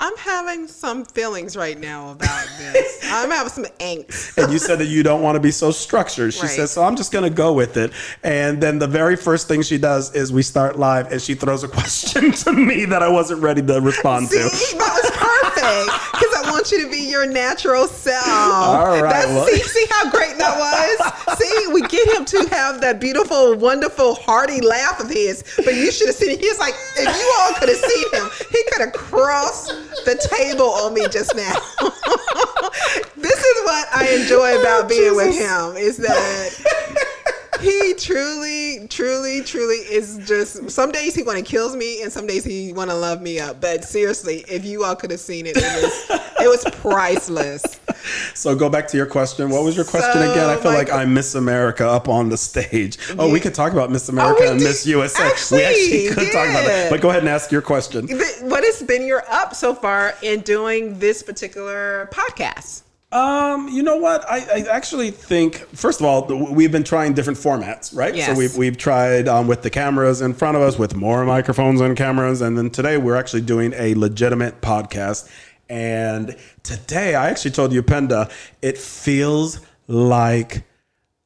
I'm 0.00 0.16
having 0.16 0.66
some 0.66 1.04
feelings 1.04 1.56
right 1.56 1.78
now 1.78 2.10
about 2.10 2.46
this. 2.58 3.00
I'm 3.04 3.30
having 3.30 3.50
some 3.50 3.64
angst. 3.78 4.36
and 4.36 4.52
you 4.52 4.58
said 4.58 4.78
that 4.80 4.86
you 4.86 5.02
don't 5.02 5.22
want 5.22 5.36
to 5.36 5.40
be 5.40 5.52
so 5.52 5.70
structured. 5.70 6.34
She 6.34 6.42
right. 6.42 6.50
says, 6.50 6.72
so 6.72 6.82
I'm 6.82 6.96
just 6.96 7.12
going 7.12 7.22
to 7.24 7.34
go 7.34 7.52
with 7.52 7.76
it. 7.76 7.92
And 8.22 8.62
then 8.62 8.78
the 8.78 8.88
very 8.88 9.16
first 9.16 9.46
thing 9.46 9.62
she 9.62 9.78
does 9.78 10.14
is 10.14 10.32
we 10.32 10.42
start 10.42 10.78
live 10.78 11.12
and 11.12 11.22
she 11.22 11.34
throws 11.34 11.62
a 11.62 11.68
question 11.74 12.32
to 12.32 12.52
me 12.52 12.84
that 12.86 13.02
I 13.02 13.08
wasn't 13.08 13.40
ready 13.40 13.62
to 13.62 13.80
respond 13.80 14.28
See, 14.28 14.38
to. 14.38 14.76
That 14.78 15.00
was 15.02 15.10
perfect 15.10 16.12
because 16.12 16.33
I 16.44 16.50
want 16.50 16.70
you 16.70 16.84
to 16.84 16.90
be 16.90 17.08
your 17.08 17.26
natural 17.26 17.86
self. 17.86 18.26
All 18.28 19.02
right. 19.02 19.26
Well. 19.26 19.46
See, 19.46 19.62
see 19.62 19.86
how 19.90 20.10
great 20.10 20.36
that 20.38 20.58
was? 20.58 21.38
see, 21.38 21.72
we 21.72 21.80
get 21.82 22.08
him 22.16 22.24
to 22.26 22.48
have 22.50 22.80
that 22.82 23.00
beautiful, 23.00 23.56
wonderful, 23.56 24.16
hearty 24.16 24.60
laugh 24.60 25.00
of 25.00 25.08
his. 25.08 25.42
But 25.56 25.74
you 25.74 25.90
should 25.90 26.08
have 26.08 26.16
seen 26.16 26.30
it. 26.30 26.40
He's 26.40 26.58
like, 26.58 26.74
if 26.96 27.16
you 27.16 27.34
all 27.40 27.54
could 27.54 27.68
have 27.68 27.78
seen 27.78 28.12
him, 28.12 28.30
he 28.50 28.62
could 28.70 28.80
have 28.84 28.92
crossed 28.92 29.68
the 30.04 30.16
table 30.36 30.68
on 30.68 30.94
me 30.94 31.06
just 31.08 31.34
now. 31.34 31.54
this 33.16 33.38
is 33.38 33.64
what 33.64 33.88
I 33.92 34.16
enjoy 34.20 34.60
about 34.60 34.88
being 34.88 35.16
with 35.16 35.34
him 35.34 35.76
is 35.76 35.96
that 35.98 37.14
he 37.60 37.94
truly, 37.94 38.86
truly, 38.88 39.42
truly 39.42 39.76
is 39.76 40.18
just. 40.26 40.70
Some 40.70 40.92
days 40.92 41.14
he 41.14 41.22
want 41.22 41.38
to 41.38 41.44
kills 41.44 41.76
me, 41.76 42.02
and 42.02 42.12
some 42.12 42.26
days 42.26 42.44
he 42.44 42.72
want 42.72 42.90
to 42.90 42.96
love 42.96 43.20
me 43.20 43.38
up. 43.38 43.60
But 43.60 43.84
seriously, 43.84 44.44
if 44.48 44.64
you 44.64 44.84
all 44.84 44.96
could 44.96 45.10
have 45.10 45.20
seen 45.20 45.46
it, 45.46 45.56
it 45.56 45.82
was 45.82 46.20
it 46.40 46.48
was 46.48 46.64
priceless. 46.76 47.80
So 48.34 48.54
go 48.54 48.68
back 48.68 48.88
to 48.88 48.96
your 48.96 49.06
question. 49.06 49.50
What 49.50 49.64
was 49.64 49.76
your 49.76 49.84
question 49.84 50.12
so 50.12 50.32
again? 50.32 50.50
I 50.50 50.56
feel 50.56 50.72
like 50.72 50.92
I 50.92 51.04
Miss 51.04 51.34
America 51.34 51.88
up 51.88 52.08
on 52.08 52.28
the 52.28 52.36
stage. 52.36 52.98
Oh, 53.18 53.26
yeah. 53.26 53.32
we 53.32 53.40
could 53.40 53.54
talk 53.54 53.72
about 53.72 53.90
Miss 53.90 54.08
oh, 54.08 54.12
America 54.12 54.42
oh, 54.44 54.50
and 54.50 54.58
did. 54.58 54.66
Miss 54.66 54.86
USA. 54.86 55.26
Actually, 55.26 55.58
we 55.58 55.64
actually 55.64 56.08
could 56.08 56.32
talk 56.32 56.48
about 56.48 56.66
that. 56.66 56.90
But 56.90 57.00
go 57.00 57.10
ahead 57.10 57.22
and 57.22 57.28
ask 57.28 57.50
your 57.50 57.62
question. 57.62 58.08
What 58.42 58.64
has 58.64 58.82
been 58.82 59.06
your 59.06 59.24
up 59.30 59.54
so 59.54 59.74
far 59.74 60.14
in 60.22 60.40
doing 60.40 60.98
this 60.98 61.22
particular 61.22 62.08
podcast? 62.12 62.83
Um, 63.14 63.68
you 63.68 63.84
know 63.84 63.94
what? 63.96 64.28
I, 64.28 64.38
I, 64.38 64.60
actually 64.68 65.12
think, 65.12 65.58
first 65.68 66.00
of 66.00 66.06
all, 66.06 66.26
we've 66.26 66.72
been 66.72 66.82
trying 66.82 67.14
different 67.14 67.38
formats, 67.38 67.96
right? 67.96 68.12
Yes. 68.12 68.26
So 68.26 68.34
we've, 68.36 68.56
we've 68.56 68.76
tried 68.76 69.28
um, 69.28 69.46
with 69.46 69.62
the 69.62 69.70
cameras 69.70 70.20
in 70.20 70.34
front 70.34 70.56
of 70.56 70.64
us, 70.64 70.80
with 70.80 70.96
more 70.96 71.24
microphones 71.24 71.80
and 71.80 71.96
cameras. 71.96 72.40
And 72.40 72.58
then 72.58 72.70
today 72.70 72.96
we're 72.96 73.14
actually 73.14 73.42
doing 73.42 73.72
a 73.76 73.94
legitimate 73.94 74.60
podcast. 74.62 75.30
And 75.68 76.36
today 76.64 77.14
I 77.14 77.30
actually 77.30 77.52
told 77.52 77.72
you, 77.72 77.84
Penda, 77.84 78.28
it 78.62 78.78
feels 78.78 79.60
like 79.86 80.64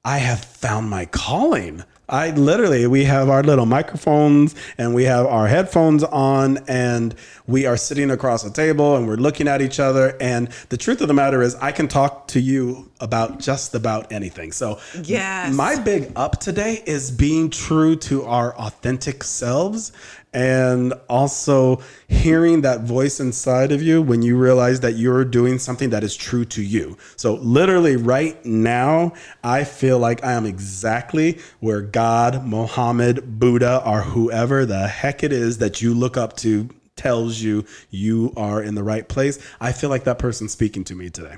I 0.04 0.18
have 0.18 0.44
found 0.44 0.90
my 0.90 1.06
calling. 1.06 1.84
I 2.08 2.30
literally, 2.30 2.86
we 2.86 3.04
have 3.04 3.28
our 3.28 3.42
little 3.42 3.66
microphones 3.66 4.54
and 4.78 4.94
we 4.94 5.04
have 5.04 5.26
our 5.26 5.46
headphones 5.46 6.04
on, 6.04 6.58
and 6.66 7.14
we 7.46 7.66
are 7.66 7.76
sitting 7.76 8.10
across 8.10 8.44
a 8.44 8.50
table 8.50 8.96
and 8.96 9.06
we're 9.06 9.16
looking 9.16 9.46
at 9.46 9.60
each 9.60 9.78
other. 9.78 10.16
And 10.20 10.48
the 10.70 10.78
truth 10.78 11.02
of 11.02 11.08
the 11.08 11.14
matter 11.14 11.42
is, 11.42 11.54
I 11.56 11.72
can 11.72 11.86
talk 11.86 12.28
to 12.28 12.40
you 12.40 12.90
about 13.00 13.40
just 13.40 13.74
about 13.74 14.10
anything. 14.10 14.52
So, 14.52 14.80
yes. 15.02 15.54
my 15.54 15.78
big 15.78 16.12
up 16.16 16.40
today 16.40 16.82
is 16.86 17.10
being 17.10 17.50
true 17.50 17.94
to 17.96 18.24
our 18.24 18.56
authentic 18.56 19.22
selves 19.22 19.92
and 20.32 20.92
also 21.08 21.80
hearing 22.06 22.60
that 22.62 22.82
voice 22.82 23.20
inside 23.20 23.72
of 23.72 23.82
you 23.82 24.02
when 24.02 24.22
you 24.22 24.36
realize 24.36 24.80
that 24.80 24.92
you're 24.92 25.24
doing 25.24 25.58
something 25.58 25.90
that 25.90 26.04
is 26.04 26.16
true 26.16 26.44
to 26.46 26.62
you. 26.62 26.96
So, 27.16 27.34
literally, 27.34 27.96
right 27.96 28.44
now, 28.44 29.12
I 29.42 29.64
feel 29.64 29.98
like 29.98 30.22
I 30.24 30.32
am 30.32 30.46
exactly 30.46 31.38
where 31.60 31.80
God, 31.80 32.44
Mohammed, 32.44 33.38
Buddha, 33.38 33.82
or 33.86 34.02
whoever 34.02 34.66
the 34.66 34.88
heck 34.88 35.22
it 35.22 35.32
is 35.32 35.58
that 35.58 35.80
you 35.80 35.94
look 35.94 36.16
up 36.16 36.36
to 36.38 36.68
tells 36.98 37.40
you 37.40 37.64
you 37.90 38.32
are 38.36 38.62
in 38.62 38.74
the 38.74 38.82
right 38.82 39.08
place. 39.08 39.38
I 39.60 39.72
feel 39.72 39.88
like 39.88 40.04
that 40.04 40.18
person 40.18 40.48
speaking 40.48 40.84
to 40.84 40.94
me 40.94 41.08
today. 41.08 41.36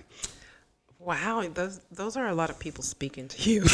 Wow, 1.10 1.44
those 1.52 1.80
those 1.90 2.16
are 2.16 2.28
a 2.28 2.34
lot 2.36 2.50
of 2.50 2.58
people 2.60 2.84
speaking 2.84 3.26
to 3.26 3.50
you. 3.50 3.62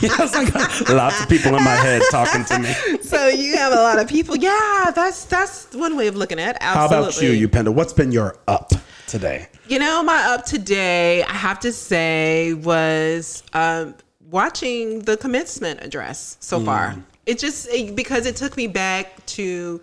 yes, 0.00 0.36
I 0.36 0.48
got 0.48 0.88
lots 0.88 1.20
of 1.20 1.28
people 1.28 1.56
in 1.56 1.64
my 1.64 1.74
head 1.74 2.00
talking 2.12 2.44
to 2.44 2.60
me. 2.60 2.72
so 3.02 3.26
you 3.26 3.56
have 3.56 3.72
a 3.72 3.82
lot 3.82 3.98
of 3.98 4.06
people. 4.06 4.36
Yeah, 4.36 4.92
that's 4.94 5.24
that's 5.24 5.74
one 5.74 5.96
way 5.96 6.06
of 6.06 6.14
looking 6.14 6.38
at 6.38 6.54
it. 6.54 6.58
Absolutely. 6.60 6.96
How 6.96 7.02
about 7.02 7.20
you, 7.20 7.30
you 7.30 7.48
Penda? 7.48 7.72
What's 7.72 7.92
been 7.92 8.12
your 8.12 8.36
up 8.46 8.70
today? 9.08 9.48
You 9.66 9.80
know, 9.80 10.00
my 10.04 10.22
up 10.28 10.44
today, 10.44 11.24
I 11.24 11.32
have 11.32 11.58
to 11.58 11.72
say, 11.72 12.54
was 12.54 13.42
um, 13.52 13.96
watching 14.30 15.00
the 15.00 15.16
commencement 15.16 15.82
address 15.82 16.36
so 16.38 16.60
mm. 16.60 16.66
far. 16.66 17.04
It 17.26 17.40
just 17.40 17.66
it, 17.68 17.96
because 17.96 18.26
it 18.26 18.36
took 18.36 18.56
me 18.56 18.68
back 18.68 19.26
to 19.26 19.80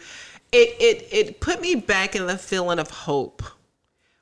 it 0.54 0.70
it 0.80 1.08
it 1.12 1.42
put 1.42 1.60
me 1.60 1.76
back 1.76 2.16
in 2.16 2.28
the 2.28 2.38
feeling 2.38 2.80
of 2.80 2.90
hope 2.90 3.44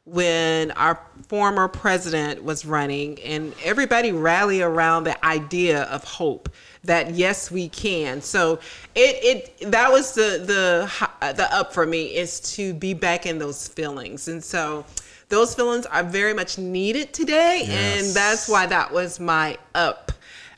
when 0.05 0.69
our 0.71 0.99
former 1.27 1.67
president 1.67 2.43
was 2.43 2.63
running 2.63 3.19
and 3.21 3.53
everybody 3.63 4.11
rallied 4.11 4.61
around 4.61 5.03
the 5.03 5.25
idea 5.25 5.83
of 5.83 6.03
hope 6.03 6.47
that 6.83 7.15
yes 7.15 7.49
we 7.49 7.69
can. 7.69 8.21
So 8.21 8.59
it 8.93 9.51
it 9.59 9.71
that 9.71 9.91
was 9.91 10.13
the 10.13 10.43
the 10.45 11.33
the 11.33 11.51
up 11.51 11.73
for 11.73 11.87
me 11.87 12.15
is 12.15 12.39
to 12.55 12.73
be 12.75 12.93
back 12.93 13.25
in 13.25 13.39
those 13.39 13.67
feelings. 13.67 14.27
And 14.27 14.43
so 14.43 14.85
those 15.29 15.55
feelings 15.55 15.87
are 15.87 16.03
very 16.03 16.35
much 16.35 16.59
needed 16.59 17.11
today 17.11 17.63
yes. 17.65 18.07
and 18.07 18.15
that's 18.15 18.47
why 18.47 18.67
that 18.67 18.93
was 18.93 19.19
my 19.19 19.57
up. 19.73 20.11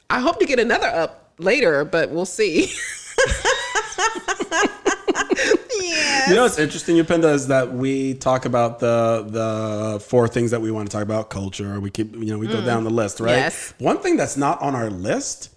I 0.10 0.20
hope 0.20 0.40
to 0.40 0.46
get 0.46 0.60
another 0.60 0.88
up 0.88 1.32
later 1.38 1.86
but 1.86 2.10
we'll 2.10 2.26
see 2.26 2.74
yes. 6.18 6.30
You 6.30 6.36
know 6.36 6.44
what's 6.44 6.60
interesting, 6.60 6.98
Upendo, 6.98 7.34
is 7.34 7.48
that 7.48 7.74
we 7.74 8.14
talk 8.16 8.46
about 8.46 8.80
the 8.80 9.26
the 9.28 10.00
four 10.00 10.28
things 10.28 10.52
that 10.52 10.62
we 10.62 10.72
want 10.72 10.90
to 10.90 10.92
talk 10.92 11.04
about, 11.04 11.30
culture. 11.30 11.80
We 11.80 11.90
keep, 11.90 12.14
you 12.14 12.26
know, 12.26 12.38
we 12.38 12.48
go 12.48 12.62
mm. 12.62 12.66
down 12.66 12.84
the 12.84 12.90
list, 12.90 13.20
right? 13.20 13.38
Yes. 13.38 13.74
One 13.80 14.00
thing 14.00 14.18
that's 14.18 14.38
not 14.38 14.62
on 14.62 14.76
our 14.76 14.90
list 14.90 15.50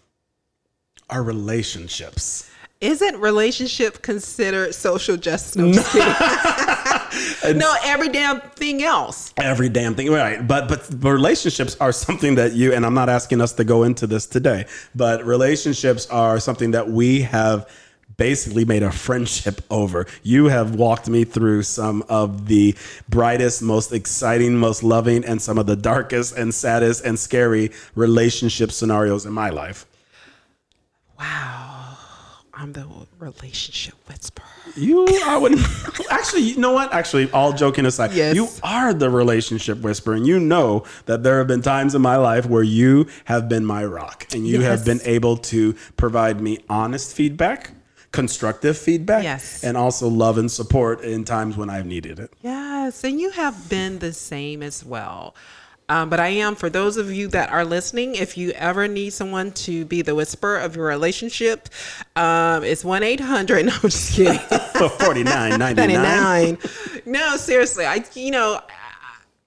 are 1.09 1.23
relationships. 1.23 2.51
Isn't 2.81 3.21
relationship 3.21 4.01
considered 4.01 4.75
social 4.75 5.19
justice? 5.19 5.55
No, 5.55 5.67
no, 7.53 7.75
every 7.85 8.09
damn 8.09 8.41
thing 8.41 8.83
else. 8.83 9.35
Every 9.37 9.69
damn 9.69 9.95
thing, 9.95 10.11
right? 10.11 10.47
But 10.47 10.69
but 10.69 10.89
relationships 11.05 11.77
are 11.79 11.93
something 11.93 12.37
that 12.37 12.55
you 12.55 12.73
and 12.73 12.87
I'm 12.87 12.95
not 12.95 13.11
asking 13.11 13.43
us 13.43 13.53
to 13.55 13.65
go 13.65 13.83
into 13.83 14.07
this 14.07 14.25
today, 14.25 14.65
but 14.95 15.27
relationships 15.27 16.07
are 16.07 16.41
something 16.41 16.71
that 16.71 16.89
we 16.89 17.21
have 17.21 17.69
basically 18.17 18.65
made 18.65 18.83
a 18.83 18.93
friendship 18.93 19.61
over. 19.71 20.07
You 20.23 20.47
have 20.47 20.75
walked 20.75 21.09
me 21.09 21.25
through 21.25 21.63
some 21.63 22.05
of 22.09 22.47
the 22.47 22.75
brightest, 23.09 23.63
most 23.63 23.93
exciting, 23.93 24.57
most 24.57 24.83
loving, 24.83 25.25
and 25.25 25.41
some 25.41 25.59
of 25.59 25.67
the 25.67 25.77
darkest 25.77 26.37
and 26.37 26.55
saddest 26.55 27.05
and 27.05 27.19
scary 27.19 27.71
relationship 27.95 28.73
scenarios 28.73 29.27
in 29.27 29.33
my 29.33 29.51
life. 29.51 29.87
Wow. 31.19 31.71
I'm 32.53 32.75
the 32.75 32.87
relationship 33.19 33.95
whisperer. 34.07 34.45
You, 34.77 35.07
I 35.25 35.39
would 35.39 35.59
actually, 36.11 36.43
you 36.43 36.59
know 36.59 36.73
what? 36.73 36.93
Actually, 36.93 37.31
all 37.33 37.55
joking 37.55 37.87
aside, 37.87 38.13
yes. 38.13 38.35
you 38.35 38.49
are 38.63 38.93
the 38.93 39.09
relationship 39.09 39.79
whisperer, 39.79 40.15
and 40.15 40.27
you 40.27 40.39
know 40.39 40.85
that 41.07 41.23
there 41.23 41.39
have 41.39 41.47
been 41.47 41.63
times 41.63 41.95
in 41.95 42.03
my 42.03 42.17
life 42.17 42.45
where 42.45 42.63
you 42.63 43.07
have 43.25 43.49
been 43.49 43.65
my 43.65 43.83
rock, 43.83 44.27
and 44.35 44.47
you 44.47 44.61
yes. 44.61 44.65
have 44.65 44.85
been 44.85 45.01
able 45.07 45.39
to 45.39 45.73
provide 45.97 46.43
me 46.43 46.59
honest 46.69 47.17
feedback 47.17 47.71
constructive 48.13 48.77
feedback 48.77 49.23
yes. 49.23 49.63
and 49.63 49.77
also 49.77 50.09
love 50.09 50.39
and 50.39 50.51
support 50.51 51.01
in 51.03 51.25
times 51.25 51.57
when 51.57 51.71
I've 51.71 51.87
needed 51.87 52.19
it. 52.19 52.33
Yes, 52.43 53.05
and 53.05 53.21
you 53.21 53.31
have 53.31 53.69
been 53.69 53.99
the 53.99 54.13
same 54.13 54.63
as 54.63 54.85
well. 54.85 55.35
Um, 55.89 56.09
but 56.09 56.21
I 56.21 56.29
am, 56.29 56.55
for 56.55 56.71
those 56.71 56.97
of 56.97 57.13
you 57.13 57.27
that 57.29 57.51
are 57.51 57.65
listening, 57.65 58.15
if 58.15 58.39
you 58.39 58.53
ever 58.53 58.87
need 58.87 59.11
someone 59.11 59.51
to 59.53 59.85
be 59.85 60.03
the 60.03 60.15
whisper 60.15 60.57
of 60.57 60.77
your 60.77 60.87
relationship, 60.87 61.69
um, 62.15 62.63
it's 62.63 62.85
1 62.85 63.03
800. 63.03 63.67
No, 63.71 63.73
I'm 63.73 63.81
just 63.81 64.15
kidding. 64.15 64.39
Nine 65.25 65.59
ninety 65.59 65.95
nine. 65.95 66.59
No, 67.05 67.37
seriously. 67.37 67.85
I, 67.85 68.05
you 68.15 68.31
know, 68.31 68.61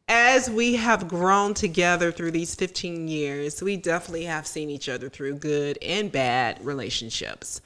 as 0.09 0.49
we 0.49 0.75
have 0.75 1.07
grown 1.07 1.53
together 1.53 2.11
through 2.11 2.31
these 2.31 2.55
15 2.55 3.07
years, 3.07 3.63
we 3.63 3.77
definitely 3.77 4.25
have 4.25 4.45
seen 4.45 4.69
each 4.69 4.89
other 4.89 5.09
through 5.09 5.35
good 5.35 5.77
and 5.81 6.11
bad 6.11 6.63
relationships. 6.63 7.61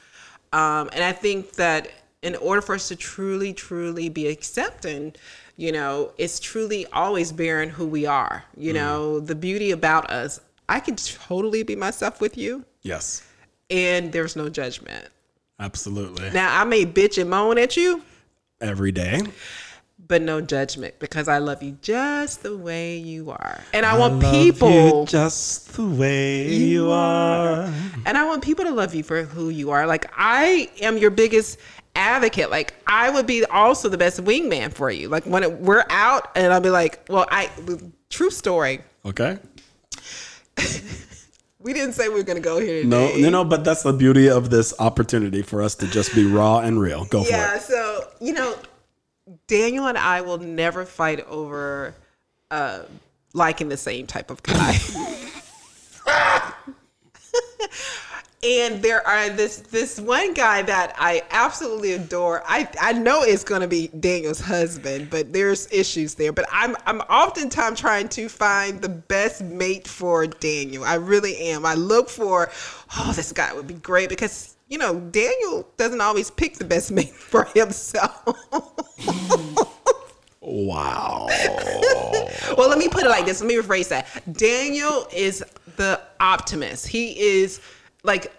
Um, 0.54 0.89
and 0.93 1.04
I 1.04 1.12
think 1.12 1.54
that 1.54 1.89
in 2.22 2.36
order 2.36 2.62
for 2.62 2.76
us 2.76 2.88
to 2.89 2.95
truly, 2.95 3.54
truly 3.54 4.10
be 4.10 4.28
accepting, 4.28 5.14
you 5.56 5.72
know, 5.72 6.12
it's 6.18 6.39
truly 6.39 6.86
always 6.88 7.32
bearing 7.32 7.70
who 7.70 7.88
we 7.88 8.06
are. 8.06 8.43
You 8.56 8.72
mm. 8.72 8.76
know, 8.76 9.20
the 9.20 9.36
beauty 9.36 9.72
about 9.72 10.10
us, 10.10 10.39
I 10.70 10.80
can 10.80 10.95
totally 10.95 11.64
be 11.64 11.76
myself 11.76 12.22
with 12.22 12.38
you. 12.38 12.66
Yes. 12.82 13.24
And 13.70 14.12
there's 14.12 14.36
no 14.36 14.50
judgment. 14.50 15.08
Absolutely. 15.60 16.30
Now, 16.32 16.62
I 16.62 16.64
may 16.64 16.86
bitch 16.86 17.20
and 17.20 17.30
moan 17.30 17.58
at 17.58 17.76
you 17.76 18.02
every 18.62 18.91
day 18.91 19.22
but 20.08 20.22
no 20.22 20.41
judgment 20.41 20.95
because 20.99 21.28
I 21.28 21.39
love 21.39 21.62
you 21.62 21.78
just 21.82 22.43
the 22.43 22.55
way 22.55 22.97
you 22.97 23.30
are. 23.32 23.62
And 23.74 23.86
I, 23.86 23.95
I 23.95 23.99
want 23.99 24.22
people 24.22 25.05
just 25.05 25.74
the 25.74 25.86
way 25.86 26.47
you, 26.47 26.66
you 26.66 26.91
are. 26.91 27.64
are. 27.64 27.74
And 28.05 28.18
I 28.18 28.26
want 28.26 28.43
people 28.43 28.66
to 28.66 28.72
love 28.72 28.95
you 28.95 29.03
for 29.03 29.24
who 29.24 29.49
you 29.49 29.72
are. 29.72 29.86
Like 29.86 30.12
I 30.16 30.70
am 30.82 30.97
your 30.97 31.12
biggest 31.12 31.60
advocate. 31.95 32.49
Like 32.49 32.74
I 32.86 33.10
would 33.10 33.28
be 33.28 33.43
also 33.45 33.89
the 33.89 33.97
best 33.97 34.24
wingman 34.24 34.72
for 34.72 34.89
you. 34.89 35.10
Like 35.10 35.26
when 35.26 35.43
it, 35.43 35.51
we're 35.60 35.86
out 35.89 36.30
and 36.36 36.53
I'll 36.53 36.62
be 36.62 36.70
like, 36.70 37.05
well, 37.10 37.28
I 37.30 37.49
true 38.10 38.30
story. 38.30 38.82
Okay. 39.05 39.39
we 41.60 41.74
didn't 41.74 41.93
say 41.93 42.08
we 42.08 42.16
were 42.16 42.24
going 42.24 42.41
to 42.41 42.43
go 42.43 42.60
here 42.60 42.84
today. 42.84 42.88
No, 42.88 43.16
no, 43.18 43.30
no, 43.30 43.43
but 43.43 43.64
that's 43.64 43.84
the 43.84 43.93
beauty 43.93 44.30
of 44.30 44.49
this 44.49 44.74
opportunity 44.80 45.41
for 45.41 45.62
us 45.62 45.76
to 45.76 45.88
just 45.88 46.16
be 46.16 46.26
raw 46.26 46.60
and 46.60 46.80
real. 46.80 47.05
Go 47.05 47.24
for 47.24 47.30
it. 47.30 47.32
Yeah, 47.32 47.60
so, 47.60 48.08
you 48.20 48.34
know, 48.34 48.55
Daniel 49.48 49.88
and 49.88 49.98
I 49.98 50.22
will 50.22 50.38
never 50.38 50.86
fight 50.86 51.26
over 51.28 51.95
uh, 52.52 52.82
liking 53.34 53.70
the 53.70 53.78
same 53.78 54.06
type 54.06 54.30
of 54.30 54.43
guy. 54.43 54.78
and 58.43 58.82
there 58.82 59.06
are 59.08 59.30
this 59.30 59.58
this 59.58 60.00
one 60.00 60.34
guy 60.34 60.62
that 60.62 60.93
I 61.00 61.24
absolutely 61.32 61.93
adore. 61.93 62.43
I 62.45 62.70
I 62.82 62.93
know 62.93 63.24
it's 63.24 63.43
going 63.43 63.62
to 63.62 63.68
be 63.68 63.88
Daniel's 63.88 64.41
husband, 64.41 65.10
but 65.10 65.32
there's 65.32 65.72
issues 65.72 66.16
there. 66.16 66.34
But 66.34 66.45
I'm 66.52 66.76
I'm 66.86 67.00
oftentimes 67.02 67.80
trying 67.80 68.10
to 68.10 68.28
find 68.28 68.82
the 68.82 68.89
best 68.89 69.41
mate 69.41 69.88
for 69.88 70.28
Daniel. 70.28 70.84
I 70.84 70.95
really 70.95 71.38
am. 71.38 71.66
I 71.66 71.76
look 71.76 72.10
for 72.10 72.52
oh 72.98 73.14
this 73.16 73.32
guy 73.32 73.54
would 73.54 73.68
be 73.68 73.76
great 73.76 74.10
because 74.10 74.57
you 74.70 74.78
know, 74.78 74.99
Daniel 74.99 75.68
doesn't 75.78 76.01
always 76.01 76.30
pick 76.30 76.55
the 76.57 76.65
best 76.65 76.91
mate 76.91 77.09
for 77.13 77.45
himself. 77.55 78.26
wow. 80.41 81.28
well, 82.57 82.70
let 82.70 82.78
me 82.78 82.89
put 82.89 83.03
it 83.03 83.09
like 83.09 83.26
this. 83.26 83.41
Let 83.41 83.47
me 83.47 83.55
rephrase 83.55 83.89
that. 83.89 84.07
Daniel 84.34 85.07
is 85.13 85.43
the 85.78 86.01
optimist. 86.20 86.88
He 86.88 87.20
is 87.20 87.61
like 88.03 88.32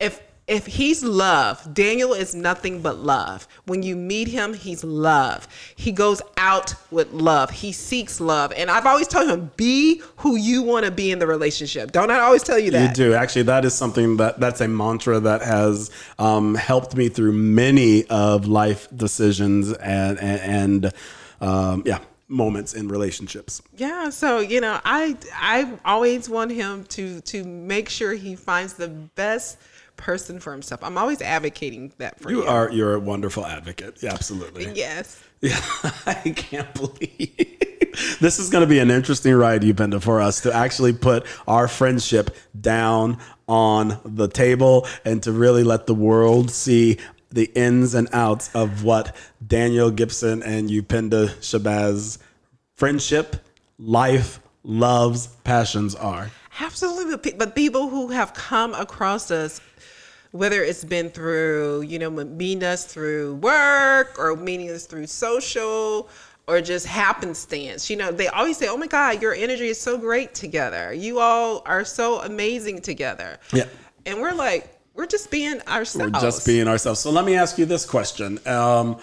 if 0.00 0.20
if 0.48 0.66
he's 0.66 1.04
love, 1.04 1.72
Daniel 1.72 2.12
is 2.12 2.34
nothing 2.34 2.82
but 2.82 2.98
love. 2.98 3.46
When 3.66 3.82
you 3.82 3.94
meet 3.94 4.28
him, 4.28 4.54
he's 4.54 4.82
love. 4.82 5.46
He 5.76 5.92
goes 5.92 6.20
out 6.36 6.74
with 6.90 7.12
love. 7.12 7.50
He 7.50 7.72
seeks 7.72 8.20
love. 8.20 8.52
And 8.52 8.70
I've 8.70 8.86
always 8.86 9.06
told 9.06 9.30
him, 9.30 9.52
be 9.56 10.02
who 10.16 10.36
you 10.36 10.62
want 10.62 10.84
to 10.84 10.90
be 10.90 11.12
in 11.12 11.20
the 11.20 11.26
relationship. 11.26 11.92
Don't 11.92 12.10
I 12.10 12.18
always 12.20 12.42
tell 12.42 12.58
you 12.58 12.72
that? 12.72 12.88
You 12.88 13.04
do. 13.04 13.14
Actually, 13.14 13.42
that 13.44 13.64
is 13.64 13.74
something 13.74 14.16
that 14.16 14.40
that's 14.40 14.60
a 14.60 14.68
mantra 14.68 15.20
that 15.20 15.42
has 15.42 15.90
um, 16.18 16.56
helped 16.56 16.96
me 16.96 17.08
through 17.08 17.32
many 17.32 18.04
of 18.06 18.46
life 18.46 18.88
decisions 18.94 19.72
and, 19.72 20.18
and, 20.18 20.84
and 20.84 20.94
um, 21.40 21.82
yeah, 21.86 22.00
moments 22.28 22.74
in 22.74 22.88
relationships. 22.88 23.62
Yeah, 23.76 24.10
so 24.10 24.40
you 24.40 24.60
know, 24.60 24.80
I 24.84 25.16
I 25.34 25.72
always 25.84 26.28
want 26.28 26.50
him 26.50 26.84
to 26.84 27.20
to 27.20 27.44
make 27.44 27.88
sure 27.88 28.14
he 28.14 28.34
finds 28.34 28.74
the 28.74 28.88
best 28.88 29.58
person 30.02 30.40
for 30.40 30.52
himself. 30.52 30.82
I'm 30.82 30.98
always 30.98 31.22
advocating 31.22 31.92
that 31.98 32.18
for 32.20 32.30
you. 32.30 32.42
You 32.42 32.48
are 32.48 32.70
you're 32.70 32.94
a 32.94 33.00
wonderful 33.00 33.46
advocate. 33.46 34.02
Yeah, 34.02 34.12
absolutely. 34.12 34.70
Yes. 34.74 35.22
Yeah, 35.44 35.60
I 36.06 36.30
can't 36.36 36.72
believe 36.72 37.62
this 38.20 38.38
is 38.38 38.48
going 38.48 38.62
to 38.62 38.68
be 38.68 38.78
an 38.78 38.90
interesting 38.90 39.34
ride, 39.34 39.62
Upendo, 39.62 40.00
for 40.00 40.20
us 40.20 40.40
to 40.42 40.52
actually 40.52 40.92
put 40.92 41.26
our 41.46 41.68
friendship 41.68 42.36
down 42.58 43.18
on 43.48 43.98
the 44.04 44.28
table 44.28 44.86
and 45.04 45.22
to 45.24 45.32
really 45.32 45.64
let 45.64 45.86
the 45.86 45.94
world 45.94 46.50
see 46.50 46.98
the 47.30 47.50
ins 47.54 47.94
and 47.94 48.08
outs 48.12 48.54
of 48.54 48.84
what 48.84 49.16
Daniel 49.44 49.90
Gibson 49.90 50.42
and 50.42 50.70
Upendo 50.70 51.28
Shabazz 51.40 52.18
friendship, 52.74 53.36
life, 53.78 54.40
loves, 54.62 55.26
passions 55.44 55.94
are. 55.94 56.30
Absolutely. 56.60 57.32
But 57.32 57.54
people 57.54 57.88
who 57.88 58.08
have 58.08 58.34
come 58.34 58.74
across 58.74 59.30
us, 59.30 59.60
whether 60.32 60.62
it's 60.62 60.84
been 60.84 61.10
through, 61.10 61.82
you 61.82 61.98
know, 61.98 62.10
meeting 62.10 62.64
us 62.64 62.84
through 62.84 63.36
work 63.36 64.18
or 64.18 64.34
meeting 64.34 64.70
us 64.70 64.86
through 64.86 65.06
social 65.06 66.08
or 66.48 66.60
just 66.60 66.86
happenstance, 66.86 67.88
you 67.88 67.96
know, 67.96 68.10
they 68.10 68.28
always 68.28 68.56
say, 68.56 68.66
oh 68.66 68.76
my 68.76 68.86
God, 68.86 69.22
your 69.22 69.34
energy 69.34 69.68
is 69.68 69.80
so 69.80 69.96
great 69.96 70.34
together. 70.34 70.92
You 70.92 71.20
all 71.20 71.62
are 71.66 71.84
so 71.84 72.20
amazing 72.22 72.80
together. 72.80 73.38
Yeah. 73.52 73.64
And 74.06 74.20
we're 74.20 74.34
like, 74.34 74.78
we're 74.94 75.06
just 75.06 75.30
being 75.30 75.60
ourselves. 75.68 76.12
We're 76.12 76.20
just 76.20 76.46
being 76.46 76.66
ourselves. 76.66 77.00
So 77.00 77.10
let 77.10 77.24
me 77.24 77.36
ask 77.36 77.58
you 77.58 77.66
this 77.66 77.86
question. 77.86 78.40
Um, 78.46 78.98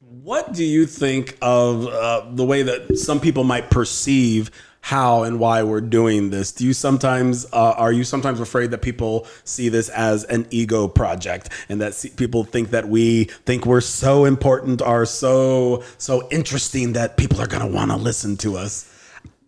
what 0.00 0.52
do 0.52 0.64
you 0.64 0.84
think 0.84 1.38
of 1.40 1.86
uh, 1.86 2.26
the 2.30 2.44
way 2.44 2.62
that 2.62 2.98
some 2.98 3.20
people 3.20 3.44
might 3.44 3.70
perceive 3.70 4.50
how 4.82 5.22
and 5.22 5.38
why 5.38 5.62
we're 5.62 5.80
doing 5.80 6.30
this? 6.30 6.52
Do 6.52 6.66
you 6.66 6.72
sometimes 6.74 7.46
uh, 7.52 7.72
are 7.78 7.92
you 7.92 8.04
sometimes 8.04 8.40
afraid 8.40 8.72
that 8.72 8.82
people 8.82 9.26
see 9.44 9.68
this 9.68 9.88
as 9.88 10.24
an 10.24 10.46
ego 10.50 10.88
project 10.88 11.48
and 11.68 11.80
that 11.80 11.94
see, 11.94 12.10
people 12.10 12.44
think 12.44 12.70
that 12.70 12.88
we 12.88 13.24
think 13.46 13.64
we're 13.64 13.80
so 13.80 14.24
important, 14.24 14.82
are 14.82 15.06
so 15.06 15.84
so 15.98 16.28
interesting 16.30 16.92
that 16.94 17.16
people 17.16 17.40
are 17.40 17.46
going 17.46 17.62
to 17.62 17.72
want 17.72 17.92
to 17.92 17.96
listen 17.96 18.36
to 18.38 18.56
us? 18.56 18.88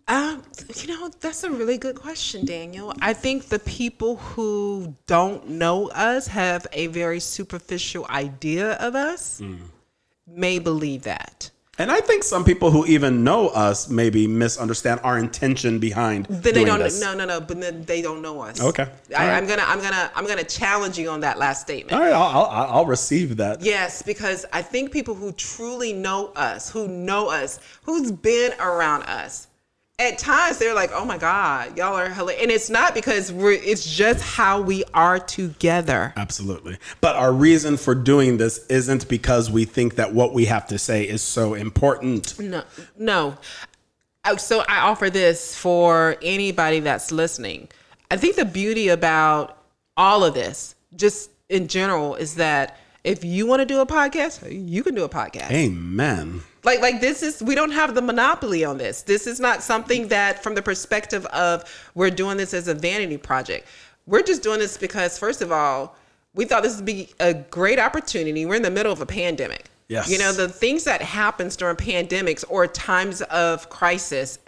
Um, 0.07 0.43
you 0.75 0.87
know, 0.87 1.09
that's 1.19 1.43
a 1.43 1.51
really 1.51 1.77
good 1.77 1.99
question, 1.99 2.45
Daniel. 2.45 2.93
I 3.01 3.13
think 3.13 3.45
the 3.45 3.59
people 3.59 4.15
who 4.17 4.95
don't 5.05 5.49
know 5.49 5.89
us 5.89 6.27
have 6.27 6.65
a 6.71 6.87
very 6.87 7.19
superficial 7.19 8.05
idea 8.09 8.73
of 8.73 8.95
us 8.95 9.41
may 10.27 10.59
believe 10.59 11.03
that. 11.03 11.49
And 11.77 11.91
I 11.91 11.99
think 11.99 12.23
some 12.23 12.45
people 12.45 12.71
who 12.71 12.85
even 12.85 13.23
know 13.23 13.49
us 13.49 13.89
maybe 13.89 14.27
misunderstand 14.27 15.01
our 15.03 15.17
intention 15.17 15.79
behind 15.79 16.25
Then 16.27 16.41
they 16.41 16.51
doing 16.53 16.65
don't 16.67 16.79
this. 16.79 17.01
no 17.01 17.13
no 17.13 17.25
no, 17.25 17.41
but 17.41 17.59
then 17.59 17.83
they 17.83 18.01
don't 18.01 18.21
know 18.21 18.41
us. 18.41 18.61
Okay. 18.61 18.83
I, 19.15 19.27
right. 19.27 19.33
I'm 19.37 19.45
gonna 19.45 19.63
I'm 19.65 19.81
gonna 19.81 20.09
I'm 20.15 20.25
gonna 20.25 20.43
challenge 20.45 20.97
you 20.97 21.09
on 21.09 21.19
that 21.21 21.37
last 21.37 21.61
statement. 21.61 21.93
All 21.93 21.99
right, 21.99 22.13
I'll, 22.13 22.45
I'll, 22.45 22.71
I'll 22.77 22.85
receive 22.85 23.35
that. 23.37 23.61
Yes, 23.61 24.01
because 24.01 24.45
I 24.53 24.61
think 24.61 24.91
people 24.91 25.15
who 25.15 25.33
truly 25.33 25.91
know 25.91 26.27
us, 26.35 26.69
who 26.69 26.87
know 26.87 27.27
us, 27.29 27.59
who's 27.83 28.09
been 28.11 28.53
around 28.59 29.03
us, 29.03 29.47
at 29.97 30.17
times 30.17 30.57
they're 30.57 30.73
like, 30.73 30.91
"Oh 30.93 31.05
my 31.05 31.17
God, 31.17 31.77
y'all 31.77 31.95
are 31.95 32.09
hilarious," 32.09 32.43
and 32.43 32.51
it's 32.51 32.69
not 32.69 32.93
because 32.93 33.31
we're. 33.31 33.53
It's 33.53 33.85
just 33.95 34.21
how 34.21 34.61
we 34.61 34.83
are 34.93 35.19
together. 35.19 36.13
Absolutely. 36.17 36.77
But 36.99 37.15
our 37.15 37.31
reason 37.31 37.77
for 37.77 37.95
doing 37.95 38.37
this 38.37 38.65
isn't 38.67 39.07
because 39.07 39.49
we 39.49 39.63
think 39.63 39.95
that 39.95 40.13
what 40.13 40.33
we 40.33 40.45
have 40.45 40.67
to 40.67 40.77
say 40.77 41.03
is 41.03 41.21
so 41.21 41.53
important. 41.53 42.37
No, 42.39 42.63
no. 42.97 43.37
So 44.37 44.65
I 44.67 44.79
offer 44.79 45.09
this 45.09 45.55
for 45.55 46.17
anybody 46.21 46.79
that's 46.81 47.11
listening. 47.11 47.69
I 48.11 48.17
think 48.17 48.35
the 48.35 48.45
beauty 48.45 48.89
about 48.89 49.57
all 49.95 50.23
of 50.23 50.33
this, 50.33 50.75
just 50.95 51.29
in 51.47 51.67
general, 51.67 52.15
is 52.15 52.35
that 52.35 52.79
if 53.05 53.23
you 53.23 53.45
want 53.45 53.59
to 53.61 53.65
do 53.65 53.79
a 53.79 53.85
podcast, 53.85 54.41
you 54.51 54.83
can 54.83 54.95
do 54.95 55.03
a 55.03 55.09
podcast. 55.09 55.51
Amen. 55.51 56.41
like 56.63 56.81
like 56.81 56.99
this 57.01 57.21
is 57.23 57.41
we 57.43 57.53
don't 57.55 57.71
have 57.71 57.93
the 57.95 58.01
monopoly 58.01 58.65
on 58.65 58.77
this 58.77 59.03
this 59.03 59.27
is 59.27 59.39
not 59.39 59.61
something 59.61 60.07
that 60.09 60.41
from 60.43 60.55
the 60.55 60.61
perspective 60.61 61.25
of 61.27 61.63
we're 61.93 62.09
doing 62.09 62.37
this 62.37 62.53
as 62.53 62.67
a 62.67 62.73
vanity 62.73 63.17
project 63.17 63.67
we're 64.07 64.23
just 64.23 64.41
doing 64.43 64.59
this 64.59 64.75
because 64.77 65.17
first 65.19 65.41
of 65.43 65.51
all 65.51 65.95
we 66.33 66.43
thought 66.45 66.63
this 66.63 66.75
would 66.77 66.85
be 66.85 67.09
a 67.19 67.33
great 67.33 67.77
opportunity 67.79 68.45
we're 68.47 68.55
in 68.55 68.63
the 68.63 68.71
middle 68.79 68.91
of 68.91 68.99
a 69.01 69.05
pandemic 69.05 69.65
Yes. 69.87 70.09
you 70.09 70.17
know 70.17 70.31
the 70.33 70.49
things 70.49 70.83
that 70.85 71.01
happens 71.03 71.55
during 71.55 71.75
pandemics 71.75 72.43
or 72.49 72.65
times 72.65 73.21
of 73.23 73.69
crisis 73.69 74.39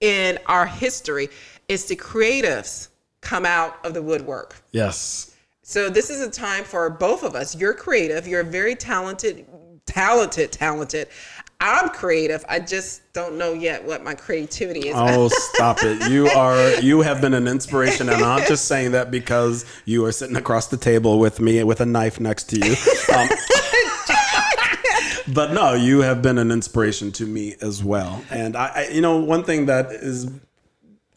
in 0.00 0.38
our 0.46 0.66
history 0.66 1.28
is 1.68 1.84
the 1.86 1.94
creatives 1.96 2.88
come 3.20 3.46
out 3.46 3.78
of 3.86 3.94
the 3.94 4.02
woodwork 4.02 4.56
Yes. 4.72 5.27
So 5.68 5.90
this 5.90 6.08
is 6.08 6.22
a 6.22 6.30
time 6.30 6.64
for 6.64 6.88
both 6.88 7.22
of 7.22 7.34
us. 7.34 7.54
You're 7.54 7.74
creative. 7.74 8.26
You're 8.26 8.42
very 8.42 8.74
talented, 8.74 9.44
talented, 9.84 10.50
talented. 10.50 11.08
I'm 11.60 11.90
creative. 11.90 12.42
I 12.48 12.60
just 12.60 13.12
don't 13.12 13.36
know 13.36 13.52
yet 13.52 13.84
what 13.84 14.02
my 14.02 14.14
creativity 14.14 14.88
is. 14.88 14.94
Oh, 14.96 15.28
stop 15.30 15.76
it. 15.82 16.10
You 16.10 16.26
are 16.28 16.80
you 16.80 17.02
have 17.02 17.20
been 17.20 17.34
an 17.34 17.46
inspiration 17.46 18.08
and 18.08 18.24
I'm 18.24 18.48
just 18.48 18.64
saying 18.64 18.92
that 18.92 19.10
because 19.10 19.66
you 19.84 20.06
are 20.06 20.12
sitting 20.12 20.36
across 20.36 20.68
the 20.68 20.78
table 20.78 21.18
with 21.18 21.38
me 21.38 21.62
with 21.64 21.82
a 21.82 21.86
knife 21.86 22.18
next 22.18 22.44
to 22.44 22.56
you. 22.56 22.74
Um, 23.14 23.28
but 25.34 25.52
no, 25.52 25.74
you 25.74 26.00
have 26.00 26.22
been 26.22 26.38
an 26.38 26.50
inspiration 26.50 27.12
to 27.12 27.26
me 27.26 27.56
as 27.60 27.84
well. 27.84 28.24
And 28.30 28.56
I, 28.56 28.68
I 28.68 28.88
you 28.88 29.02
know, 29.02 29.18
one 29.18 29.44
thing 29.44 29.66
that 29.66 29.92
is 29.92 30.30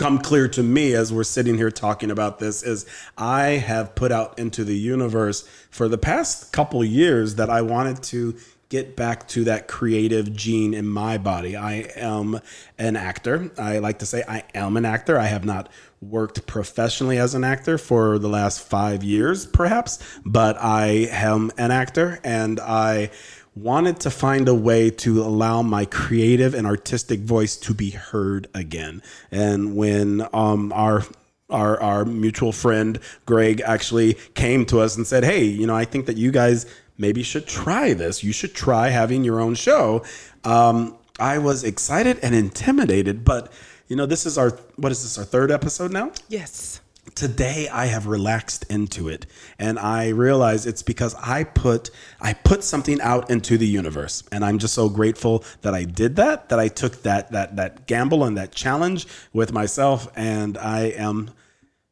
come 0.02 0.18
clear 0.18 0.48
to 0.48 0.64
me 0.64 0.96
as 0.96 1.14
we're 1.14 1.24
sitting 1.24 1.54
here 1.54 1.70
talking 1.70 2.10
about 2.10 2.40
this 2.40 2.64
is 2.64 2.88
I 3.20 3.50
have 3.50 3.94
put 3.94 4.12
out 4.12 4.40
into 4.40 4.64
the 4.64 4.76
universe 4.76 5.48
for 5.70 5.88
the 5.88 5.98
past 6.00 6.52
couple 6.52 6.84
years 6.84 7.36
that 7.36 7.52
I 7.52 7.62
wanted 7.62 8.02
to 8.06 8.36
get 8.70 8.96
back 8.96 9.28
to 9.28 9.44
that 9.44 9.68
creative 9.68 10.34
gene 10.34 10.74
in 10.74 10.88
my 10.88 11.20
body. 11.20 11.56
I 11.56 11.88
am 11.96 12.40
an 12.80 12.96
actor. 12.96 13.52
I 13.60 13.78
like 13.78 14.00
to 14.00 14.08
say 14.08 14.24
I 14.28 14.44
am 14.56 14.76
an 14.76 14.86
actor. 14.86 15.20
I 15.20 15.28
have 15.28 15.46
not 15.46 15.70
worked 16.02 16.48
professionally 16.48 17.20
as 17.20 17.36
an 17.36 17.44
actor 17.44 17.78
for 17.78 18.18
the 18.18 18.30
last 18.30 18.60
5 18.64 19.04
years 19.04 19.46
perhaps, 19.46 20.00
but 20.26 20.58
I 20.60 21.10
am 21.12 21.52
an 21.60 21.70
actor 21.70 22.20
and 22.24 22.60
I 22.60 23.12
wanted 23.56 24.00
to 24.00 24.10
find 24.10 24.48
a 24.48 24.56
way 24.56 24.90
to 24.90 25.22
allow 25.22 25.62
my 25.62 25.86
creative 25.86 26.54
and 26.54 26.66
artistic 26.66 27.20
voice 27.22 27.58
to 27.58 27.74
be 27.74 27.92
heard 27.92 28.48
again. 28.54 29.02
And 29.32 29.76
when 29.76 30.28
um, 30.34 30.72
our 30.74 31.04
our, 31.50 31.82
our 31.82 32.06
mutual 32.06 32.54
friend 32.54 32.98
Greg 33.26 33.62
actually 33.62 34.14
came 34.36 34.66
to 34.68 34.80
us 34.80 34.96
and 34.96 35.06
said, 35.06 35.24
"Hey, 35.24 35.44
you 35.44 35.68
know, 35.68 35.76
I 35.76 35.86
think 35.86 36.06
that 36.06 36.18
you 36.18 36.32
guys 36.32 36.66
maybe 36.98 37.24
should 37.24 37.48
try 37.48 37.94
this. 37.94 38.24
You 38.24 38.32
should 38.32 38.54
try 38.54 38.90
having 38.90 39.24
your 39.24 39.40
own 39.40 39.56
show." 39.56 40.04
Um, 40.44 40.98
I 41.20 41.38
was 41.38 41.64
excited 41.64 42.20
and 42.24 42.34
intimidated, 42.34 43.24
but 43.24 43.52
you 43.88 43.96
know, 43.96 44.06
this 44.06 44.26
is 44.26 44.38
our 44.38 44.52
what 44.78 44.92
is 44.92 45.04
this 45.04 45.18
our 45.18 45.26
third 45.26 45.52
episode 45.52 45.92
now? 45.92 46.12
yes. 46.30 46.81
Today 47.16 47.68
I 47.72 47.88
have 47.88 48.08
relaxed 48.08 48.66
into 48.70 49.10
it 49.10 49.26
and 49.60 49.80
I 49.80 50.10
realize 50.10 50.66
it's 50.66 50.84
because 50.84 51.16
I 51.16 51.44
put 51.44 51.90
I 52.20 52.34
put 52.34 52.64
something 52.64 53.02
out 53.02 53.30
into 53.30 53.58
the 53.58 53.68
universe 53.68 54.24
and 54.32 54.46
I'm 54.46 54.60
just 54.60 54.74
so 54.74 54.88
grateful 54.88 55.44
that 55.62 55.74
I 55.74 55.84
did 55.84 56.16
that 56.18 56.50
that 56.50 56.60
I 56.60 56.68
took 56.68 57.02
that 57.04 57.32
that 57.32 57.56
that 57.56 57.88
gamble 57.88 58.24
and 58.24 58.38
that 58.38 58.52
challenge 58.52 59.08
with 59.34 59.52
myself 59.52 60.12
and 60.16 60.58
I 60.58 60.92
am 60.96 61.32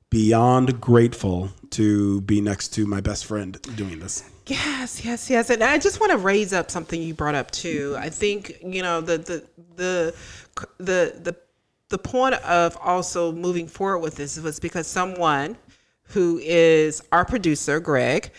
beyond 0.10 0.82
grateful 0.82 1.50
to 1.72 2.22
be 2.22 2.42
next 2.42 2.70
to 2.70 2.86
my 2.86 3.02
best 3.02 3.26
friend 3.26 3.60
doing 3.76 4.00
this. 4.00 4.24
Yes, 4.48 5.06
yes, 5.06 5.30
yes. 5.30 5.50
And 5.52 5.64
I 5.64 5.78
just 5.78 6.00
want 6.00 6.12
to 6.12 6.18
raise 6.18 6.54
up 6.54 6.72
something 6.72 7.00
you 7.00 7.14
brought 7.14 7.36
up 7.36 7.52
too. 7.52 7.96
I 8.00 8.10
think, 8.10 8.58
you 8.64 8.82
know, 8.82 9.00
the 9.00 9.20
the 9.20 9.46
the 9.76 10.16
the 10.78 11.20
the 11.22 11.36
the 11.90 11.98
point 11.98 12.36
of 12.36 12.78
also 12.82 13.32
moving 13.32 13.68
forward 13.68 14.00
with 14.00 14.16
this 14.16 14.40
was 14.40 14.60
because 14.60 14.88
someone 14.88 15.58
who 16.04 16.40
is 16.44 17.02
our 17.12 17.26
producer, 17.26 17.80
Greg, 17.80 18.32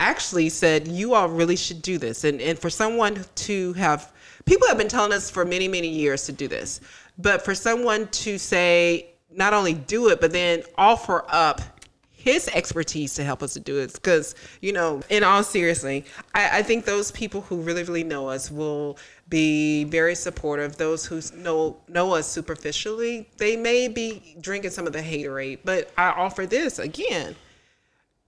actually 0.00 0.48
said 0.48 0.88
you 0.88 1.14
all 1.14 1.28
really 1.28 1.56
should 1.56 1.82
do 1.82 1.98
this. 1.98 2.24
And 2.24 2.40
and 2.40 2.58
for 2.58 2.70
someone 2.70 3.24
to 3.34 3.72
have 3.74 4.12
people 4.44 4.66
have 4.68 4.78
been 4.78 4.88
telling 4.88 5.12
us 5.12 5.30
for 5.30 5.44
many, 5.44 5.68
many 5.68 5.88
years 5.88 6.24
to 6.24 6.32
do 6.32 6.48
this. 6.48 6.80
But 7.18 7.42
for 7.42 7.54
someone 7.54 8.08
to 8.08 8.38
say 8.38 9.10
not 9.30 9.52
only 9.52 9.74
do 9.74 10.08
it, 10.08 10.20
but 10.20 10.32
then 10.32 10.62
offer 10.76 11.24
up 11.28 11.60
his 12.10 12.48
expertise 12.48 13.14
to 13.14 13.22
help 13.22 13.40
us 13.40 13.52
to 13.52 13.60
do 13.60 13.78
it 13.78 13.92
because 13.92 14.34
you 14.60 14.72
know 14.72 15.00
in 15.10 15.22
all 15.22 15.44
seriously 15.44 16.04
I, 16.34 16.58
I 16.58 16.62
think 16.62 16.84
those 16.84 17.12
people 17.12 17.42
who 17.42 17.58
really 17.58 17.84
really 17.84 18.02
know 18.02 18.28
us 18.28 18.50
will 18.50 18.98
be 19.28 19.84
very 19.84 20.14
supportive. 20.14 20.76
Those 20.76 21.04
who 21.04 21.20
know 21.34 21.76
know 21.88 22.14
us 22.14 22.28
superficially 22.28 23.28
they 23.38 23.56
may 23.56 23.88
be 23.88 24.36
drinking 24.40 24.70
some 24.70 24.86
of 24.86 24.92
the 24.92 25.00
haterade 25.00 25.58
but 25.64 25.90
i 25.96 26.08
offer 26.10 26.46
this 26.46 26.78
again. 26.78 27.34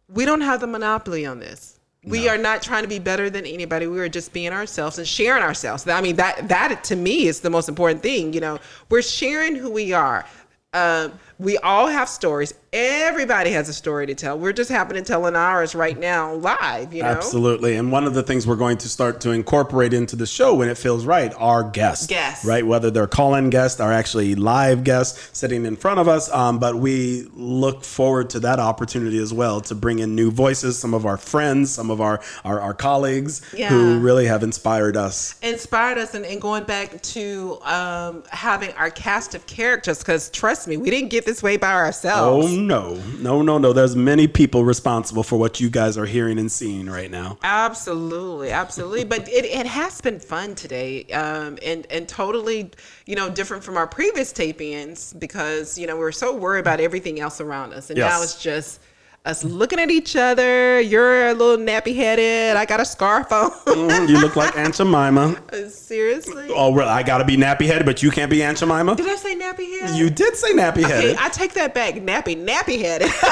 We 0.09 0.25
don't 0.25 0.41
have 0.41 0.61
the 0.61 0.67
monopoly 0.67 1.27
on 1.27 1.39
this. 1.39 1.79
We 2.05 2.29
are 2.29 2.39
not 2.39 2.63
trying 2.63 2.85
to 2.85 2.89
be 2.89 2.99
better 2.99 3.29
than 3.29 3.45
anybody. 3.45 3.87
We 3.87 4.01
are 4.01 4.09
just 4.09 4.33
being 4.33 4.53
ourselves 4.53 4.99
and 4.99 5.07
sharing 5.07 5.43
ourselves. 5.43 5.87
I 5.87 6.01
mean 6.01 6.17
that 6.17 6.49
that 6.49 6.83
to 6.85 6.97
me 6.97 7.27
is 7.27 7.41
the 7.41 7.51
most 7.51 7.69
important 7.69 8.03
thing 8.03 8.33
you 8.33 8.41
know. 8.41 8.59
We're 8.89 9.03
sharing 9.03 9.55
who 9.55 9.71
we 9.71 9.93
are. 9.93 10.25
Um, 10.73 11.13
We 11.39 11.57
all 11.59 11.87
have 11.87 12.09
stories. 12.09 12.53
Everybody 12.73 13.51
has 13.53 13.69
a 13.69 13.73
story 13.73 14.07
to 14.07 14.15
tell. 14.15 14.39
We're 14.39 14.53
just 14.53 14.71
happening 14.71 15.05
to 15.05 15.09
telling 15.09 15.37
ours 15.37 15.75
right 15.75 15.99
now 15.99 16.35
live, 16.35 16.93
you 16.93 17.03
know? 17.03 17.09
Absolutely. 17.09 17.77
And 17.77 17.91
one 17.93 18.05
of 18.05 18.13
the 18.15 18.23
things 18.23 18.47
we're 18.47 18.57
going 18.57 18.77
to 18.79 18.89
start 18.89 19.21
to 19.23 19.31
incorporate 19.31 19.95
into 19.95 20.17
the 20.17 20.27
show 20.27 20.55
when 20.57 20.69
it 20.69 20.77
feels 20.77 21.07
right 21.07 21.33
are 21.39 21.63
guests. 21.63 22.09
Guests. 22.09 22.45
Right? 22.45 22.67
Whether 22.67 22.91
they're 22.91 23.07
call 23.07 23.37
in 23.37 23.51
guests 23.51 23.81
or 23.81 23.91
actually 23.93 24.35
live 24.35 24.85
guests 24.85 25.31
sitting 25.39 25.65
in 25.65 25.77
front 25.77 26.01
of 26.01 26.09
us. 26.09 26.31
Um, 26.31 26.59
but 26.59 26.75
we 26.75 27.29
look 27.35 27.85
forward 27.85 28.31
to 28.31 28.41
that 28.41 28.59
opportunity 28.59 29.19
as 29.19 29.33
well 29.33 29.61
to 29.63 29.75
bring 29.75 30.01
in 30.01 30.15
new 30.15 30.31
voices, 30.31 30.79
some 30.79 30.93
of 30.93 31.07
our 31.07 31.17
friends, 31.17 31.71
some 31.71 31.91
of 31.91 32.01
our, 32.01 32.21
our, 32.45 32.61
our 32.61 32.75
colleagues 32.75 33.41
Yeah. 33.55 33.69
who 33.71 34.01
really 34.01 34.27
have 34.27 34.43
inspired 34.43 34.97
us. 34.97 35.39
inspired 35.41 35.99
us 35.99 36.15
and, 36.15 36.27
and 36.27 36.41
going 36.41 36.65
back 36.65 37.01
to 37.01 37.59
um, 37.63 38.25
having 38.31 38.73
our 38.73 38.91
cast 38.91 39.35
of 39.35 39.47
characters 39.47 39.99
because 40.01 40.29
trust 40.31 40.69
me 40.69 40.77
we 40.77 40.91
didn't 40.91 41.09
get 41.11 41.25
this 41.29 41.43
way 41.43 41.59
by 41.59 41.73
ourselves. 41.73 42.47
Oh 42.47 42.57
no, 42.57 42.95
no, 43.19 43.43
no, 43.43 43.59
no. 43.59 43.75
There's 43.75 43.95
many 43.95 44.27
people 44.27 44.65
responsible 44.65 45.23
for 45.23 45.39
what 45.39 45.61
you 45.61 45.69
guys 45.69 45.99
are 45.99 46.07
hearing 46.07 46.39
and 46.39 46.51
seeing 46.51 46.87
right 46.89 47.11
now. 47.11 47.39
absolutely 47.43 48.51
absolutely 48.51 49.05
but 49.05 49.29
it, 49.29 49.45
it 49.45 49.67
has 49.67 50.01
been 50.01 50.19
fun 50.19 50.55
today 50.55 51.05
um, 51.07 51.59
and 51.63 51.87
and 51.91 52.09
totally 52.09 52.71
you 53.07 53.15
know 53.15 53.29
different 53.29 53.63
from 53.63 53.77
our 53.77 53.87
previous 53.87 54.33
tape-ins 54.33 55.13
because 55.15 55.79
you 55.79 55.87
know 55.87 55.95
we 55.95 56.01
were 56.01 56.13
so 56.13 56.35
worried 56.35 56.61
about 56.61 56.81
everything 56.81 57.21
else 57.21 57.41
around 57.41 57.73
us 57.73 57.91
and 57.91 57.99
now 57.99 58.23
it's 58.23 58.41
just 58.43 58.81
us 59.25 59.45
looking 59.45 59.79
at 59.79 59.91
each 59.91 60.17
other 60.17 60.81
you're 60.81 61.29
a 61.29 61.35
little 61.35 61.63
nappy 61.63 61.95
headed 61.95 62.57
i 62.57 62.65
got 62.65 62.81
a 62.81 62.85
scarf 62.85 63.31
on 63.33 63.51
Mhm, 63.67 64.09
you 64.09 64.19
look 64.21 64.37
like 64.37 64.57
Aunt 64.57 64.75
Jemima. 64.75 65.37
seriously 65.69 66.49
Oh, 66.55 66.71
well, 66.73 66.89
I 66.89 67.03
gotta 67.03 67.25
be 67.25 67.37
nappy 67.37 67.67
headed, 67.67 67.85
but 67.85 68.03
you 68.03 68.11
can't 68.11 68.31
be 68.31 68.43
Aunt 68.43 68.59
Jemima. 68.59 68.95
did 68.97 69.07
i 69.09 69.17
say 69.17 69.35
nappy 69.37 69.69
headed 69.81 69.97
You 69.97 70.09
did 70.11 70.35
say 70.37 70.53
nappy 70.53 70.79
Okay, 70.85 70.89
headed. 70.89 71.17
I 71.19 71.29
take 71.29 71.53
that 71.55 71.75
back. 71.75 71.95
Nappy, 71.97 72.37
nappy 72.43 72.79
headed. 72.81 73.11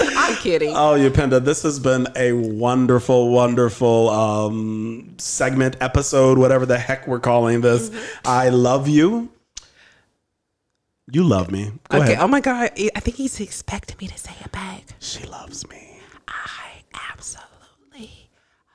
I'm 0.16 0.34
kidding. 0.36 0.70
Oh, 0.70 0.96
Upendo, 0.98 1.44
this 1.44 1.62
has 1.62 1.78
been 1.78 2.06
a 2.16 2.32
wonderful, 2.32 3.30
wonderful 3.30 4.08
um, 4.10 5.14
segment, 5.18 5.76
episode, 5.80 6.38
whatever 6.38 6.64
the 6.64 6.78
heck 6.78 7.06
we're 7.06 7.20
calling 7.20 7.60
this. 7.60 7.90
Mm-hmm. 7.90 8.26
I 8.28 8.48
love 8.48 8.88
you. 8.88 9.28
You 11.12 11.24
love 11.24 11.50
me. 11.50 11.72
Go 11.88 11.98
okay. 11.98 12.12
ahead. 12.12 12.18
Oh 12.22 12.28
my 12.28 12.40
God. 12.40 12.70
I 12.94 13.00
think 13.00 13.16
he's 13.16 13.40
expecting 13.40 13.96
me 14.00 14.06
to 14.06 14.18
say 14.18 14.32
it 14.44 14.52
back. 14.52 14.82
She 15.00 15.24
loves 15.26 15.68
me. 15.68 15.98
I 16.28 16.82
absolutely 17.10 18.28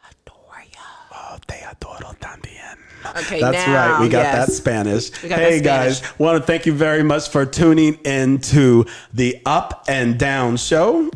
adore 0.10 0.64
you. 0.64 0.80
Oh, 1.14 1.38
te 1.48 1.56
adoro 1.64 2.14
también. 2.20 2.78
Okay, 3.18 3.40
That's 3.40 3.66
now, 3.68 3.94
right. 3.94 4.02
We 4.02 4.10
got 4.10 4.24
yes. 4.24 4.48
that 4.48 4.54
Spanish. 4.54 5.10
Got 5.12 5.40
hey, 5.40 5.60
that 5.60 5.64
Spanish. 5.64 6.02
guys, 6.02 6.20
want 6.20 6.42
to 6.42 6.46
thank 6.46 6.66
you 6.66 6.74
very 6.74 7.04
much 7.04 7.30
for 7.30 7.46
tuning 7.46 7.94
in 8.04 8.40
to 8.42 8.86
the 9.14 9.42
Up 9.46 9.86
and 9.88 10.18
Down 10.18 10.58
Show. 10.58 11.10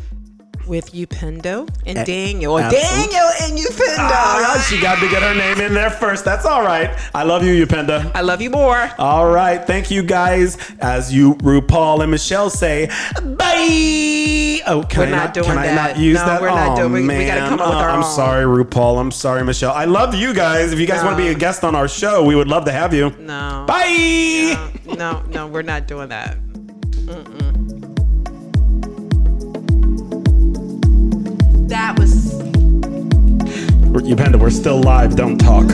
With 0.70 0.92
Upendo, 0.94 1.68
and 1.88 2.06
Daniel. 2.06 2.60
absolutely. 2.60 2.88
Daniel 2.88 3.30
and 3.42 3.58
Upendo. 3.58 3.98
Ah, 3.98 4.68
she 4.70 4.80
got 4.80 5.00
to 5.00 5.10
get 5.10 5.24
her 5.24 5.34
name 5.34 5.60
in 5.66 5.74
there 5.74 5.90
first. 5.90 6.24
That's 6.24 6.46
all 6.46 6.62
right. 6.62 6.92
I 7.16 7.24
love 7.24 7.44
you, 7.44 7.66
Upendo. 7.66 8.12
I 8.14 8.22
love 8.22 8.40
you 8.40 8.52
more. 8.52 8.88
All 9.00 9.32
right. 9.32 9.58
Thank 9.66 9.90
you 9.90 10.04
guys. 10.04 10.58
As 10.80 11.12
you, 11.12 11.34
RuPaul 11.38 12.02
and 12.04 12.12
Michelle 12.12 12.52
say, 12.52 12.86
bye. 13.16 14.62
Oh, 14.68 14.84
can 14.88 15.00
We're 15.00 15.06
I 15.08 15.10
not 15.10 15.18
not, 15.26 15.34
doing 15.34 15.46
can 15.48 15.58
I 15.58 15.66
that. 15.68 15.96
not 15.96 16.00
use 16.00 16.20
No, 16.20 16.26
that? 16.28 16.42
we're 16.42 16.50
not 16.50 16.74
oh, 16.74 16.76
doing- 16.76 16.94
we- 16.94 17.02
we 17.02 17.08
man. 17.08 17.28
gotta 17.28 17.50
come 17.50 17.60
up 17.62 17.70
with 17.70 17.78
Uh, 17.78 17.82
our 17.82 17.90
I'm 17.90 18.04
own. 18.04 18.16
sorry, 18.16 18.46
RuPaul. 18.46 19.00
I'm 19.02 19.12
sorry, 19.12 19.44
Michelle. 19.44 19.74
I 19.74 19.86
love 19.86 20.14
you 20.14 20.34
guys. 20.36 20.72
If 20.72 20.80
you 20.80 20.86
guys 20.86 21.04
want 21.04 21.18
to 21.18 21.24
be 21.24 21.30
a 21.30 21.36
guest 21.36 21.64
on 21.64 21.74
our 21.76 21.88
show, 21.88 22.24
we 22.24 22.36
would 22.36 22.48
love 22.48 22.66
to 22.66 22.72
have 22.72 22.94
you. 22.94 23.10
No. 23.20 23.66
Bye. 23.68 24.56
No, 24.86 25.24
no, 25.30 25.48
we're 25.48 25.62
not 25.64 25.88
doing 25.88 26.10
that. 26.10 26.38
That 31.70 32.00
was 32.00 32.34
we're 34.40 34.50
still 34.50 34.82
live. 34.82 35.16
Don't 35.16 35.38
talk. 35.38 35.68